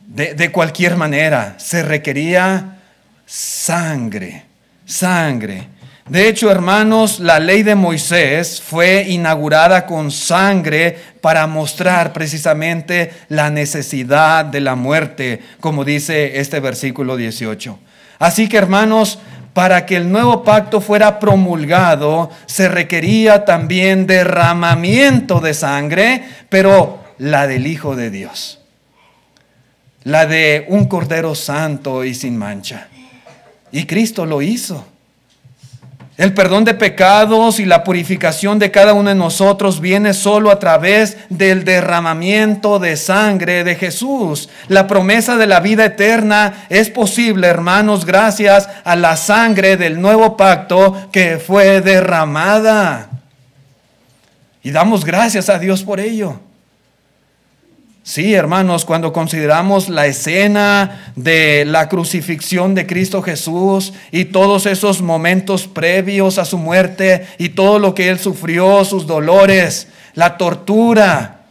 De, 0.00 0.52
cualquier 0.52 0.96
manera, 0.96 1.54
se 1.58 1.82
requería 1.82 2.78
sangre, 3.24 4.44
sangre. 4.84 5.68
De 6.08 6.28
hecho, 6.28 6.50
hermanos, 6.50 7.20
la 7.20 7.38
ley 7.38 7.62
de 7.62 7.76
Moisés 7.76 8.60
fue 8.60 9.04
inaugurada 9.08 9.86
con 9.86 10.10
sangre 10.10 10.98
para 11.20 11.46
mostrar 11.46 12.12
precisamente 12.12 13.12
la 13.28 13.50
necesidad 13.50 14.44
de 14.44 14.60
la 14.60 14.74
muerte, 14.74 15.40
como 15.60 15.84
dice 15.84 16.40
este 16.40 16.58
versículo 16.58 17.16
18. 17.16 17.78
Así 18.18 18.48
que, 18.48 18.56
hermanos, 18.56 19.20
para 19.52 19.86
que 19.86 19.96
el 19.96 20.10
nuevo 20.10 20.42
pacto 20.42 20.80
fuera 20.80 21.20
promulgado, 21.20 22.30
se 22.46 22.68
requería 22.68 23.44
también 23.44 24.06
derramamiento 24.06 25.40
de 25.40 25.54
sangre, 25.54 26.24
pero 26.48 26.98
la 27.18 27.46
del 27.46 27.66
Hijo 27.66 27.94
de 27.94 28.10
Dios, 28.10 28.60
la 30.02 30.26
de 30.26 30.66
un 30.68 30.86
Cordero 30.86 31.36
Santo 31.36 32.04
y 32.04 32.14
sin 32.14 32.36
mancha. 32.36 32.88
Y 33.70 33.86
Cristo 33.86 34.26
lo 34.26 34.42
hizo. 34.42 34.91
El 36.18 36.34
perdón 36.34 36.64
de 36.64 36.74
pecados 36.74 37.58
y 37.58 37.64
la 37.64 37.84
purificación 37.84 38.58
de 38.58 38.70
cada 38.70 38.92
uno 38.92 39.08
de 39.08 39.14
nosotros 39.14 39.80
viene 39.80 40.12
solo 40.12 40.50
a 40.50 40.58
través 40.58 41.16
del 41.30 41.64
derramamiento 41.64 42.78
de 42.78 42.98
sangre 42.98 43.64
de 43.64 43.76
Jesús. 43.76 44.50
La 44.68 44.86
promesa 44.86 45.38
de 45.38 45.46
la 45.46 45.60
vida 45.60 45.86
eterna 45.86 46.66
es 46.68 46.90
posible, 46.90 47.46
hermanos, 47.46 48.04
gracias 48.04 48.68
a 48.84 48.94
la 48.94 49.16
sangre 49.16 49.78
del 49.78 50.02
nuevo 50.02 50.36
pacto 50.36 51.08
que 51.10 51.38
fue 51.38 51.80
derramada. 51.80 53.08
Y 54.62 54.70
damos 54.70 55.06
gracias 55.06 55.48
a 55.48 55.58
Dios 55.58 55.82
por 55.82 55.98
ello. 55.98 56.38
Sí, 58.04 58.34
hermanos, 58.34 58.84
cuando 58.84 59.12
consideramos 59.12 59.88
la 59.88 60.06
escena 60.06 61.12
de 61.14 61.64
la 61.64 61.88
crucifixión 61.88 62.74
de 62.74 62.84
Cristo 62.84 63.22
Jesús 63.22 63.92
y 64.10 64.24
todos 64.24 64.66
esos 64.66 65.02
momentos 65.02 65.68
previos 65.68 66.38
a 66.38 66.44
su 66.44 66.58
muerte 66.58 67.28
y 67.38 67.50
todo 67.50 67.78
lo 67.78 67.94
que 67.94 68.08
Él 68.08 68.18
sufrió, 68.18 68.84
sus 68.84 69.06
dolores, 69.06 69.86
la 70.14 70.36
tortura, 70.36 71.42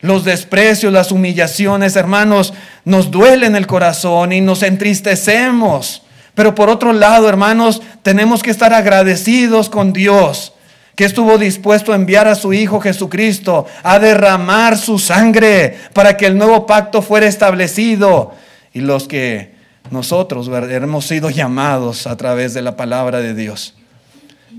los 0.00 0.24
desprecios, 0.24 0.92
las 0.92 1.10
humillaciones, 1.10 1.96
hermanos, 1.96 2.54
nos 2.84 3.10
duelen 3.10 3.56
el 3.56 3.66
corazón 3.66 4.32
y 4.32 4.40
nos 4.40 4.62
entristecemos. 4.62 6.02
Pero 6.36 6.54
por 6.54 6.70
otro 6.70 6.92
lado, 6.92 7.28
hermanos, 7.28 7.82
tenemos 8.04 8.44
que 8.44 8.52
estar 8.52 8.72
agradecidos 8.72 9.68
con 9.68 9.92
Dios 9.92 10.52
que 10.94 11.04
estuvo 11.04 11.38
dispuesto 11.38 11.92
a 11.92 11.96
enviar 11.96 12.28
a 12.28 12.34
su 12.34 12.52
Hijo 12.52 12.80
Jesucristo 12.80 13.66
a 13.82 13.98
derramar 13.98 14.76
su 14.76 14.98
sangre 14.98 15.78
para 15.92 16.16
que 16.16 16.26
el 16.26 16.36
nuevo 16.36 16.66
pacto 16.66 17.02
fuera 17.02 17.26
establecido. 17.26 18.32
Y 18.72 18.80
los 18.80 19.08
que 19.08 19.54
nosotros 19.90 20.48
hemos 20.48 21.06
sido 21.06 21.30
llamados 21.30 22.06
a 22.06 22.16
través 22.16 22.54
de 22.54 22.62
la 22.62 22.76
palabra 22.76 23.20
de 23.20 23.34
Dios 23.34 23.74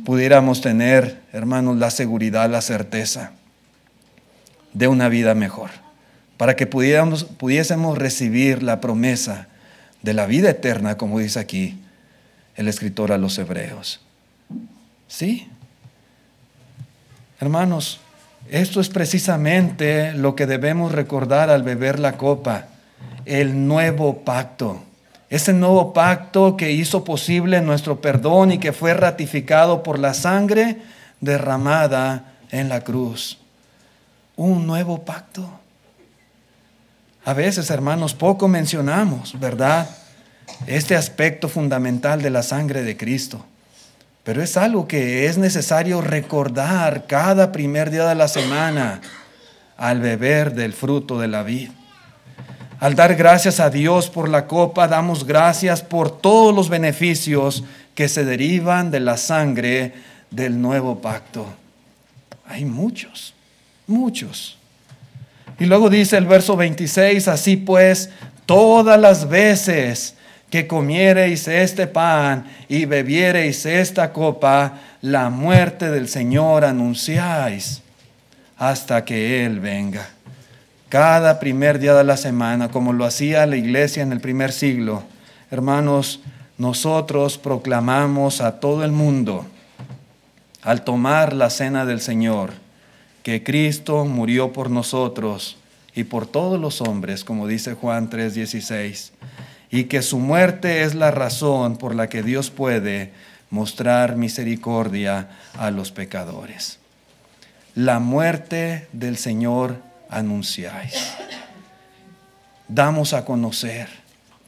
pudiéramos 0.05 0.61
tener, 0.61 1.21
hermanos, 1.31 1.77
la 1.77 1.91
seguridad, 1.91 2.49
la 2.49 2.61
certeza 2.61 3.31
de 4.73 4.87
una 4.87 5.09
vida 5.09 5.35
mejor, 5.35 5.69
para 6.37 6.55
que 6.55 6.65
pudiéramos, 6.65 7.23
pudiésemos 7.23 7.97
recibir 7.97 8.63
la 8.63 8.81
promesa 8.81 9.47
de 10.01 10.13
la 10.13 10.25
vida 10.25 10.49
eterna, 10.49 10.97
como 10.97 11.19
dice 11.19 11.39
aquí 11.39 11.79
el 12.55 12.67
escritor 12.67 13.11
a 13.11 13.17
los 13.17 13.37
hebreos. 13.37 14.01
Sí, 15.07 15.47
Hermanos, 17.41 17.99
esto 18.51 18.79
es 18.79 18.89
precisamente 18.89 20.13
lo 20.13 20.35
que 20.35 20.45
debemos 20.45 20.91
recordar 20.91 21.49
al 21.49 21.63
beber 21.63 21.97
la 21.97 22.15
copa, 22.15 22.67
el 23.25 23.67
nuevo 23.67 24.19
pacto. 24.19 24.83
Ese 25.27 25.51
nuevo 25.51 25.91
pacto 25.91 26.55
que 26.55 26.71
hizo 26.71 27.03
posible 27.03 27.59
nuestro 27.61 27.99
perdón 27.99 28.51
y 28.51 28.59
que 28.59 28.73
fue 28.73 28.93
ratificado 28.93 29.81
por 29.81 29.97
la 29.97 30.13
sangre 30.13 30.83
derramada 31.19 32.33
en 32.51 32.69
la 32.69 32.81
cruz. 32.81 33.39
Un 34.35 34.67
nuevo 34.67 35.03
pacto. 35.03 35.49
A 37.25 37.33
veces, 37.33 37.71
hermanos, 37.71 38.13
poco 38.13 38.47
mencionamos, 38.47 39.39
¿verdad? 39.39 39.89
Este 40.67 40.95
aspecto 40.95 41.49
fundamental 41.49 42.21
de 42.21 42.29
la 42.29 42.43
sangre 42.43 42.83
de 42.83 42.95
Cristo. 42.97 43.43
Pero 44.23 44.43
es 44.43 44.55
algo 44.57 44.87
que 44.87 45.25
es 45.25 45.37
necesario 45.37 46.01
recordar 46.01 47.07
cada 47.07 47.51
primer 47.51 47.89
día 47.89 48.07
de 48.07 48.15
la 48.15 48.27
semana 48.27 49.01
al 49.77 49.99
beber 49.99 50.53
del 50.53 50.73
fruto 50.73 51.19
de 51.19 51.27
la 51.27 51.41
vida. 51.41 51.71
Al 52.79 52.95
dar 52.95 53.15
gracias 53.15 53.59
a 53.59 53.69
Dios 53.69 54.09
por 54.09 54.29
la 54.29 54.47
copa, 54.47 54.87
damos 54.87 55.25
gracias 55.25 55.81
por 55.81 56.19
todos 56.19 56.53
los 56.53 56.69
beneficios 56.69 57.63
que 57.95 58.07
se 58.07 58.25
derivan 58.25 58.91
de 58.91 58.99
la 58.99 59.17
sangre 59.17 59.93
del 60.29 60.61
nuevo 60.61 60.99
pacto. 61.01 61.45
Hay 62.47 62.65
muchos, 62.65 63.33
muchos. 63.87 64.57
Y 65.59 65.65
luego 65.65 65.89
dice 65.89 66.17
el 66.17 66.25
verso 66.25 66.55
26, 66.55 67.27
así 67.27 67.55
pues, 67.55 68.09
todas 68.45 68.99
las 68.99 69.29
veces 69.29 70.15
que 70.51 70.67
comiereis 70.67 71.47
este 71.47 71.87
pan 71.87 72.45
y 72.67 72.83
bebiereis 72.83 73.65
esta 73.65 74.11
copa, 74.11 74.79
la 75.01 75.29
muerte 75.29 75.89
del 75.89 76.09
Señor 76.09 76.65
anunciáis 76.65 77.81
hasta 78.57 79.05
que 79.05 79.45
Él 79.45 79.61
venga. 79.61 80.09
Cada 80.89 81.39
primer 81.39 81.79
día 81.79 81.93
de 81.93 82.03
la 82.03 82.17
semana, 82.17 82.67
como 82.67 82.91
lo 82.91 83.05
hacía 83.05 83.45
la 83.45 83.55
iglesia 83.55 84.03
en 84.03 84.11
el 84.11 84.19
primer 84.19 84.51
siglo, 84.51 85.03
hermanos, 85.51 86.19
nosotros 86.57 87.37
proclamamos 87.37 88.41
a 88.41 88.59
todo 88.59 88.83
el 88.83 88.91
mundo, 88.91 89.45
al 90.63 90.83
tomar 90.83 91.31
la 91.31 91.49
cena 91.49 91.85
del 91.85 92.01
Señor, 92.01 92.51
que 93.23 93.41
Cristo 93.41 94.03
murió 94.03 94.51
por 94.51 94.69
nosotros 94.69 95.55
y 95.95 96.03
por 96.03 96.27
todos 96.27 96.59
los 96.59 96.81
hombres, 96.81 97.23
como 97.23 97.47
dice 97.47 97.73
Juan 97.73 98.09
3:16 98.09 99.13
y 99.71 99.85
que 99.85 100.01
su 100.01 100.19
muerte 100.19 100.83
es 100.83 100.93
la 100.93 101.11
razón 101.11 101.77
por 101.77 101.95
la 101.95 102.09
que 102.09 102.21
Dios 102.21 102.51
puede 102.51 103.13
mostrar 103.49 104.17
misericordia 104.17 105.29
a 105.57 105.71
los 105.71 105.91
pecadores. 105.91 106.79
La 107.73 107.99
muerte 107.99 108.87
del 108.91 109.15
Señor 109.15 109.77
anunciáis. 110.09 111.13
Damos 112.67 113.13
a 113.13 113.23
conocer, 113.23 113.87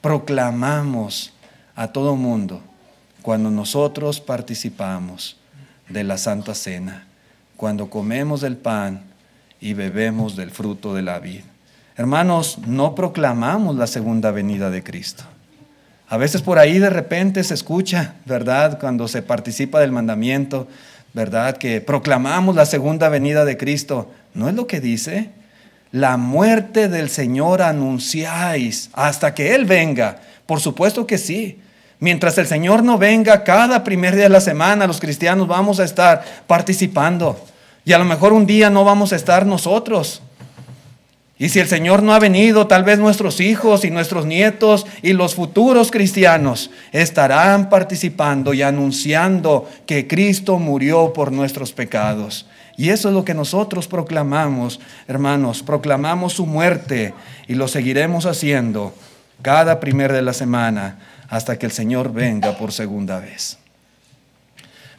proclamamos 0.02 1.34
a 1.76 1.88
todo 1.88 2.18
mundo 2.18 2.62
cuando 3.22 3.50
nosotros 3.50 4.20
participamos 4.20 5.38
de 5.88 6.04
la 6.04 6.18
Santa 6.18 6.54
Cena, 6.54 7.08
cuando 7.56 7.90
comemos 7.90 8.42
del 8.42 8.58
pan 8.58 9.04
y 9.62 9.74
bebemos 9.74 10.36
del 10.36 10.52
fruto 10.52 10.94
de 10.94 11.02
la 11.02 11.20
vida. 11.20 11.53
Hermanos, 11.96 12.58
no 12.66 12.96
proclamamos 12.96 13.76
la 13.76 13.86
segunda 13.86 14.32
venida 14.32 14.72
de 14.72 14.84
Cristo. 14.84 15.24
A 16.10 16.18
veces 16.18 16.42
por 16.42 16.58
ahí 16.58 16.80
de 16.80 16.90
repente 16.90 17.44
se 17.44 17.54
escucha, 17.54 18.16
¿verdad? 18.26 18.80
Cuando 18.80 19.08
se 19.08 19.22
participa 19.22 19.80
del 19.80 19.92
mandamiento, 19.92 20.68
¿verdad? 21.14 21.58
Que 21.58 21.82
proclamamos 21.82 22.56
la 22.56 22.66
segunda 22.66 23.10
venida 23.10 23.46
de 23.46 23.58
Cristo. 23.58 24.12
¿No 24.34 24.50
es 24.50 24.56
lo 24.56 24.66
que 24.66 24.80
dice? 24.80 25.30
La 25.92 26.18
muerte 26.18 26.90
del 26.90 27.10
Señor 27.10 27.62
anunciáis 27.62 28.90
hasta 28.94 29.36
que 29.36 29.54
Él 29.54 29.66
venga. 29.66 30.18
Por 30.48 30.60
supuesto 30.60 31.06
que 31.06 31.20
sí. 31.20 31.60
Mientras 32.00 32.38
el 32.40 32.48
Señor 32.48 32.84
no 32.84 32.98
venga, 32.98 33.44
cada 33.44 33.84
primer 33.84 34.16
día 34.16 34.24
de 34.24 34.30
la 34.30 34.42
semana 34.42 34.88
los 34.88 35.00
cristianos 35.00 35.48
vamos 35.48 35.80
a 35.80 35.84
estar 35.84 36.24
participando. 36.48 37.40
Y 37.86 37.94
a 37.94 38.00
lo 38.00 38.06
mejor 38.06 38.34
un 38.34 38.48
día 38.48 38.70
no 38.70 38.84
vamos 38.84 39.14
a 39.14 39.16
estar 39.16 39.46
nosotros. 39.46 40.22
Y 41.44 41.50
si 41.50 41.60
el 41.60 41.68
Señor 41.68 42.04
no 42.04 42.14
ha 42.14 42.20
venido, 42.20 42.68
tal 42.68 42.86
vez 42.86 43.00
nuestros 43.00 43.42
hijos 43.42 43.84
y 43.84 43.92
nuestros 43.92 44.26
nietos 44.26 44.86
y 45.02 45.12
los 45.12 45.36
futuros 45.36 45.92
cristianos 45.92 46.72
estarán 46.94 47.70
participando 47.70 48.54
y 48.54 48.62
anunciando 48.62 49.70
que 49.86 50.08
Cristo 50.08 50.58
murió 50.58 51.12
por 51.12 51.34
nuestros 51.34 51.74
pecados. 51.74 52.48
Y 52.78 52.92
eso 52.92 53.10
es 53.10 53.14
lo 53.14 53.26
que 53.26 53.34
nosotros 53.34 53.90
proclamamos, 53.90 54.80
hermanos, 55.06 55.64
proclamamos 55.64 56.32
su 56.32 56.46
muerte 56.46 57.14
y 57.50 57.56
lo 57.56 57.68
seguiremos 57.68 58.26
haciendo 58.26 58.96
cada 59.42 59.82
primer 59.82 60.14
de 60.14 60.22
la 60.22 60.32
semana 60.32 61.00
hasta 61.28 61.60
que 61.60 61.66
el 61.66 61.74
Señor 61.74 62.14
venga 62.14 62.58
por 62.58 62.72
segunda 62.72 63.20
vez. 63.20 63.58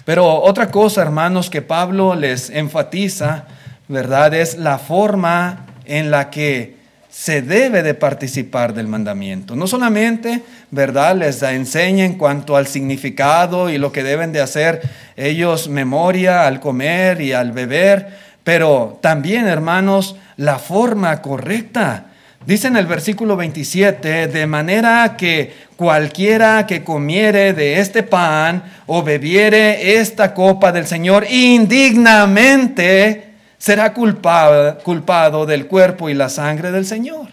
Pero 0.05 0.43
otra 0.43 0.71
cosa, 0.71 1.01
hermanos, 1.01 1.49
que 1.49 1.63
Pablo 1.63 2.15
les 2.15 2.51
enfatiza, 2.51 3.47
¿verdad? 3.89 4.35
Es 4.35 4.59
la 4.59 4.77
forma 4.77 5.71
en 5.85 6.11
la 6.11 6.31
que 6.31 6.77
se 7.11 7.43
debe 7.43 7.85
de 7.85 7.95
participar 7.95 8.75
del 8.75 8.89
mandamiento. 8.89 9.55
No 9.55 9.69
solamente, 9.69 10.43
¿verdad? 10.73 11.17
Les 11.17 11.41
enseña 11.43 12.05
en 12.05 12.15
cuanto 12.15 12.57
al 12.57 12.67
significado 12.67 13.71
y 13.71 13.79
lo 13.79 13.93
que 13.93 14.03
deben 14.03 14.33
de 14.33 14.41
hacer 14.41 14.83
ellos 15.17 15.69
memoria 15.69 16.47
al 16.47 16.59
comer 16.59 17.21
y 17.21 17.33
al 17.33 17.53
beber, 17.53 18.09
pero 18.43 18.99
también, 19.01 19.47
hermanos, 19.47 20.17
la 20.37 20.59
forma 20.59 21.23
correcta. 21.23 22.07
Dice 22.47 22.67
en 22.67 22.77
el 22.77 22.87
versículo 22.87 23.37
27, 23.37 24.27
de 24.27 24.47
manera 24.47 25.17
que 25.17 25.55
cualquiera 25.77 26.67
que 26.67 26.85
comiere 26.85 27.55
de 27.55 27.81
este 27.81 28.03
pan 28.03 28.63
o 28.87 29.03
bebiere 29.03 29.99
esta 29.99 30.35
copa 30.35 30.71
del 30.73 30.87
Señor 30.87 31.27
indignamente, 31.31 33.34
será 33.65 33.95
culpado, 33.95 35.47
del 35.47 35.67
cuerpo 35.67 36.11
y 36.11 36.15
la 36.15 36.29
sangre 36.29 36.71
del 36.71 36.85
Señor. 36.85 37.29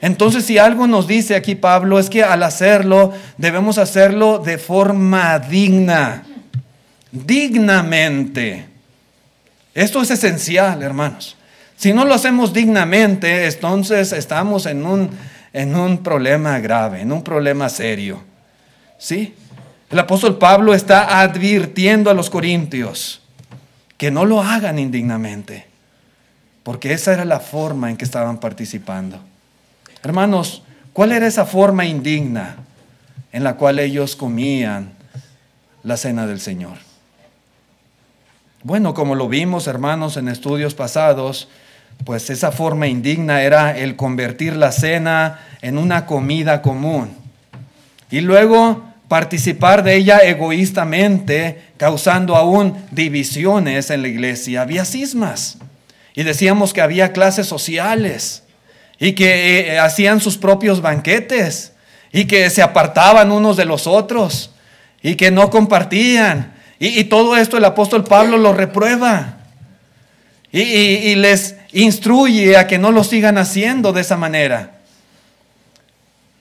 Entonces, 0.00 0.44
si 0.44 0.56
algo 0.56 0.86
nos 0.86 1.08
dice 1.08 1.34
aquí 1.34 1.56
Pablo 1.56 1.98
es 1.98 2.08
que 2.08 2.22
al 2.22 2.44
hacerlo 2.44 3.12
debemos 3.36 3.78
hacerlo 3.78 4.38
de 4.38 4.58
forma 4.58 5.40
digna, 5.40 6.22
dignamente. 7.10 8.66
Esto 9.74 10.02
es 10.02 10.12
esencial, 10.12 10.84
hermanos. 10.84 11.36
Si 11.76 11.92
no 11.92 12.04
lo 12.04 12.14
hacemos 12.14 12.52
dignamente, 12.52 13.44
entonces 13.48 14.12
estamos 14.12 14.66
en 14.66 14.86
un, 14.86 15.10
en 15.52 15.74
un 15.74 15.98
problema 15.98 16.60
grave, 16.60 17.00
en 17.00 17.10
un 17.10 17.24
problema 17.24 17.68
serio. 17.68 18.22
¿Sí? 18.98 19.34
El 19.90 19.98
apóstol 19.98 20.38
Pablo 20.38 20.74
está 20.74 21.20
advirtiendo 21.20 22.08
a 22.08 22.14
los 22.14 22.30
corintios 22.30 23.20
que 23.96 24.12
no 24.12 24.24
lo 24.24 24.40
hagan 24.40 24.78
indignamente 24.78 25.71
porque 26.62 26.92
esa 26.92 27.12
era 27.12 27.24
la 27.24 27.40
forma 27.40 27.90
en 27.90 27.96
que 27.96 28.04
estaban 28.04 28.38
participando. 28.38 29.18
Hermanos, 30.02 30.62
¿cuál 30.92 31.12
era 31.12 31.26
esa 31.26 31.44
forma 31.44 31.84
indigna 31.84 32.56
en 33.32 33.44
la 33.44 33.54
cual 33.54 33.78
ellos 33.78 34.16
comían 34.16 34.92
la 35.82 35.96
cena 35.96 36.26
del 36.26 36.40
Señor? 36.40 36.78
Bueno, 38.62 38.94
como 38.94 39.14
lo 39.14 39.28
vimos, 39.28 39.66
hermanos, 39.66 40.16
en 40.16 40.28
estudios 40.28 40.74
pasados, 40.74 41.48
pues 42.04 42.30
esa 42.30 42.52
forma 42.52 42.86
indigna 42.86 43.42
era 43.42 43.76
el 43.76 43.96
convertir 43.96 44.56
la 44.56 44.70
cena 44.70 45.40
en 45.62 45.78
una 45.78 46.06
comida 46.06 46.62
común. 46.62 47.10
Y 48.10 48.20
luego 48.20 48.84
participar 49.08 49.82
de 49.82 49.96
ella 49.96 50.18
egoístamente, 50.18 51.62
causando 51.76 52.36
aún 52.36 52.76
divisiones 52.90 53.90
en 53.90 54.02
la 54.02 54.08
iglesia. 54.08 54.62
Había 54.62 54.84
cismas. 54.84 55.58
Y 56.14 56.24
decíamos 56.24 56.72
que 56.72 56.80
había 56.80 57.12
clases 57.12 57.46
sociales 57.46 58.42
y 58.98 59.12
que 59.12 59.72
eh, 59.72 59.78
hacían 59.78 60.20
sus 60.20 60.36
propios 60.36 60.82
banquetes 60.82 61.72
y 62.12 62.26
que 62.26 62.50
se 62.50 62.62
apartaban 62.62 63.32
unos 63.32 63.56
de 63.56 63.64
los 63.64 63.86
otros 63.86 64.50
y 65.02 65.14
que 65.14 65.30
no 65.30 65.50
compartían. 65.50 66.52
Y, 66.78 67.04
todo 67.04 67.36
esto 67.36 67.56
el 67.56 67.64
apóstol 67.64 68.04
Pablo 68.04 68.38
lo 68.38 68.52
reprueba 68.52 69.38
y, 70.50 70.60
y 70.60 71.14
les 71.14 71.56
instruye 71.72 72.56
a 72.56 72.66
que 72.66 72.76
no 72.76 72.90
lo 72.90 73.04
sigan 73.04 73.38
haciendo 73.38 73.92
de 73.92 74.00
esa 74.00 74.16
manera. 74.16 74.80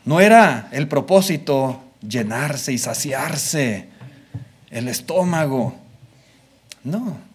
No 0.03 0.19
era 0.19 0.67
el 0.71 0.88
propósito 0.88 1.84
llenarse 2.05 2.73
y 2.73 2.79
saciarse 2.79 3.88
el 4.71 4.88
estómago. 4.88 5.75
No 6.84 7.31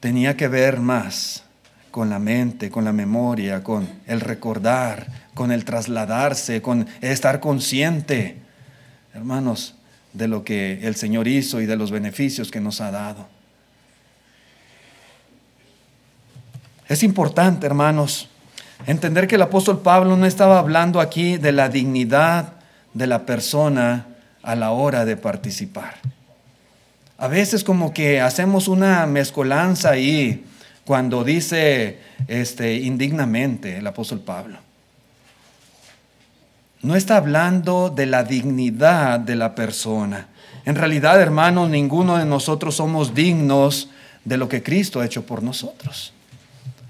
tenía 0.00 0.36
que 0.36 0.48
ver 0.48 0.80
más 0.80 1.44
con 1.90 2.10
la 2.10 2.18
mente, 2.18 2.70
con 2.70 2.84
la 2.84 2.92
memoria, 2.92 3.62
con 3.62 3.88
el 4.06 4.20
recordar, 4.20 5.06
con 5.34 5.52
el 5.52 5.64
trasladarse, 5.64 6.62
con 6.62 6.86
estar 7.00 7.40
consciente, 7.40 8.36
hermanos, 9.14 9.74
de 10.12 10.28
lo 10.28 10.44
que 10.44 10.86
el 10.86 10.96
Señor 10.96 11.28
hizo 11.28 11.60
y 11.60 11.66
de 11.66 11.76
los 11.76 11.90
beneficios 11.90 12.50
que 12.50 12.60
nos 12.60 12.80
ha 12.80 12.90
dado. 12.90 13.28
Es 16.88 17.02
importante, 17.02 17.66
hermanos, 17.66 18.28
entender 18.86 19.26
que 19.26 19.34
el 19.34 19.42
apóstol 19.42 19.80
Pablo 19.80 20.16
no 20.16 20.24
estaba 20.24 20.58
hablando 20.58 21.00
aquí 21.00 21.36
de 21.36 21.52
la 21.52 21.68
dignidad 21.68 22.54
de 22.94 23.06
la 23.06 23.26
persona 23.26 24.06
a 24.42 24.54
la 24.54 24.70
hora 24.70 25.04
de 25.04 25.16
participar. 25.16 25.96
A 27.18 27.26
veces 27.26 27.64
como 27.64 27.92
que 27.92 28.20
hacemos 28.20 28.68
una 28.68 29.04
mezcolanza 29.06 29.90
ahí 29.90 30.44
cuando 30.84 31.24
dice 31.24 31.98
este, 32.28 32.76
indignamente 32.76 33.78
el 33.78 33.86
apóstol 33.88 34.20
Pablo. 34.20 34.58
No 36.80 36.94
está 36.94 37.16
hablando 37.16 37.90
de 37.90 38.06
la 38.06 38.22
dignidad 38.22 39.18
de 39.18 39.34
la 39.34 39.56
persona. 39.56 40.28
En 40.64 40.76
realidad, 40.76 41.20
hermanos, 41.20 41.68
ninguno 41.68 42.18
de 42.18 42.24
nosotros 42.24 42.76
somos 42.76 43.14
dignos 43.14 43.90
de 44.24 44.36
lo 44.36 44.48
que 44.48 44.62
Cristo 44.62 45.00
ha 45.00 45.06
hecho 45.06 45.26
por 45.26 45.42
nosotros. 45.42 46.12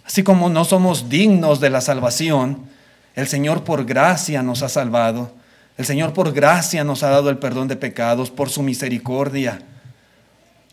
Así 0.04 0.22
como 0.22 0.50
no 0.50 0.66
somos 0.66 1.08
dignos 1.08 1.58
de 1.58 1.70
la 1.70 1.80
salvación, 1.80 2.66
el 3.14 3.28
Señor 3.28 3.64
por 3.64 3.86
gracia 3.86 4.42
nos 4.42 4.62
ha 4.62 4.68
salvado. 4.68 5.32
El 5.78 5.86
Señor 5.86 6.12
por 6.12 6.32
gracia 6.32 6.84
nos 6.84 7.02
ha 7.02 7.08
dado 7.08 7.30
el 7.30 7.38
perdón 7.38 7.68
de 7.68 7.76
pecados 7.76 8.30
por 8.30 8.50
su 8.50 8.62
misericordia. 8.62 9.62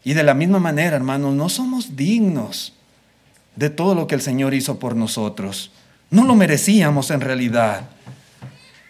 Y 0.06 0.14
de 0.14 0.24
la 0.24 0.36
misma 0.36 0.60
manera, 0.60 0.96
hermanos, 0.96 1.34
no 1.34 1.50
somos 1.50 1.96
dignos 1.96 2.74
de 3.56 3.72
todo 3.72 3.96
lo 3.96 4.06
que 4.06 4.14
el 4.14 4.22
Señor 4.22 4.54
hizo 4.54 4.78
por 4.78 4.96
nosotros. 4.96 5.72
No 6.12 6.26
lo 6.26 6.36
merecíamos 6.36 7.10
en 7.10 7.22
realidad. 7.22 7.90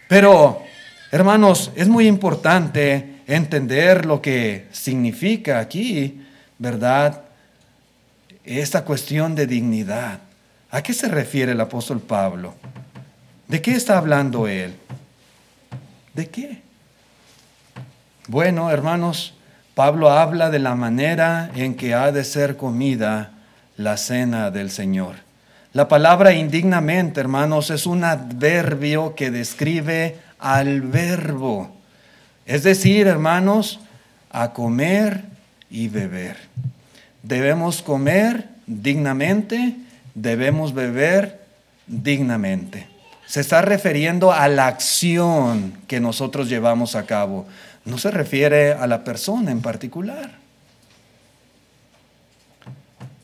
Pero, 0.08 0.62
hermanos, 1.10 1.72
es 1.74 1.88
muy 1.88 2.06
importante 2.06 3.22
entender 3.26 4.04
lo 4.04 4.20
que 4.20 4.68
significa 4.72 5.58
aquí, 5.58 6.22
¿verdad? 6.58 7.22
Esta 8.44 8.84
cuestión 8.84 9.34
de 9.34 9.46
dignidad. 9.46 10.20
¿A 10.70 10.82
qué 10.82 10.92
se 10.92 11.08
refiere 11.08 11.52
el 11.52 11.60
apóstol 11.62 12.00
Pablo? 12.00 12.54
¿De 13.48 13.62
qué 13.62 13.72
está 13.72 13.96
hablando 13.96 14.46
él? 14.48 14.74
¿De 16.12 16.28
qué? 16.28 16.60
Bueno, 18.28 18.70
hermanos, 18.70 19.35
Pablo 19.76 20.08
habla 20.08 20.48
de 20.48 20.58
la 20.58 20.74
manera 20.74 21.50
en 21.54 21.74
que 21.74 21.92
ha 21.92 22.10
de 22.10 22.24
ser 22.24 22.56
comida 22.56 23.32
la 23.76 23.98
cena 23.98 24.50
del 24.50 24.70
Señor. 24.70 25.16
La 25.74 25.86
palabra 25.86 26.32
indignamente, 26.32 27.20
hermanos, 27.20 27.68
es 27.68 27.84
un 27.84 28.02
adverbio 28.02 29.14
que 29.14 29.30
describe 29.30 30.16
al 30.38 30.80
verbo. 30.80 31.76
Es 32.46 32.62
decir, 32.62 33.06
hermanos, 33.06 33.78
a 34.30 34.54
comer 34.54 35.24
y 35.68 35.88
beber. 35.88 36.38
Debemos 37.22 37.82
comer 37.82 38.48
dignamente, 38.66 39.76
debemos 40.14 40.72
beber 40.72 41.44
dignamente. 41.86 42.88
Se 43.26 43.40
está 43.40 43.60
refiriendo 43.60 44.32
a 44.32 44.48
la 44.48 44.68
acción 44.68 45.74
que 45.86 46.00
nosotros 46.00 46.48
llevamos 46.48 46.94
a 46.94 47.04
cabo. 47.04 47.46
No 47.86 47.98
se 47.98 48.10
refiere 48.10 48.72
a 48.72 48.86
la 48.86 49.04
persona 49.04 49.50
en 49.50 49.62
particular. 49.62 50.32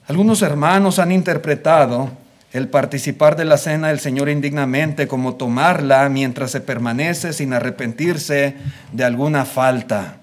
Algunos 0.09 0.43
hermanos 0.43 0.99
han 0.99 1.13
interpretado 1.13 2.11
el 2.53 2.69
participar 2.69 3.37
de 3.37 3.45
la 3.45 3.57
cena 3.57 3.89
del 3.89 3.99
Señor 3.99 4.29
indignamente 4.29 5.09
como 5.09 5.35
tomarla 5.35 6.09
mientras 6.09 6.51
se 6.51 6.61
permanece 6.61 7.33
sin 7.33 7.53
arrepentirse 7.53 8.57
de 8.93 9.05
alguna 9.05 9.45
falta. 9.45 10.17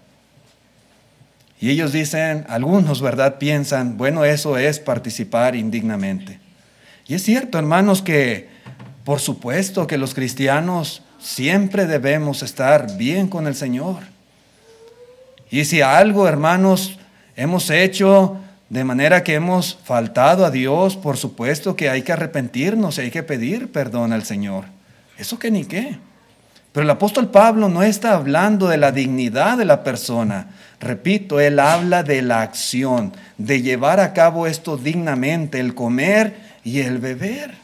Y 1.59 1.71
ellos 1.71 1.91
dicen, 1.91 2.45
algunos, 2.47 3.01
¿verdad? 3.01 3.37
Piensan, 3.37 3.97
bueno, 3.97 4.23
eso 4.23 4.57
es 4.57 4.79
participar 4.79 5.55
indignamente. 5.55 6.39
Y 7.07 7.15
es 7.15 7.23
cierto, 7.23 7.57
hermanos, 7.57 8.01
que 8.01 8.47
por 9.03 9.19
supuesto 9.19 9.87
que 9.87 9.97
los 9.97 10.13
cristianos 10.13 11.01
siempre 11.19 11.87
debemos 11.87 12.43
estar 12.43 12.95
bien 12.95 13.27
con 13.27 13.47
el 13.47 13.55
Señor. 13.55 13.97
Y 15.51 15.65
si 15.65 15.81
algo, 15.81 16.27
hermanos, 16.27 16.99
hemos 17.35 17.69
hecho 17.69 18.37
de 18.69 18.83
manera 18.83 19.23
que 19.23 19.33
hemos 19.33 19.79
faltado 19.83 20.45
a 20.45 20.51
Dios, 20.51 20.95
por 20.95 21.17
supuesto 21.17 21.75
que 21.75 21.89
hay 21.89 22.03
que 22.03 22.11
arrepentirnos 22.11 22.99
hay 22.99 23.09
que 23.09 23.23
pedir 23.23 23.71
perdón 23.71 24.13
al 24.13 24.23
Señor. 24.23 24.65
Eso 25.17 25.39
que 25.39 25.49
ni 25.49 25.65
qué. 25.65 25.97
Pero 26.71 26.83
el 26.83 26.89
apóstol 26.91 27.29
Pablo 27.29 27.67
no 27.67 27.81
está 27.81 28.13
hablando 28.13 28.67
de 28.67 28.77
la 28.77 28.91
dignidad 28.91 29.57
de 29.57 29.65
la 29.65 29.83
persona. 29.83 30.49
Repito, 30.79 31.39
él 31.39 31.59
habla 31.59 32.03
de 32.03 32.21
la 32.21 32.41
acción, 32.41 33.11
de 33.37 33.63
llevar 33.63 33.99
a 33.99 34.13
cabo 34.13 34.45
esto 34.45 34.77
dignamente, 34.77 35.59
el 35.59 35.73
comer 35.73 36.35
y 36.63 36.81
el 36.81 36.99
beber. 36.99 37.55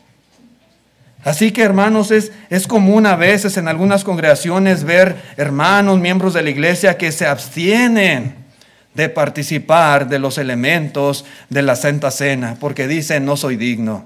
Así 1.26 1.52
que 1.52 1.64
hermanos, 1.64 2.12
es, 2.12 2.32
es 2.52 2.68
común 2.68 3.08
a 3.08 3.16
veces 3.16 3.58
en 3.58 3.68
algunas 3.68 4.04
congregaciones 4.04 4.84
ver 4.84 5.16
hermanos, 5.38 6.00
miembros 6.00 6.36
de 6.36 6.44
la 6.44 6.52
iglesia 6.52 7.00
que 7.00 7.12
se 7.12 7.26
abstienen 7.26 8.36
de 8.94 9.10
participar 9.10 10.08
de 10.08 10.20
los 10.20 10.38
elementos 10.38 11.26
de 11.50 11.64
la 11.64 11.76
Santa 11.76 12.12
Cena, 12.12 12.58
porque 12.60 12.88
dicen, 12.88 13.26
no 13.26 13.38
soy 13.38 13.56
digno. 13.56 14.06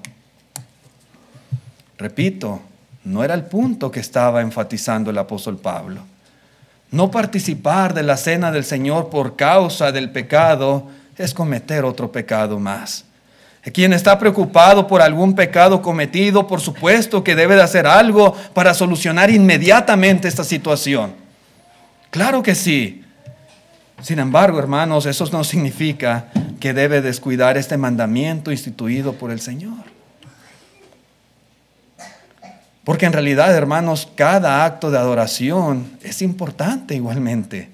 Repito, 1.97 2.61
no 3.03 3.21
era 3.21 3.33
el 3.33 3.43
punto 3.43 3.91
que 3.91 3.99
estaba 3.99 4.39
enfatizando 4.39 5.11
el 5.11 5.17
apóstol 5.17 5.57
Pablo. 5.57 6.01
No 6.89 7.11
participar 7.11 7.93
de 7.93 8.03
la 8.03 8.15
cena 8.15 8.49
del 8.49 8.63
Señor 8.63 9.09
por 9.09 9.35
causa 9.35 9.91
del 9.91 10.09
pecado 10.09 10.87
es 11.17 11.33
cometer 11.33 11.83
otro 11.83 12.13
pecado 12.13 12.59
más. 12.59 13.03
Quien 13.73 13.93
está 13.93 14.17
preocupado 14.17 14.87
por 14.87 15.01
algún 15.01 15.35
pecado 15.35 15.81
cometido, 15.81 16.47
por 16.47 16.61
supuesto 16.61 17.23
que 17.23 17.35
debe 17.35 17.55
de 17.55 17.63
hacer 17.63 17.87
algo 17.87 18.35
para 18.53 18.73
solucionar 18.73 19.29
inmediatamente 19.29 20.27
esta 20.27 20.43
situación. 20.43 21.13
Claro 22.09 22.41
que 22.41 22.55
sí, 22.55 23.03
sin 24.01 24.19
embargo, 24.19 24.59
hermanos, 24.59 25.05
eso 25.05 25.27
no 25.31 25.43
significa 25.43 26.27
que 26.59 26.73
debe 26.73 27.01
descuidar 27.01 27.57
este 27.57 27.77
mandamiento 27.77 28.51
instituido 28.51 29.13
por 29.13 29.31
el 29.31 29.41
Señor. 29.41 29.89
Porque 32.83 33.05
en 33.05 33.13
realidad, 33.13 33.53
hermanos, 33.55 34.09
cada 34.15 34.65
acto 34.65 34.89
de 34.89 34.97
adoración 34.97 35.91
es 36.01 36.21
importante 36.21 36.95
igualmente. 36.95 37.69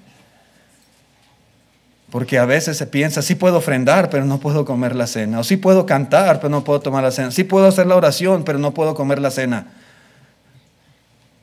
Porque 2.15 2.39
a 2.39 2.45
veces 2.45 2.78
se 2.78 2.88
piensa, 2.88 3.21
sí 3.21 3.36
puedo 3.36 3.58
ofrendar, 3.58 4.10
pero 4.10 4.23
no 4.23 4.39
puedo 4.39 4.63
comer 4.63 4.95
la 4.95 5.06
cena. 5.06 5.41
O 5.41 5.43
sí 5.43 5.58
puedo 5.58 5.86
cantar, 5.86 6.38
pero 6.38 6.47
no 6.47 6.63
puedo 6.63 6.80
tomar 6.80 7.04
la 7.04 7.12
cena. 7.12 7.30
Sí 7.30 7.43
puedo 7.43 7.67
hacer 7.67 7.88
la 7.88 7.97
oración, 7.97 8.45
pero 8.45 8.58
no 8.58 8.73
puedo 8.73 8.95
comer 8.95 9.19
la 9.19 9.32
cena. 9.32 9.67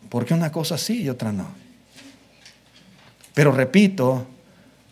Porque 0.09 0.33
una 0.33 0.51
cosa 0.51 0.79
sí 0.79 1.03
y 1.03 1.11
otra 1.11 1.31
no. 1.31 1.47
Pero 3.35 3.53
repito, 3.53 4.27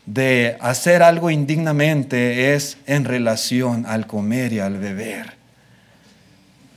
de 0.05 0.59
hacer 0.61 1.03
algo 1.03 1.31
indignamente 1.31 2.53
es 2.53 2.77
en 2.85 3.07
relación 3.07 3.87
al 3.87 4.07
comer 4.07 4.53
y 4.53 4.59
al 4.59 4.77
beber. 4.77 5.33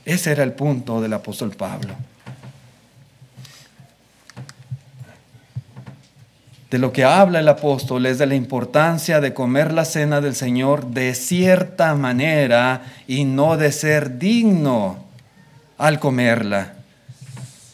Ese 0.06 0.32
era 0.32 0.44
el 0.44 0.54
punto 0.54 1.02
del 1.02 1.12
apóstol 1.12 1.50
Pablo. 1.50 1.94
De 6.74 6.80
lo 6.80 6.92
que 6.92 7.04
habla 7.04 7.38
el 7.38 7.46
apóstol 7.46 8.04
es 8.04 8.18
de 8.18 8.26
la 8.26 8.34
importancia 8.34 9.20
de 9.20 9.32
comer 9.32 9.72
la 9.72 9.84
cena 9.84 10.20
del 10.20 10.34
Señor 10.34 10.86
de 10.86 11.14
cierta 11.14 11.94
manera 11.94 12.82
y 13.06 13.22
no 13.22 13.56
de 13.56 13.70
ser 13.70 14.18
digno 14.18 14.96
al 15.78 16.00
comerla. 16.00 16.72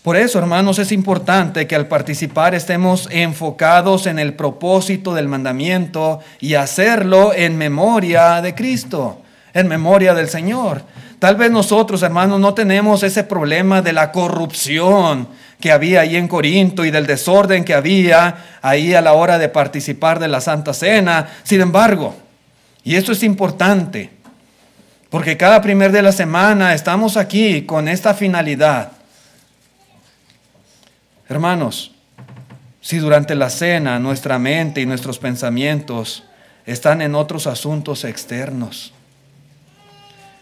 Por 0.02 0.18
eso, 0.18 0.38
hermanos, 0.38 0.78
es 0.78 0.92
importante 0.92 1.66
que 1.66 1.76
al 1.76 1.88
participar 1.88 2.54
estemos 2.54 3.08
enfocados 3.10 4.04
en 4.04 4.18
el 4.18 4.34
propósito 4.34 5.14
del 5.14 5.28
mandamiento 5.28 6.20
y 6.38 6.52
hacerlo 6.52 7.32
en 7.32 7.56
memoria 7.56 8.42
de 8.42 8.54
Cristo, 8.54 9.22
en 9.54 9.66
memoria 9.66 10.12
del 10.12 10.28
Señor. 10.28 10.82
Tal 11.18 11.36
vez 11.36 11.50
nosotros, 11.50 12.02
hermanos, 12.02 12.38
no 12.38 12.52
tenemos 12.52 13.02
ese 13.02 13.24
problema 13.24 13.80
de 13.80 13.94
la 13.94 14.12
corrupción 14.12 15.26
que 15.60 15.72
había 15.72 16.00
ahí 16.00 16.16
en 16.16 16.28
Corinto 16.28 16.84
y 16.84 16.90
del 16.90 17.06
desorden 17.06 17.64
que 17.64 17.74
había 17.74 18.58
ahí 18.62 18.94
a 18.94 19.00
la 19.00 19.12
hora 19.12 19.38
de 19.38 19.48
participar 19.48 20.18
de 20.18 20.28
la 20.28 20.40
Santa 20.40 20.72
Cena. 20.72 21.28
Sin 21.42 21.60
embargo, 21.60 22.16
y 22.82 22.96
esto 22.96 23.12
es 23.12 23.22
importante, 23.22 24.10
porque 25.10 25.36
cada 25.36 25.60
primer 25.60 25.92
de 25.92 26.02
la 26.02 26.12
semana 26.12 26.74
estamos 26.74 27.16
aquí 27.16 27.62
con 27.62 27.88
esta 27.88 28.14
finalidad 28.14 28.92
Hermanos, 31.30 31.92
si 32.80 32.98
durante 32.98 33.36
la 33.36 33.50
cena 33.50 34.00
nuestra 34.00 34.40
mente 34.40 34.80
y 34.80 34.86
nuestros 34.86 35.20
pensamientos 35.20 36.24
están 36.66 37.02
en 37.02 37.14
otros 37.14 37.46
asuntos 37.46 38.02
externos, 38.02 38.92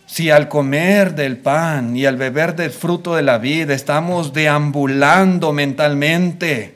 si 0.09 0.31
al 0.31 0.49
comer 0.49 1.15
del 1.15 1.37
pan 1.37 1.95
y 1.95 2.07
al 2.07 2.17
beber 2.17 2.57
del 2.57 2.71
fruto 2.71 3.15
de 3.15 3.21
la 3.21 3.37
vida 3.37 3.75
estamos 3.75 4.33
deambulando 4.33 5.53
mentalmente, 5.53 6.75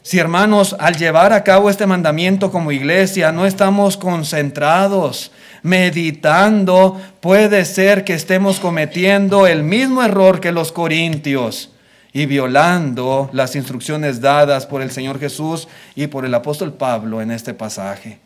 si 0.00 0.18
hermanos, 0.18 0.76
al 0.78 0.96
llevar 0.96 1.32
a 1.32 1.44
cabo 1.44 1.70
este 1.70 1.86
mandamiento 1.86 2.50
como 2.52 2.72
iglesia 2.72 3.32
no 3.32 3.46
estamos 3.46 3.96
concentrados, 3.96 5.32
meditando, 5.62 7.00
puede 7.20 7.64
ser 7.64 8.04
que 8.04 8.14
estemos 8.14 8.60
cometiendo 8.60 9.46
el 9.48 9.64
mismo 9.64 10.02
error 10.02 10.40
que 10.40 10.52
los 10.52 10.70
corintios 10.70 11.70
y 12.12 12.26
violando 12.26 13.28
las 13.32 13.56
instrucciones 13.56 14.20
dadas 14.20 14.66
por 14.66 14.82
el 14.82 14.92
Señor 14.92 15.18
Jesús 15.18 15.66
y 15.96 16.06
por 16.06 16.24
el 16.24 16.34
apóstol 16.34 16.72
Pablo 16.74 17.20
en 17.22 17.32
este 17.32 17.54
pasaje. 17.54 18.18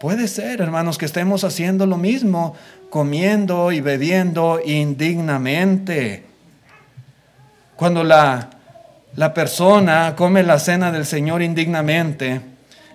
Puede 0.00 0.28
ser, 0.28 0.60
hermanos, 0.60 0.96
que 0.96 1.06
estemos 1.06 1.42
haciendo 1.42 1.84
lo 1.84 1.96
mismo, 1.96 2.54
comiendo 2.88 3.72
y 3.72 3.80
bebiendo 3.80 4.60
indignamente. 4.64 6.22
Cuando 7.74 8.04
la, 8.04 8.48
la 9.16 9.34
persona 9.34 10.14
come 10.16 10.44
la 10.44 10.60
cena 10.60 10.92
del 10.92 11.04
Señor 11.04 11.42
indignamente, 11.42 12.40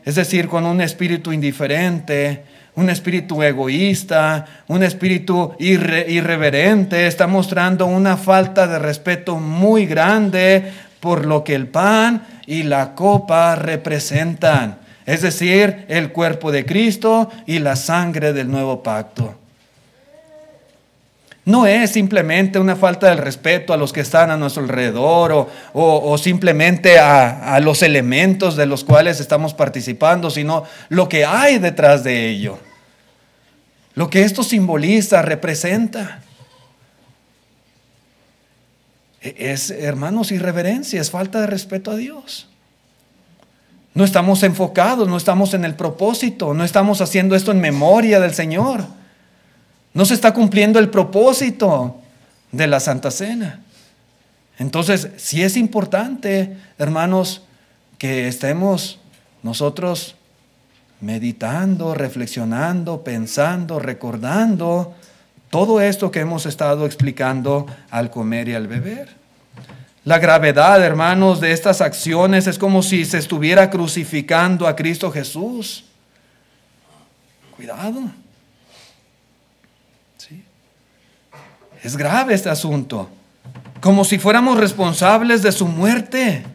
es 0.06 0.16
decir, 0.16 0.48
con 0.48 0.66
un 0.66 0.80
espíritu 0.80 1.34
indiferente, 1.34 2.46
un 2.76 2.90
espíritu 2.90 3.44
egoísta, 3.44 4.46
un 4.68 4.82
espíritu 4.82 5.56
irreverente, 5.60 7.06
está 7.06 7.28
mostrando 7.28 7.86
una 7.86 8.16
falta 8.16 8.66
de 8.66 8.80
respeto 8.80 9.36
muy 9.36 9.86
grande 9.86 10.72
por 11.02 11.26
lo 11.26 11.44
que 11.44 11.54
el 11.54 11.68
pan 11.68 12.26
y 12.48 12.64
la 12.64 12.96
copa 12.96 13.56
representan. 13.56 14.83
Es 15.06 15.22
decir, 15.22 15.86
el 15.90 16.12
cuerpo 16.12 16.52
de 16.52 16.66
Cristo 16.66 17.30
y 17.46 17.60
la 17.60 17.76
sangre 17.76 18.34
del 18.34 18.50
nuevo 18.50 18.84
pacto. 18.84 19.36
No 21.46 21.66
es 21.68 21.92
simplemente 21.92 22.58
una 22.58 22.78
falta 22.78 23.10
de 23.10 23.18
respeto 23.18 23.74
a 23.74 23.78
los 23.78 23.92
que 23.92 24.00
están 24.00 24.32
a 24.32 24.38
nuestro 24.38 24.64
alrededor 24.64 25.50
o, 25.74 26.18
simplemente 26.18 27.00
a, 27.00 27.54
a, 27.54 27.60
los 27.60 27.82
elementos 27.82 28.56
de 28.56 28.66
los 28.66 28.86
cuales 28.86 29.20
estamos 29.20 29.54
participando, 29.54 30.30
sino 30.30 30.64
lo 30.88 31.10
que 31.10 31.26
hay 31.26 31.60
detrás 31.60 32.06
de 32.06 32.30
ello. 32.30 32.60
Lo 33.96 34.10
que 34.10 34.24
esto 34.24 34.42
simboliza, 34.42 35.22
representa. 35.22 36.22
E, 39.22 39.52
es, 39.52 39.70
hermanos, 39.70 40.32
irreverencia, 40.32 41.02
es 41.02 41.12
falta 41.12 41.42
de 41.42 41.48
respeto 41.48 41.92
a 41.92 41.98
Dios. 41.98 42.48
No 43.94 44.04
estamos 44.04 44.42
enfocados, 44.44 45.08
no 45.08 45.18
estamos 45.18 45.54
en 45.54 45.66
el 45.66 45.76
propósito, 45.76 46.54
no 46.54 46.64
estamos 46.64 47.02
haciendo 47.02 47.36
esto 47.36 47.52
en 47.52 47.62
memoria 47.62 48.20
del 48.20 48.34
Señor. 48.34 48.86
No 49.94 50.06
se 50.06 50.16
está 50.16 50.34
cumpliendo 50.34 50.80
el 50.80 50.90
propósito 50.90 51.98
de 52.52 52.68
la 52.68 52.80
Santa 52.80 53.12
Cena. 53.12 53.62
Entonces, 54.58 55.10
sí 55.18 55.44
es 55.44 55.58
importante, 55.58 56.58
hermanos, 56.78 57.44
que 57.98 58.28
estemos 58.28 59.00
nosotros 59.44 60.16
meditando, 61.02 61.94
reflexionando, 61.94 63.04
pensando, 63.04 63.80
recordando 63.80 64.94
todo 65.50 65.82
esto 65.82 66.10
que 66.12 66.22
hemos 66.22 66.46
estado 66.46 66.86
explicando 66.86 67.68
al 67.92 68.10
comer 68.10 68.50
y 68.50 68.56
al 68.56 68.68
beber. 68.68 69.23
La 70.06 70.20
gravedad, 70.20 70.84
hermanos, 70.84 71.40
de 71.40 71.54
estas 71.54 71.80
acciones 71.80 72.48
es 72.48 72.60
como 72.60 72.84
si 72.84 73.06
se 73.06 73.18
estuviera 73.18 73.70
crucificando 73.70 74.68
a 74.68 74.76
Cristo 74.76 75.10
Jesús. 75.10 75.86
Cuidado. 77.56 78.02
¿Sí? 80.18 80.44
Es 81.82 81.96
grave 81.96 82.34
este 82.34 82.50
asunto. 82.50 83.10
Como 83.80 84.04
si 84.04 84.20
fuéramos 84.20 84.58
responsables 84.58 85.42
de 85.42 85.54
su 85.54 85.68
muerte. 85.68 86.46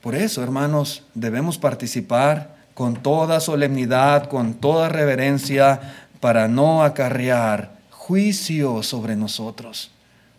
Por 0.00 0.14
eso, 0.14 0.44
hermanos, 0.44 1.02
debemos 1.14 1.58
participar 1.58 2.54
con 2.72 2.94
toda 3.02 3.40
solemnidad, 3.40 4.28
con 4.28 4.54
toda 4.54 4.88
reverencia, 4.88 6.06
para 6.20 6.46
no 6.46 6.84
acarrear 6.84 7.77
juicio 8.08 8.82
sobre 8.82 9.14
nosotros. 9.16 9.90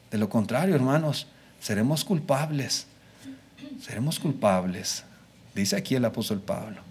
De 0.09 0.17
lo 0.17 0.27
contrario, 0.27 0.73
hermanos, 0.73 1.27
seremos 1.61 2.03
culpables. 2.03 2.87
Seremos 3.79 4.19
culpables, 4.19 5.03
dice 5.53 5.75
aquí 5.75 5.93
el 5.93 6.03
apóstol 6.03 6.41
Pablo. 6.41 6.81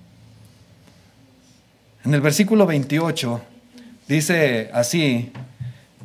En 2.05 2.15
el 2.15 2.21
versículo 2.21 2.65
28 2.65 3.43
dice 4.07 4.71
así, 4.73 5.33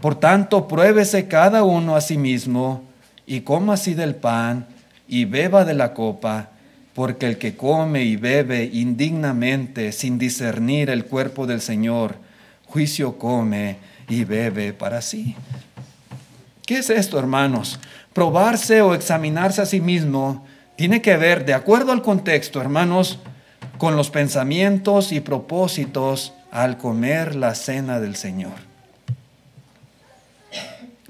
por 0.01 0.15
tanto, 0.15 0.67
pruébese 0.67 1.28
cada 1.28 1.63
uno 1.63 1.95
a 1.95 2.01
sí 2.01 2.17
mismo 2.17 2.84
y 3.28 3.41
coma 3.41 3.76
así 3.76 3.93
del 3.93 4.15
pan 4.15 4.65
y 5.07 5.26
beba 5.26 5.65
de 5.65 5.76
la 5.76 5.93
copa 5.93 6.49
porque 6.95 7.28
el 7.28 7.38
que 7.38 7.55
come 7.55 8.01
y 8.01 8.15
bebe 8.15 8.67
indignamente 8.74 9.91
sin 9.91 10.17
discernir 10.17 10.89
el 10.89 11.05
cuerpo 11.05 11.45
del 11.45 11.61
Señor, 11.61 12.15
juicio 12.65 13.19
come 13.19 13.92
y 14.08 14.24
bebe 14.24 14.74
para 14.74 15.01
sí. 15.01 15.36
¿Qué 16.66 16.80
es 16.80 16.89
esto, 16.89 17.20
hermanos? 17.20 17.80
Probarse 18.14 18.82
o 18.82 18.93
examinarse 18.93 19.62
a 19.62 19.66
sí 19.66 19.82
mismo 19.82 20.45
tiene 20.76 21.01
que 21.01 21.18
ver, 21.18 21.45
de 21.45 21.54
acuerdo 21.54 21.91
al 21.91 22.01
contexto, 22.01 22.62
hermanos, 22.62 23.20
con 23.78 23.95
los 23.95 24.10
pensamientos 24.10 25.12
y 25.12 25.20
propósitos 25.20 26.34
al 26.51 26.78
comer 26.78 27.36
la 27.36 27.56
cena 27.56 27.99
del 27.99 28.16
Señor. 28.16 28.54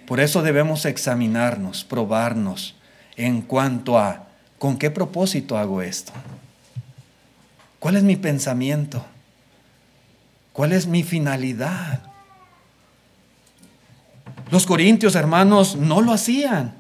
Por 0.06 0.20
eso 0.20 0.42
debemos 0.42 0.86
examinarnos, 0.86 1.84
probarnos 1.84 2.76
en 3.16 3.42
cuanto 3.42 3.98
a 4.00 4.28
¿Con 4.64 4.78
qué 4.78 4.90
propósito 4.90 5.58
hago 5.58 5.82
esto? 5.82 6.14
¿Cuál 7.80 7.98
es 7.98 8.04
mi 8.04 8.16
pensamiento? 8.16 9.06
¿Cuál 10.54 10.72
es 10.72 10.88
mi 10.88 11.04
finalidad? 11.04 12.00
Los 14.52 14.66
corintios, 14.66 15.16
hermanos, 15.16 15.76
no 15.76 16.02
lo 16.02 16.12
hacían. 16.12 16.74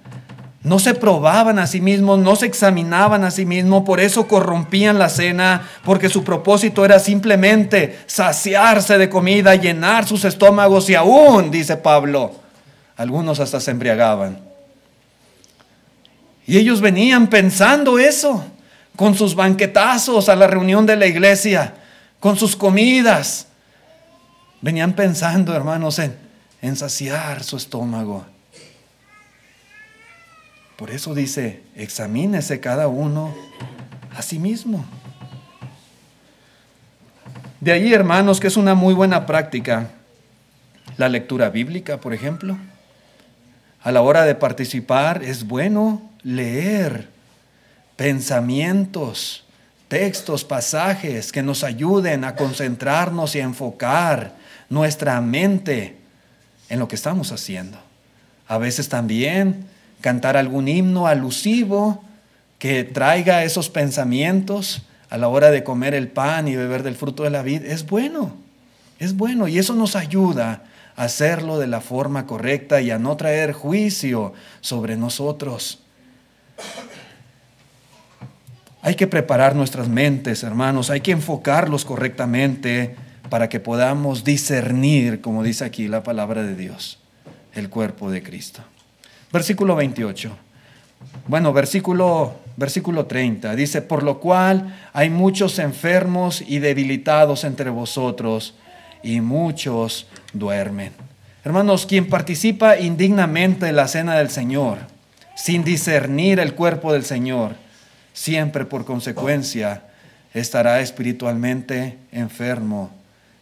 No 0.63 0.79
se 0.79 0.93
probaban 0.93 1.59
a 1.59 1.67
sí 1.67 1.81
mismos, 1.81 2.19
no 2.19 2.37
se 2.37 2.45
examinaban 2.45 3.25
a 3.25 3.31
sí 3.31 3.45
mismos, 3.45 3.83
por 3.83 3.99
eso 3.99 4.29
corrompían 4.29 4.97
la 4.97 5.09
cena, 5.09 5.67
porque 5.83 6.07
su 6.07 6.23
propósito 6.23 6.85
era 6.85 6.99
simplemente 6.99 7.99
saciarse 8.05 8.97
de 8.97 9.09
comida, 9.09 9.55
llenar 9.55 10.07
sus 10.07 10.23
estómagos 10.23 10.89
y 10.89 10.95
aún, 10.95 11.51
dice 11.51 11.75
Pablo, 11.75 12.31
algunos 12.95 13.41
hasta 13.41 13.59
se 13.59 13.71
embriagaban. 13.71 14.39
Y 16.47 16.57
ellos 16.57 16.79
venían 16.79 17.27
pensando 17.27 17.99
eso, 17.99 18.45
con 18.95 19.15
sus 19.15 19.35
banquetazos 19.35 20.29
a 20.29 20.35
la 20.35 20.47
reunión 20.47 20.85
de 20.85 20.95
la 20.95 21.07
iglesia, 21.07 21.73
con 22.21 22.37
sus 22.37 22.55
comidas. 22.55 23.47
Venían 24.61 24.93
pensando, 24.93 25.53
hermanos, 25.53 25.99
en, 25.99 26.15
en 26.63 26.77
saciar 26.77 27.43
su 27.43 27.57
estómago. 27.57 28.25
Por 30.77 30.91
eso 30.91 31.13
dice, 31.13 31.61
examínese 31.75 32.61
cada 32.61 32.87
uno 32.87 33.35
a 34.15 34.21
sí 34.21 34.39
mismo. 34.39 34.85
De 37.59 37.73
ahí, 37.73 37.93
hermanos, 37.93 38.39
que 38.39 38.47
es 38.47 38.55
una 38.55 38.75
muy 38.75 38.93
buena 38.93 39.25
práctica 39.25 39.89
la 40.95 41.09
lectura 41.09 41.49
bíblica, 41.49 41.99
por 41.99 42.13
ejemplo. 42.13 42.57
A 43.81 43.91
la 43.91 44.01
hora 44.01 44.23
de 44.23 44.35
participar 44.35 45.21
es 45.21 45.45
bueno 45.45 46.01
leer 46.23 47.09
pensamientos, 47.97 49.43
textos, 49.89 50.45
pasajes 50.45 51.33
que 51.33 51.43
nos 51.43 51.65
ayuden 51.65 52.23
a 52.23 52.37
concentrarnos 52.37 53.35
y 53.35 53.41
a 53.41 53.43
enfocar 53.43 54.33
nuestra 54.69 55.19
mente 55.19 56.02
en 56.73 56.79
lo 56.79 56.87
que 56.87 56.95
estamos 56.95 57.31
haciendo. 57.31 57.77
A 58.47 58.57
veces 58.57 58.89
también 58.89 59.67
cantar 60.01 60.37
algún 60.37 60.67
himno 60.67 61.05
alusivo 61.05 62.03
que 62.57 62.83
traiga 62.83 63.43
esos 63.43 63.69
pensamientos 63.69 64.81
a 65.11 65.19
la 65.19 65.27
hora 65.27 65.51
de 65.51 65.63
comer 65.63 65.93
el 65.93 66.07
pan 66.07 66.47
y 66.47 66.55
beber 66.55 66.81
del 66.81 66.95
fruto 66.95 67.21
de 67.21 67.29
la 67.29 67.43
vida 67.43 67.67
es 67.67 67.85
bueno, 67.85 68.33
es 68.97 69.15
bueno 69.15 69.47
y 69.47 69.59
eso 69.59 69.75
nos 69.75 69.95
ayuda 69.95 70.63
a 70.95 71.03
hacerlo 71.03 71.59
de 71.59 71.67
la 71.67 71.79
forma 71.79 72.25
correcta 72.25 72.81
y 72.81 72.89
a 72.89 72.97
no 72.97 73.15
traer 73.17 73.53
juicio 73.53 74.33
sobre 74.59 74.97
nosotros. 74.97 75.83
Hay 78.81 78.95
que 78.95 79.05
preparar 79.05 79.55
nuestras 79.55 79.89
mentes, 79.89 80.41
hermanos, 80.41 80.89
hay 80.89 81.01
que 81.01 81.11
enfocarlos 81.11 81.85
correctamente 81.85 82.95
para 83.29 83.49
que 83.49 83.59
podamos 83.59 84.23
discernir, 84.23 85.21
como 85.21 85.43
dice 85.43 85.65
aquí 85.65 85.87
la 85.87 86.03
palabra 86.03 86.43
de 86.43 86.55
Dios, 86.55 86.99
el 87.53 87.69
cuerpo 87.69 88.11
de 88.11 88.21
Cristo. 88.23 88.61
Versículo 89.31 89.75
28. 89.75 90.31
Bueno, 91.27 91.53
versículo, 91.53 92.35
versículo 92.57 93.05
30 93.05 93.55
dice, 93.55 93.81
por 93.81 94.03
lo 94.03 94.19
cual 94.19 94.89
hay 94.93 95.09
muchos 95.09 95.59
enfermos 95.59 96.43
y 96.45 96.59
debilitados 96.59 97.43
entre 97.43 97.69
vosotros 97.69 98.55
y 99.01 99.21
muchos 99.21 100.07
duermen. 100.33 100.93
Hermanos, 101.43 101.85
quien 101.85 102.07
participa 102.07 102.77
indignamente 102.77 103.67
en 103.67 103.75
la 103.75 103.87
cena 103.87 104.15
del 104.15 104.29
Señor, 104.29 104.79
sin 105.35 105.63
discernir 105.63 106.39
el 106.39 106.55
cuerpo 106.55 106.93
del 106.93 107.03
Señor, 107.03 107.55
siempre 108.13 108.65
por 108.65 108.85
consecuencia 108.85 109.83
estará 110.33 110.79
espiritualmente 110.79 111.97
enfermo, 112.11 112.91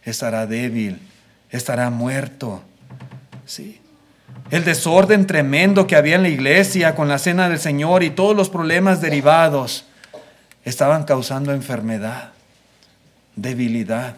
estará 0.04 0.46
débil, 0.46 1.00
estará 1.50 1.90
muerto. 1.90 2.62
Sí. 3.46 3.80
El 4.50 4.64
desorden 4.64 5.26
tremendo 5.26 5.86
que 5.86 5.96
había 5.96 6.16
en 6.16 6.22
la 6.22 6.28
iglesia 6.28 6.94
con 6.94 7.08
la 7.08 7.18
cena 7.18 7.48
del 7.48 7.58
Señor 7.58 8.02
y 8.02 8.10
todos 8.10 8.36
los 8.36 8.50
problemas 8.50 9.00
derivados 9.00 9.86
estaban 10.64 11.04
causando 11.04 11.52
enfermedad, 11.52 12.32
debilidad. 13.36 14.16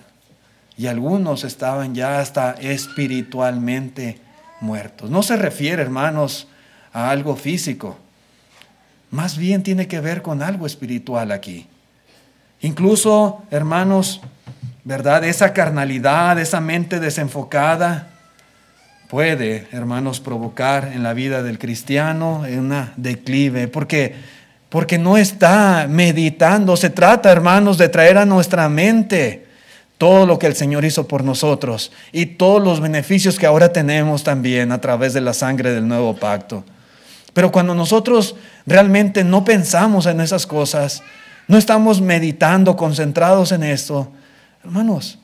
Y 0.76 0.88
algunos 0.88 1.44
estaban 1.44 1.94
ya 1.94 2.18
hasta 2.18 2.52
espiritualmente 2.52 4.18
muertos. 4.60 5.08
No 5.08 5.22
se 5.22 5.36
refiere, 5.36 5.82
hermanos, 5.82 6.48
a 6.92 7.10
algo 7.10 7.36
físico. 7.36 7.96
Más 9.10 9.38
bien 9.38 9.62
tiene 9.62 9.86
que 9.86 10.00
ver 10.00 10.22
con 10.22 10.42
algo 10.42 10.66
espiritual 10.66 11.30
aquí. 11.30 11.68
Incluso, 12.60 13.44
hermanos, 13.50 14.20
¿verdad? 14.84 15.24
Esa 15.24 15.52
carnalidad, 15.52 16.38
esa 16.38 16.60
mente 16.60 17.00
desenfocada 17.00 18.08
puede, 19.08 19.66
hermanos, 19.72 20.20
provocar 20.20 20.92
en 20.94 21.02
la 21.02 21.14
vida 21.14 21.42
del 21.42 21.58
cristiano 21.58 22.44
una 22.46 22.92
declive, 22.96 23.68
porque 23.68 24.14
porque 24.74 24.98
no 24.98 25.16
está 25.16 25.86
meditando. 25.88 26.76
Se 26.76 26.90
trata, 26.90 27.30
hermanos, 27.30 27.78
de 27.78 27.88
traer 27.88 28.18
a 28.18 28.26
nuestra 28.26 28.68
mente 28.68 29.46
todo 29.98 30.26
lo 30.26 30.36
que 30.36 30.48
el 30.48 30.56
Señor 30.56 30.84
hizo 30.84 31.06
por 31.06 31.22
nosotros 31.22 31.92
y 32.10 32.26
todos 32.26 32.60
los 32.60 32.80
beneficios 32.80 33.38
que 33.38 33.46
ahora 33.46 33.72
tenemos 33.72 34.24
también 34.24 34.72
a 34.72 34.80
través 34.80 35.12
de 35.14 35.20
la 35.20 35.32
sangre 35.32 35.70
del 35.70 35.86
nuevo 35.86 36.16
pacto. 36.16 36.64
Pero 37.32 37.52
cuando 37.52 37.76
nosotros 37.76 38.34
realmente 38.66 39.22
no 39.22 39.44
pensamos 39.44 40.06
en 40.06 40.20
esas 40.20 40.44
cosas, 40.44 41.04
no 41.46 41.56
estamos 41.56 42.00
meditando, 42.00 42.74
concentrados 42.74 43.52
en 43.52 43.62
esto, 43.62 44.10
hermanos, 44.64 45.18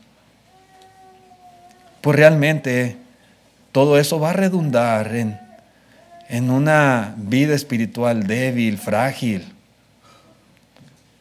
pues 2.01 2.17
realmente 2.17 2.97
todo 3.73 3.99
eso 3.99 4.21
va 4.21 4.31
a 4.31 4.35
redundar 4.35 5.15
en, 5.15 5.39
en 6.29 6.51
una 6.51 7.15
vida 7.17 7.55
espiritual 7.55 8.27
débil, 8.27 8.79
frágil, 8.79 9.45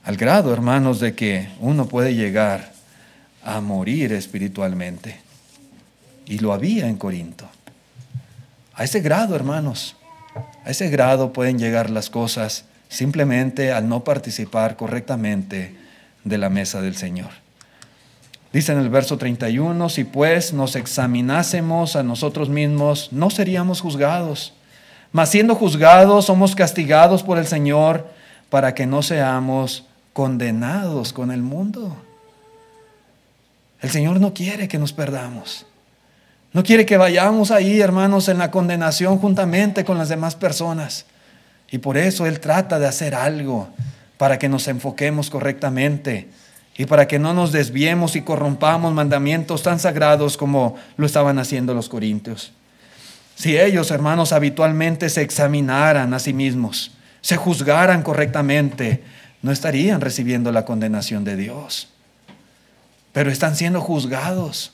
al 0.03 0.17
grado, 0.17 0.51
hermanos, 0.53 0.99
de 0.99 1.13
que 1.13 1.49
uno 1.59 1.87
puede 1.87 2.15
llegar 2.15 2.71
a 3.43 3.61
morir 3.61 4.11
espiritualmente. 4.13 5.19
Y 6.25 6.39
lo 6.39 6.53
había 6.53 6.87
en 6.87 6.97
Corinto. 6.97 7.47
A 8.73 8.83
ese 8.83 9.01
grado, 9.01 9.35
hermanos, 9.35 9.95
a 10.65 10.71
ese 10.71 10.89
grado 10.89 11.33
pueden 11.33 11.59
llegar 11.59 11.89
las 11.89 12.09
cosas 12.09 12.65
simplemente 12.87 13.71
al 13.71 13.87
no 13.87 14.03
participar 14.03 14.77
correctamente 14.77 15.75
de 16.23 16.37
la 16.37 16.49
mesa 16.49 16.81
del 16.81 16.95
Señor. 16.95 17.48
Dice 18.51 18.71
en 18.71 18.79
el 18.79 18.89
verso 18.89 19.17
31, 19.17 19.89
si 19.89 20.03
pues 20.03 20.53
nos 20.53 20.75
examinásemos 20.75 21.95
a 21.95 22.01
nosotros 22.01 22.49
mismos, 22.49 23.09
no 23.11 23.29
seríamos 23.29 23.81
juzgados. 23.81 24.53
Mas 25.11 25.29
siendo 25.29 25.55
juzgados, 25.55 26.25
somos 26.25 26.55
castigados 26.55 27.21
por 27.21 27.37
el 27.37 27.45
Señor 27.45 28.07
para 28.49 28.73
que 28.73 28.87
no 28.87 29.03
seamos 29.03 29.85
condenados 30.13 31.13
con 31.13 31.31
el 31.31 31.43
mundo. 31.43 31.95
El 33.81 33.91
Señor 33.91 34.19
no 34.19 34.33
quiere 34.33 34.67
que 34.67 34.79
nos 34.79 34.93
perdamos. 34.93 35.65
No 36.51 36.63
quiere 36.63 36.87
que 36.87 36.97
vayamos 36.97 37.51
ahí, 37.51 37.79
hermanos, 37.79 38.27
en 38.27 38.39
la 38.39 38.49
condenación 38.49 39.19
juntamente 39.19 39.85
con 39.85 39.99
las 39.99 40.09
demás 40.09 40.35
personas. 40.35 41.05
Y 41.69 41.77
por 41.77 41.97
eso 41.97 42.25
Él 42.25 42.39
trata 42.39 42.79
de 42.79 42.87
hacer 42.87 43.13
algo 43.13 43.69
para 44.17 44.39
que 44.39 44.49
nos 44.49 44.67
enfoquemos 44.67 45.29
correctamente 45.29 46.27
y 46.79 46.85
para 46.85 47.09
que 47.09 47.19
no 47.19 47.33
nos 47.33 47.51
desviemos 47.51 48.15
y 48.15 48.21
corrompamos 48.21 48.93
mandamientos 48.93 49.63
tan 49.63 49.79
sagrados 49.79 50.37
como 50.37 50.77
lo 50.95 51.05
estaban 51.05 51.37
haciendo 51.37 51.73
los 51.73 51.89
corintios. 51.89 52.53
Si 53.35 53.59
ellos, 53.59 53.91
hermanos, 53.91 54.31
habitualmente 54.31 55.09
se 55.09 55.21
examinaran 55.21 56.13
a 56.13 56.19
sí 56.19 56.31
mismos, 56.31 56.91
se 57.19 57.35
juzgaran 57.35 58.01
correctamente, 58.01 59.03
no 59.41 59.51
estarían 59.51 59.99
recibiendo 59.99 60.53
la 60.53 60.63
condenación 60.63 61.25
de 61.25 61.35
Dios. 61.35 61.89
Pero 63.11 63.29
están 63.29 63.57
siendo 63.57 63.81
juzgados. 63.81 64.71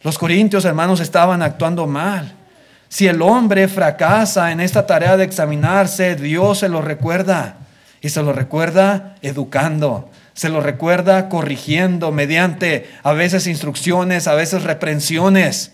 Los 0.00 0.16
corintios, 0.16 0.64
hermanos, 0.64 1.00
estaban 1.00 1.42
actuando 1.42 1.86
mal. 1.86 2.32
Si 2.88 3.06
el 3.06 3.20
hombre 3.20 3.68
fracasa 3.68 4.50
en 4.50 4.60
esta 4.60 4.86
tarea 4.86 5.18
de 5.18 5.24
examinarse, 5.24 6.16
Dios 6.16 6.60
se 6.60 6.70
lo 6.70 6.80
recuerda. 6.80 7.56
Y 8.00 8.08
se 8.08 8.22
lo 8.22 8.32
recuerda 8.32 9.16
educando, 9.20 10.10
se 10.34 10.48
lo 10.48 10.60
recuerda 10.60 11.28
corrigiendo 11.28 12.10
mediante 12.10 12.90
a 13.02 13.12
veces 13.12 13.46
instrucciones, 13.46 14.26
a 14.26 14.34
veces 14.34 14.64
reprensiones, 14.64 15.72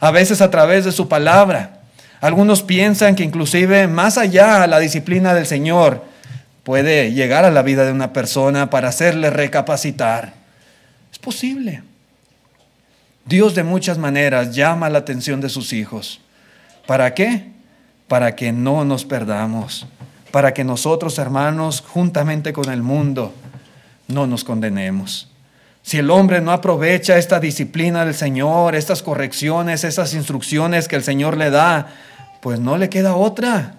a 0.00 0.10
veces 0.10 0.40
a 0.40 0.50
través 0.50 0.84
de 0.84 0.92
su 0.92 1.08
palabra. 1.08 1.80
Algunos 2.20 2.62
piensan 2.62 3.14
que 3.14 3.22
inclusive 3.22 3.86
más 3.86 4.18
allá 4.18 4.66
la 4.66 4.80
disciplina 4.80 5.32
del 5.32 5.46
Señor 5.46 6.04
puede 6.64 7.12
llegar 7.12 7.44
a 7.44 7.50
la 7.50 7.62
vida 7.62 7.84
de 7.84 7.92
una 7.92 8.12
persona 8.12 8.68
para 8.68 8.88
hacerle 8.88 9.30
recapacitar. 9.30 10.34
Es 11.12 11.18
posible. 11.18 11.82
Dios 13.24 13.54
de 13.54 13.62
muchas 13.62 13.96
maneras 13.96 14.54
llama 14.54 14.90
la 14.90 14.98
atención 14.98 15.40
de 15.40 15.48
sus 15.48 15.72
hijos. 15.72 16.20
¿Para 16.86 17.14
qué? 17.14 17.46
Para 18.08 18.34
que 18.34 18.50
no 18.50 18.84
nos 18.84 19.04
perdamos, 19.04 19.86
para 20.32 20.52
que 20.52 20.64
nosotros, 20.64 21.18
hermanos, 21.18 21.80
juntamente 21.86 22.52
con 22.52 22.70
el 22.70 22.82
mundo, 22.82 23.32
no 24.10 24.26
nos 24.26 24.44
condenemos. 24.44 25.28
Si 25.82 25.98
el 25.98 26.10
hombre 26.10 26.40
no 26.40 26.52
aprovecha 26.52 27.16
esta 27.16 27.40
disciplina 27.40 28.04
del 28.04 28.14
Señor, 28.14 28.74
estas 28.74 29.02
correcciones, 29.02 29.84
esas 29.84 30.14
instrucciones 30.14 30.88
que 30.88 30.96
el 30.96 31.02
Señor 31.02 31.36
le 31.36 31.50
da, 31.50 31.88
pues 32.42 32.60
no 32.60 32.76
le 32.76 32.88
queda 32.88 33.16
otra 33.16 33.76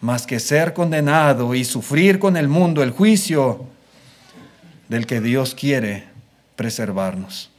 más 0.00 0.26
que 0.26 0.38
ser 0.38 0.74
condenado 0.74 1.54
y 1.54 1.64
sufrir 1.64 2.18
con 2.18 2.36
el 2.36 2.46
mundo 2.46 2.82
el 2.82 2.90
juicio 2.90 3.64
del 4.88 5.06
que 5.06 5.22
Dios 5.22 5.54
quiere 5.54 6.04
preservarnos. 6.56 7.50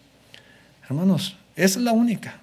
Hermanos, 0.88 1.38
es 1.56 1.76
la 1.78 1.91
única. 1.91 2.36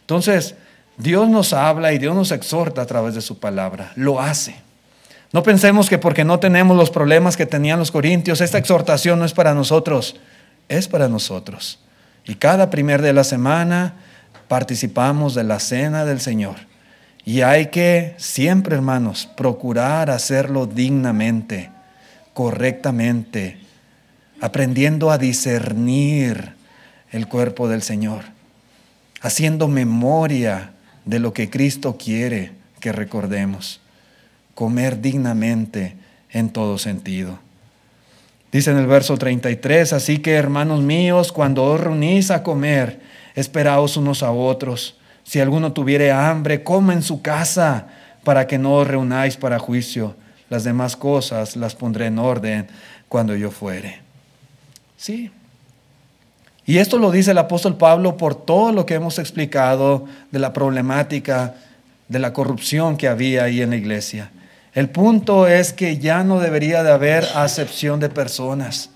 Entonces, 0.00 0.54
Dios 0.96 1.28
nos 1.28 1.52
habla 1.52 1.92
y 1.92 1.98
Dios 1.98 2.14
nos 2.14 2.32
exhorta 2.32 2.82
a 2.82 2.86
través 2.86 3.14
de 3.14 3.20
su 3.20 3.38
palabra. 3.38 3.92
Lo 3.96 4.20
hace. 4.20 4.56
No 5.32 5.42
pensemos 5.42 5.88
que 5.88 5.96
porque 5.96 6.24
no 6.24 6.38
tenemos 6.38 6.76
los 6.76 6.90
problemas 6.90 7.38
que 7.38 7.46
tenían 7.46 7.78
los 7.78 7.90
corintios, 7.90 8.42
esta 8.42 8.58
exhortación 8.58 9.18
no 9.18 9.24
es 9.24 9.32
para 9.32 9.54
nosotros, 9.54 10.16
es 10.68 10.88
para 10.88 11.08
nosotros. 11.08 11.78
Y 12.26 12.34
cada 12.34 12.68
primer 12.68 13.00
de 13.00 13.14
la 13.14 13.24
semana 13.24 13.94
participamos 14.46 15.34
de 15.34 15.44
la 15.44 15.58
cena 15.58 16.04
del 16.04 16.20
Señor. 16.20 16.56
Y 17.24 17.40
hay 17.40 17.68
que 17.68 18.14
siempre, 18.18 18.76
hermanos, 18.76 19.26
procurar 19.34 20.10
hacerlo 20.10 20.66
dignamente, 20.66 21.70
correctamente, 22.34 23.58
aprendiendo 24.40 25.10
a 25.10 25.16
discernir 25.16 26.54
el 27.10 27.26
cuerpo 27.26 27.68
del 27.68 27.80
Señor, 27.80 28.24
haciendo 29.22 29.66
memoria 29.68 30.72
de 31.06 31.20
lo 31.20 31.32
que 31.32 31.48
Cristo 31.48 31.96
quiere 31.96 32.52
que 32.80 32.92
recordemos 32.92 33.81
comer 34.54 35.00
dignamente 35.00 35.96
en 36.30 36.50
todo 36.50 36.78
sentido. 36.78 37.38
Dice 38.50 38.70
en 38.70 38.78
el 38.78 38.86
verso 38.86 39.16
33, 39.16 39.94
así 39.94 40.18
que 40.18 40.34
hermanos 40.34 40.82
míos, 40.82 41.32
cuando 41.32 41.64
os 41.64 41.80
reunís 41.80 42.30
a 42.30 42.42
comer, 42.42 43.00
esperaos 43.34 43.96
unos 43.96 44.22
a 44.22 44.30
otros. 44.30 44.98
Si 45.24 45.40
alguno 45.40 45.72
tuviere 45.72 46.12
hambre, 46.12 46.62
coma 46.62 46.92
en 46.92 47.02
su 47.02 47.22
casa, 47.22 47.86
para 48.24 48.46
que 48.46 48.58
no 48.58 48.74
os 48.74 48.86
reunáis 48.86 49.36
para 49.36 49.58
juicio. 49.58 50.14
Las 50.50 50.64
demás 50.64 50.96
cosas 50.96 51.56
las 51.56 51.74
pondré 51.74 52.06
en 52.06 52.18
orden 52.18 52.66
cuando 53.08 53.34
yo 53.34 53.50
fuere. 53.50 54.00
Sí. 54.96 55.30
Y 56.64 56.78
esto 56.78 56.98
lo 56.98 57.10
dice 57.10 57.32
el 57.32 57.38
apóstol 57.38 57.76
Pablo 57.76 58.16
por 58.16 58.34
todo 58.34 58.72
lo 58.72 58.86
que 58.86 58.94
hemos 58.94 59.18
explicado 59.18 60.06
de 60.30 60.38
la 60.38 60.52
problemática 60.52 61.54
de 62.08 62.18
la 62.18 62.32
corrupción 62.32 62.96
que 62.96 63.08
había 63.08 63.44
ahí 63.44 63.62
en 63.62 63.70
la 63.70 63.76
iglesia. 63.76 64.30
El 64.74 64.88
punto 64.88 65.46
es 65.46 65.74
que 65.74 65.98
ya 65.98 66.24
no 66.24 66.40
debería 66.40 66.82
de 66.82 66.90
haber 66.90 67.26
acepción 67.34 68.00
de 68.00 68.08
personas, 68.08 68.88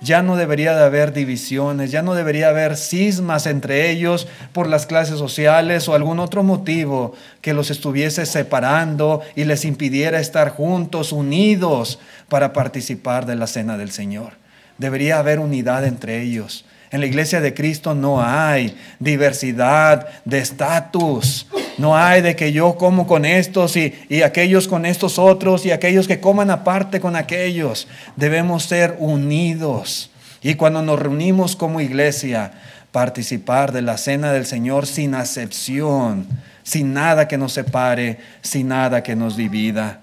ya 0.00 0.22
no 0.22 0.36
debería 0.36 0.76
de 0.76 0.84
haber 0.84 1.12
divisiones, 1.12 1.90
ya 1.90 2.02
no 2.02 2.14
debería 2.14 2.50
haber 2.50 2.76
cismas 2.76 3.46
entre 3.46 3.90
ellos 3.90 4.28
por 4.52 4.68
las 4.68 4.86
clases 4.86 5.18
sociales 5.18 5.88
o 5.88 5.94
algún 5.94 6.20
otro 6.20 6.44
motivo 6.44 7.14
que 7.40 7.52
los 7.52 7.70
estuviese 7.70 8.26
separando 8.26 9.22
y 9.34 9.44
les 9.44 9.64
impidiera 9.64 10.20
estar 10.20 10.50
juntos, 10.50 11.10
unidos, 11.10 11.98
para 12.28 12.52
participar 12.52 13.26
de 13.26 13.34
la 13.34 13.48
cena 13.48 13.76
del 13.76 13.90
Señor. 13.90 14.34
Debería 14.78 15.18
haber 15.18 15.40
unidad 15.40 15.84
entre 15.84 16.22
ellos. 16.22 16.64
En 16.92 17.00
la 17.00 17.06
iglesia 17.06 17.40
de 17.40 17.54
Cristo 17.54 17.96
no 17.96 18.22
hay 18.22 18.76
diversidad 19.00 20.06
de 20.24 20.38
estatus. 20.38 21.48
No 21.78 21.96
hay 21.96 22.22
de 22.22 22.36
que 22.36 22.52
yo 22.52 22.76
como 22.76 23.06
con 23.06 23.24
estos 23.24 23.76
y, 23.76 23.94
y, 24.08 24.22
aquellos 24.22 24.68
con 24.68 24.86
estos 24.86 25.18
otros 25.18 25.66
y 25.66 25.72
aquellos 25.72 26.06
que 26.06 26.20
coman 26.20 26.50
aparte 26.50 27.00
con 27.00 27.16
aquellos. 27.16 27.88
Debemos 28.16 28.64
ser 28.64 28.96
unidos. 28.98 30.10
Y 30.42 30.54
cuando 30.54 30.82
nos 30.82 30.98
reunimos 30.98 31.56
como 31.56 31.80
iglesia, 31.80 32.52
participar 32.92 33.72
de 33.72 33.82
la 33.82 33.96
cena 33.96 34.32
del 34.32 34.46
Señor 34.46 34.86
sin 34.86 35.14
acepción, 35.14 36.26
sin 36.62 36.92
nada 36.92 37.26
que 37.26 37.38
nos 37.38 37.52
separe, 37.52 38.18
sin 38.42 38.68
nada 38.68 39.02
que 39.02 39.16
nos 39.16 39.36
divida 39.36 40.00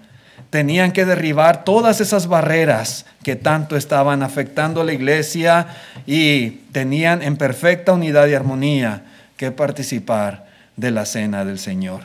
tenían 0.52 0.92
que 0.92 1.06
derribar 1.06 1.64
todas 1.64 2.02
esas 2.02 2.28
barreras 2.28 3.06
que 3.24 3.38
tanto 3.38 3.78
estaban 3.78 4.22
afectando 4.22 4.82
a 4.82 4.84
la 4.84 4.92
iglesia 4.94 5.68
y 6.06 6.50
tenían 6.74 7.24
en 7.24 7.38
perfecta 7.38 7.94
unidad 7.94 8.28
y 8.28 8.34
armonía 8.34 9.04
que 9.38 9.52
participar 9.52 10.51
de 10.76 10.92
la 10.92 11.06
cena 11.06 11.46
del 11.46 11.60
Señor. 11.60 12.02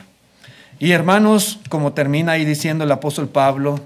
Y 0.79 0.91
hermanos, 0.91 1.59
como 1.69 1.93
termina 1.93 2.33
ahí 2.33 2.45
diciendo 2.45 2.83
el 2.83 2.91
apóstol 2.91 3.29
Pablo, 3.29 3.79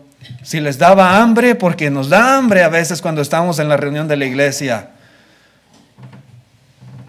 si 0.43 0.59
les 0.59 0.77
daba 0.77 1.21
hambre, 1.21 1.55
porque 1.55 1.89
nos 1.89 2.09
da 2.09 2.37
hambre 2.37 2.63
a 2.63 2.69
veces 2.69 3.01
cuando 3.01 3.21
estamos 3.21 3.59
en 3.59 3.69
la 3.69 3.77
reunión 3.77 4.07
de 4.07 4.17
la 4.17 4.25
iglesia, 4.25 4.91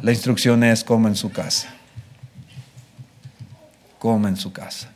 la 0.00 0.10
instrucción 0.10 0.64
es 0.64 0.84
coma 0.84 1.08
en 1.08 1.16
su 1.16 1.30
casa. 1.30 1.68
Coma 3.98 4.28
en 4.28 4.36
su 4.36 4.52
casa 4.52 4.92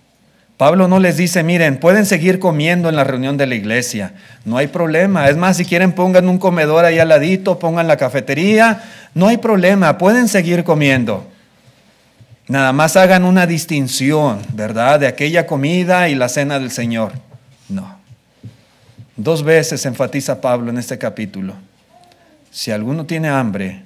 Pablo 0.56 0.88
no 0.88 1.00
les 1.00 1.18
dice, 1.18 1.42
miren, 1.42 1.78
pueden 1.78 2.06
seguir 2.06 2.38
comiendo 2.38 2.88
en 2.88 2.96
la 2.96 3.04
reunión 3.04 3.36
de 3.36 3.46
la 3.46 3.54
iglesia, 3.54 4.14
no 4.46 4.56
hay 4.56 4.68
problema. 4.68 5.28
Es 5.28 5.36
más, 5.36 5.58
si 5.58 5.66
quieren 5.66 5.92
pongan 5.92 6.28
un 6.28 6.38
comedor 6.38 6.86
ahí 6.86 6.98
al 6.98 7.10
ladito, 7.10 7.58
pongan 7.58 7.86
la 7.86 7.98
cafetería, 7.98 8.82
no 9.12 9.28
hay 9.28 9.36
problema, 9.36 9.98
pueden 9.98 10.28
seguir 10.28 10.64
comiendo. 10.64 11.26
Nada 12.48 12.72
más 12.72 12.96
hagan 12.96 13.24
una 13.24 13.46
distinción, 13.46 14.40
¿verdad? 14.52 15.00
De 15.00 15.08
aquella 15.08 15.46
comida 15.46 16.08
y 16.08 16.14
la 16.14 16.28
cena 16.28 16.58
del 16.58 16.70
Señor. 16.70 17.12
No. 17.68 17.98
Dos 19.16 19.42
veces 19.42 19.84
enfatiza 19.84 20.40
Pablo 20.40 20.70
en 20.70 20.78
este 20.78 20.96
capítulo. 20.96 21.54
Si 22.52 22.70
alguno 22.70 23.04
tiene 23.04 23.28
hambre, 23.28 23.82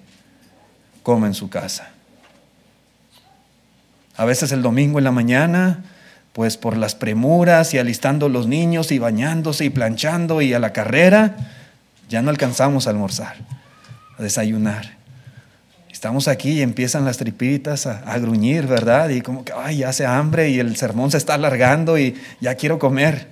come 1.02 1.28
en 1.28 1.34
su 1.34 1.48
casa. 1.48 1.90
A 4.16 4.26
veces 4.26 4.52
el 4.52 4.60
domingo 4.60 4.98
en 4.98 5.04
la 5.04 5.12
mañana, 5.12 5.82
pues 6.34 6.58
por 6.58 6.76
las 6.76 6.94
premuras 6.94 7.72
y 7.72 7.78
alistando 7.78 8.28
los 8.28 8.46
niños 8.46 8.92
y 8.92 8.98
bañándose 8.98 9.64
y 9.64 9.70
planchando 9.70 10.42
y 10.42 10.52
a 10.52 10.58
la 10.58 10.74
carrera, 10.74 11.36
ya 12.10 12.20
no 12.20 12.28
alcanzamos 12.28 12.86
a 12.86 12.90
almorzar, 12.90 13.36
a 14.18 14.22
desayunar. 14.22 14.99
Estamos 16.00 16.28
aquí 16.28 16.52
y 16.52 16.62
empiezan 16.62 17.04
las 17.04 17.18
tripitas 17.18 17.86
a, 17.86 18.18
gruñir, 18.18 18.66
¿verdad? 18.66 19.10
Y 19.10 19.20
como 19.20 19.44
que, 19.44 19.52
ay, 19.54 19.82
hace 19.82 20.06
hambre 20.06 20.48
y 20.48 20.58
el 20.58 20.74
sermón 20.76 21.10
se 21.10 21.18
está 21.18 21.34
alargando 21.34 21.98
y 21.98 22.18
ya 22.40 22.54
quiero 22.54 22.78
comer. 22.78 23.28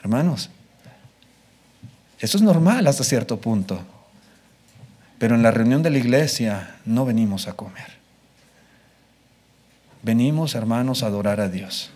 Hermanos, 0.00 0.48
eso 2.20 2.38
es 2.38 2.42
normal 2.42 2.86
hasta 2.86 3.04
cierto 3.04 3.38
punto. 3.38 3.82
Pero 5.18 5.34
en 5.34 5.42
la 5.42 5.50
reunión 5.50 5.82
de 5.82 5.90
la 5.90 5.98
iglesia 5.98 6.76
no 6.86 7.04
venimos 7.04 7.48
a 7.48 7.52
comer. 7.52 7.98
Venimos, 10.02 10.54
hermanos, 10.54 11.02
a 11.02 11.08
adorar 11.08 11.42
a 11.42 11.50
Dios. 11.50 11.90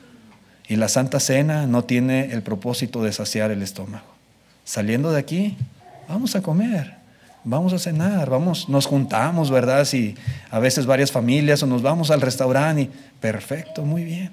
Y 0.69 0.77
la 0.77 0.91
Santa 0.91 1.19
Cena 1.19 1.67
no 1.67 1.85
tiene 1.85 2.31
el 2.33 2.43
propósito 2.43 3.03
de 3.03 3.15
saciar 3.15 3.51
el 3.51 3.63
estómago. 3.63 4.05
Saliendo 4.67 5.11
de 5.11 5.19
aquí, 5.19 5.57
vamos 6.09 6.37
a 6.37 6.43
comer 6.43 7.00
vamos 7.45 7.73
a 7.73 7.79
cenar, 7.79 8.29
vamos, 8.29 8.69
nos 8.69 8.87
juntamos, 8.87 9.51
¿verdad? 9.51 9.85
Si 9.85 10.15
a 10.51 10.59
veces 10.59 10.87
varias 10.87 11.11
familias 11.11 11.63
o 11.63 11.67
nos 11.67 11.83
vamos 11.83 12.11
al 12.11 12.21
restaurante 12.21 12.83
y 12.83 12.91
perfecto, 13.21 13.83
muy 13.83 14.05
bien. 14.05 14.31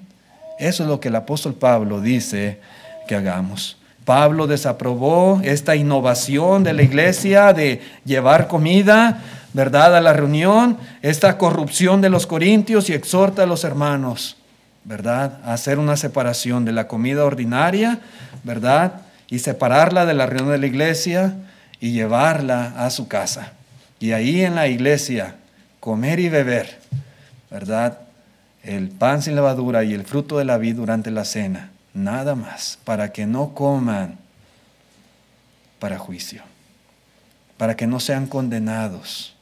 Eso 0.58 0.82
es 0.82 0.88
lo 0.88 1.00
que 1.00 1.08
el 1.08 1.16
apóstol 1.16 1.54
Pablo 1.54 2.00
dice 2.00 2.60
que 3.06 3.14
hagamos. 3.14 3.76
Pablo 4.04 4.46
desaprobó 4.46 5.40
esta 5.44 5.76
innovación 5.76 6.64
de 6.64 6.72
la 6.72 6.82
iglesia 6.82 7.52
de 7.52 7.82
llevar 8.04 8.48
comida, 8.48 9.22
¿verdad?, 9.52 9.96
a 9.96 10.00
la 10.00 10.12
reunión, 10.12 10.78
esta 11.02 11.36
corrupción 11.38 12.00
de 12.00 12.10
los 12.10 12.26
corintios 12.26 12.88
y 12.88 12.94
exhorta 12.94 13.42
a 13.42 13.46
los 13.46 13.64
hermanos, 13.64 14.36
¿verdad?, 14.84 15.38
a 15.44 15.52
hacer 15.52 15.78
una 15.78 15.96
separación 15.96 16.64
de 16.64 16.72
la 16.72 16.88
comida 16.88 17.24
ordinaria, 17.24 18.00
¿verdad?, 18.44 19.02
y 19.28 19.40
separarla 19.40 20.06
de 20.06 20.14
la 20.14 20.26
reunión 20.26 20.52
de 20.52 20.58
la 20.58 20.66
iglesia 20.66 21.34
y 21.80 21.92
llevarla 21.92 22.84
a 22.84 22.90
su 22.90 23.08
casa. 23.08 23.52
Y 24.00 24.12
ahí 24.12 24.42
en 24.42 24.54
la 24.54 24.68
iglesia, 24.68 25.36
comer 25.80 26.20
y 26.20 26.28
beber, 26.28 26.78
¿verdad? 27.50 28.00
El 28.62 28.88
pan 28.88 29.22
sin 29.22 29.34
levadura 29.34 29.84
y 29.84 29.94
el 29.94 30.04
fruto 30.04 30.38
de 30.38 30.44
la 30.44 30.58
vid 30.58 30.76
durante 30.76 31.10
la 31.10 31.24
cena, 31.24 31.70
nada 31.94 32.34
más, 32.34 32.78
para 32.84 33.12
que 33.12 33.26
no 33.26 33.54
coman 33.54 34.18
para 35.78 35.98
juicio, 35.98 36.42
para 37.56 37.76
que 37.76 37.86
no 37.86 38.00
sean 38.00 38.26
condenados 38.26 39.34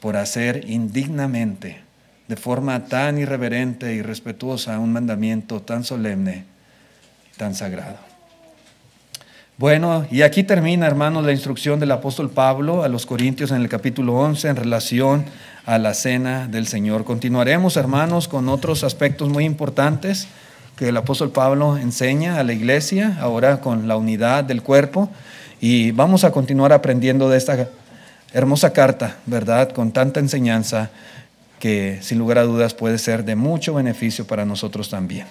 por 0.00 0.16
hacer 0.16 0.68
indignamente, 0.68 1.80
de 2.28 2.36
forma 2.36 2.86
tan 2.86 3.18
irreverente 3.18 3.94
y 3.94 4.02
respetuosa, 4.02 4.78
un 4.78 4.92
mandamiento 4.92 5.62
tan 5.62 5.84
solemne, 5.84 6.44
tan 7.36 7.54
sagrado. 7.54 7.98
Bueno, 9.58 10.04
y 10.10 10.20
aquí 10.20 10.42
termina, 10.42 10.86
hermanos, 10.86 11.24
la 11.24 11.32
instrucción 11.32 11.80
del 11.80 11.90
apóstol 11.90 12.28
Pablo 12.28 12.82
a 12.82 12.88
los 12.88 13.06
Corintios 13.06 13.52
en 13.52 13.62
el 13.62 13.70
capítulo 13.70 14.12
11 14.12 14.48
en 14.48 14.56
relación 14.56 15.24
a 15.64 15.78
la 15.78 15.94
cena 15.94 16.46
del 16.46 16.66
Señor. 16.66 17.04
Continuaremos, 17.04 17.78
hermanos, 17.78 18.28
con 18.28 18.50
otros 18.50 18.84
aspectos 18.84 19.30
muy 19.30 19.46
importantes 19.46 20.28
que 20.76 20.90
el 20.90 20.96
apóstol 20.98 21.30
Pablo 21.30 21.78
enseña 21.78 22.38
a 22.38 22.44
la 22.44 22.52
iglesia, 22.52 23.16
ahora 23.18 23.62
con 23.62 23.88
la 23.88 23.96
unidad 23.96 24.44
del 24.44 24.60
cuerpo, 24.60 25.08
y 25.58 25.90
vamos 25.92 26.24
a 26.24 26.32
continuar 26.32 26.74
aprendiendo 26.74 27.30
de 27.30 27.38
esta 27.38 27.70
hermosa 28.34 28.74
carta, 28.74 29.16
¿verdad? 29.24 29.70
Con 29.70 29.90
tanta 29.90 30.20
enseñanza 30.20 30.90
que 31.60 31.98
sin 32.02 32.18
lugar 32.18 32.36
a 32.36 32.42
dudas 32.42 32.74
puede 32.74 32.98
ser 32.98 33.24
de 33.24 33.36
mucho 33.36 33.72
beneficio 33.72 34.26
para 34.26 34.44
nosotros 34.44 34.90
también. 34.90 35.26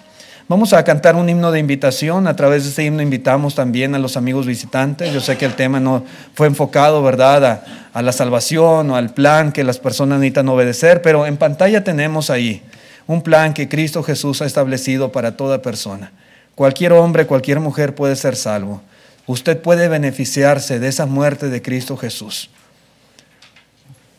Vamos 0.47 0.73
a 0.73 0.83
cantar 0.83 1.15
un 1.15 1.27
himno 1.27 1.51
de 1.51 1.59
invitación. 1.59 2.27
A 2.27 2.35
través 2.35 2.63
de 2.63 2.69
este 2.69 2.83
himno 2.83 3.01
invitamos 3.01 3.55
también 3.55 3.95
a 3.95 3.99
los 3.99 4.15
amigos 4.15 4.45
visitantes. 4.45 5.11
Yo 5.11 5.19
sé 5.19 5.37
que 5.37 5.45
el 5.45 5.55
tema 5.55 5.79
no 5.79 6.05
fue 6.35 6.45
enfocado, 6.45 7.01
¿verdad?, 7.01 7.63
a, 7.91 8.01
la 8.03 8.11
salvación 8.11 8.91
o 8.91 8.95
al 8.95 9.11
plan 9.11 9.51
que 9.51 9.63
las 9.63 9.79
personas 9.79 10.19
necesitan 10.19 10.47
obedecer, 10.49 11.01
pero 11.01 11.25
en 11.25 11.37
pantalla 11.37 11.83
tenemos 11.83 12.29
ahí 12.29 12.61
un 13.07 13.23
plan 13.23 13.55
que 13.55 13.67
Cristo 13.67 14.03
Jesús 14.03 14.43
ha 14.43 14.45
establecido 14.45 15.11
para 15.11 15.35
toda 15.35 15.63
persona. 15.63 16.11
Cualquier 16.53 16.93
hombre, 16.93 17.25
cualquier 17.25 17.59
mujer 17.59 17.95
puede 17.95 18.15
ser 18.15 18.35
salvo. 18.35 18.83
Usted 19.25 19.59
puede 19.59 19.87
beneficiarse 19.87 20.79
de 20.79 20.89
esa 20.89 21.07
muerte 21.07 21.49
de 21.49 21.63
Cristo 21.63 21.97
Jesús. 21.97 22.51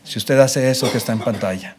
Si 0.02 0.18
usted 0.18 0.40
hace 0.40 0.70
eso 0.70 0.90
que 0.90 0.98
está 0.98 1.12
en 1.12 1.20
pantalla. 1.20 1.76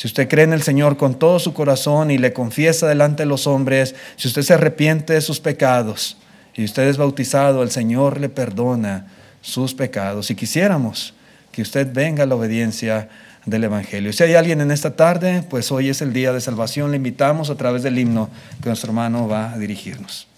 Si 0.00 0.06
usted 0.06 0.30
cree 0.30 0.44
en 0.44 0.54
el 0.54 0.62
Señor 0.62 0.96
con 0.96 1.18
todo 1.18 1.38
su 1.38 1.52
corazón 1.52 2.10
y 2.10 2.16
le 2.16 2.32
confiesa 2.32 2.88
delante 2.88 3.24
de 3.24 3.26
los 3.26 3.46
hombres, 3.46 3.94
si 4.16 4.28
usted 4.28 4.40
se 4.40 4.54
arrepiente 4.54 5.12
de 5.12 5.20
sus 5.20 5.40
pecados 5.40 6.16
y 6.54 6.64
usted 6.64 6.84
es 6.84 6.96
bautizado, 6.96 7.62
el 7.62 7.70
Señor 7.70 8.18
le 8.18 8.30
perdona 8.30 9.08
sus 9.42 9.74
pecados. 9.74 10.24
Si 10.24 10.34
quisiéramos 10.34 11.12
que 11.52 11.60
usted 11.60 11.86
venga 11.92 12.22
a 12.22 12.26
la 12.26 12.34
obediencia 12.34 13.10
del 13.44 13.64
Evangelio. 13.64 14.10
Si 14.14 14.22
hay 14.22 14.36
alguien 14.36 14.62
en 14.62 14.70
esta 14.70 14.96
tarde, 14.96 15.44
pues 15.50 15.70
hoy 15.70 15.90
es 15.90 16.00
el 16.00 16.14
día 16.14 16.32
de 16.32 16.40
salvación. 16.40 16.92
Le 16.92 16.96
invitamos 16.96 17.50
a 17.50 17.56
través 17.56 17.82
del 17.82 17.98
himno 17.98 18.30
que 18.62 18.70
nuestro 18.70 18.88
hermano 18.88 19.28
va 19.28 19.52
a 19.52 19.58
dirigirnos. 19.58 20.29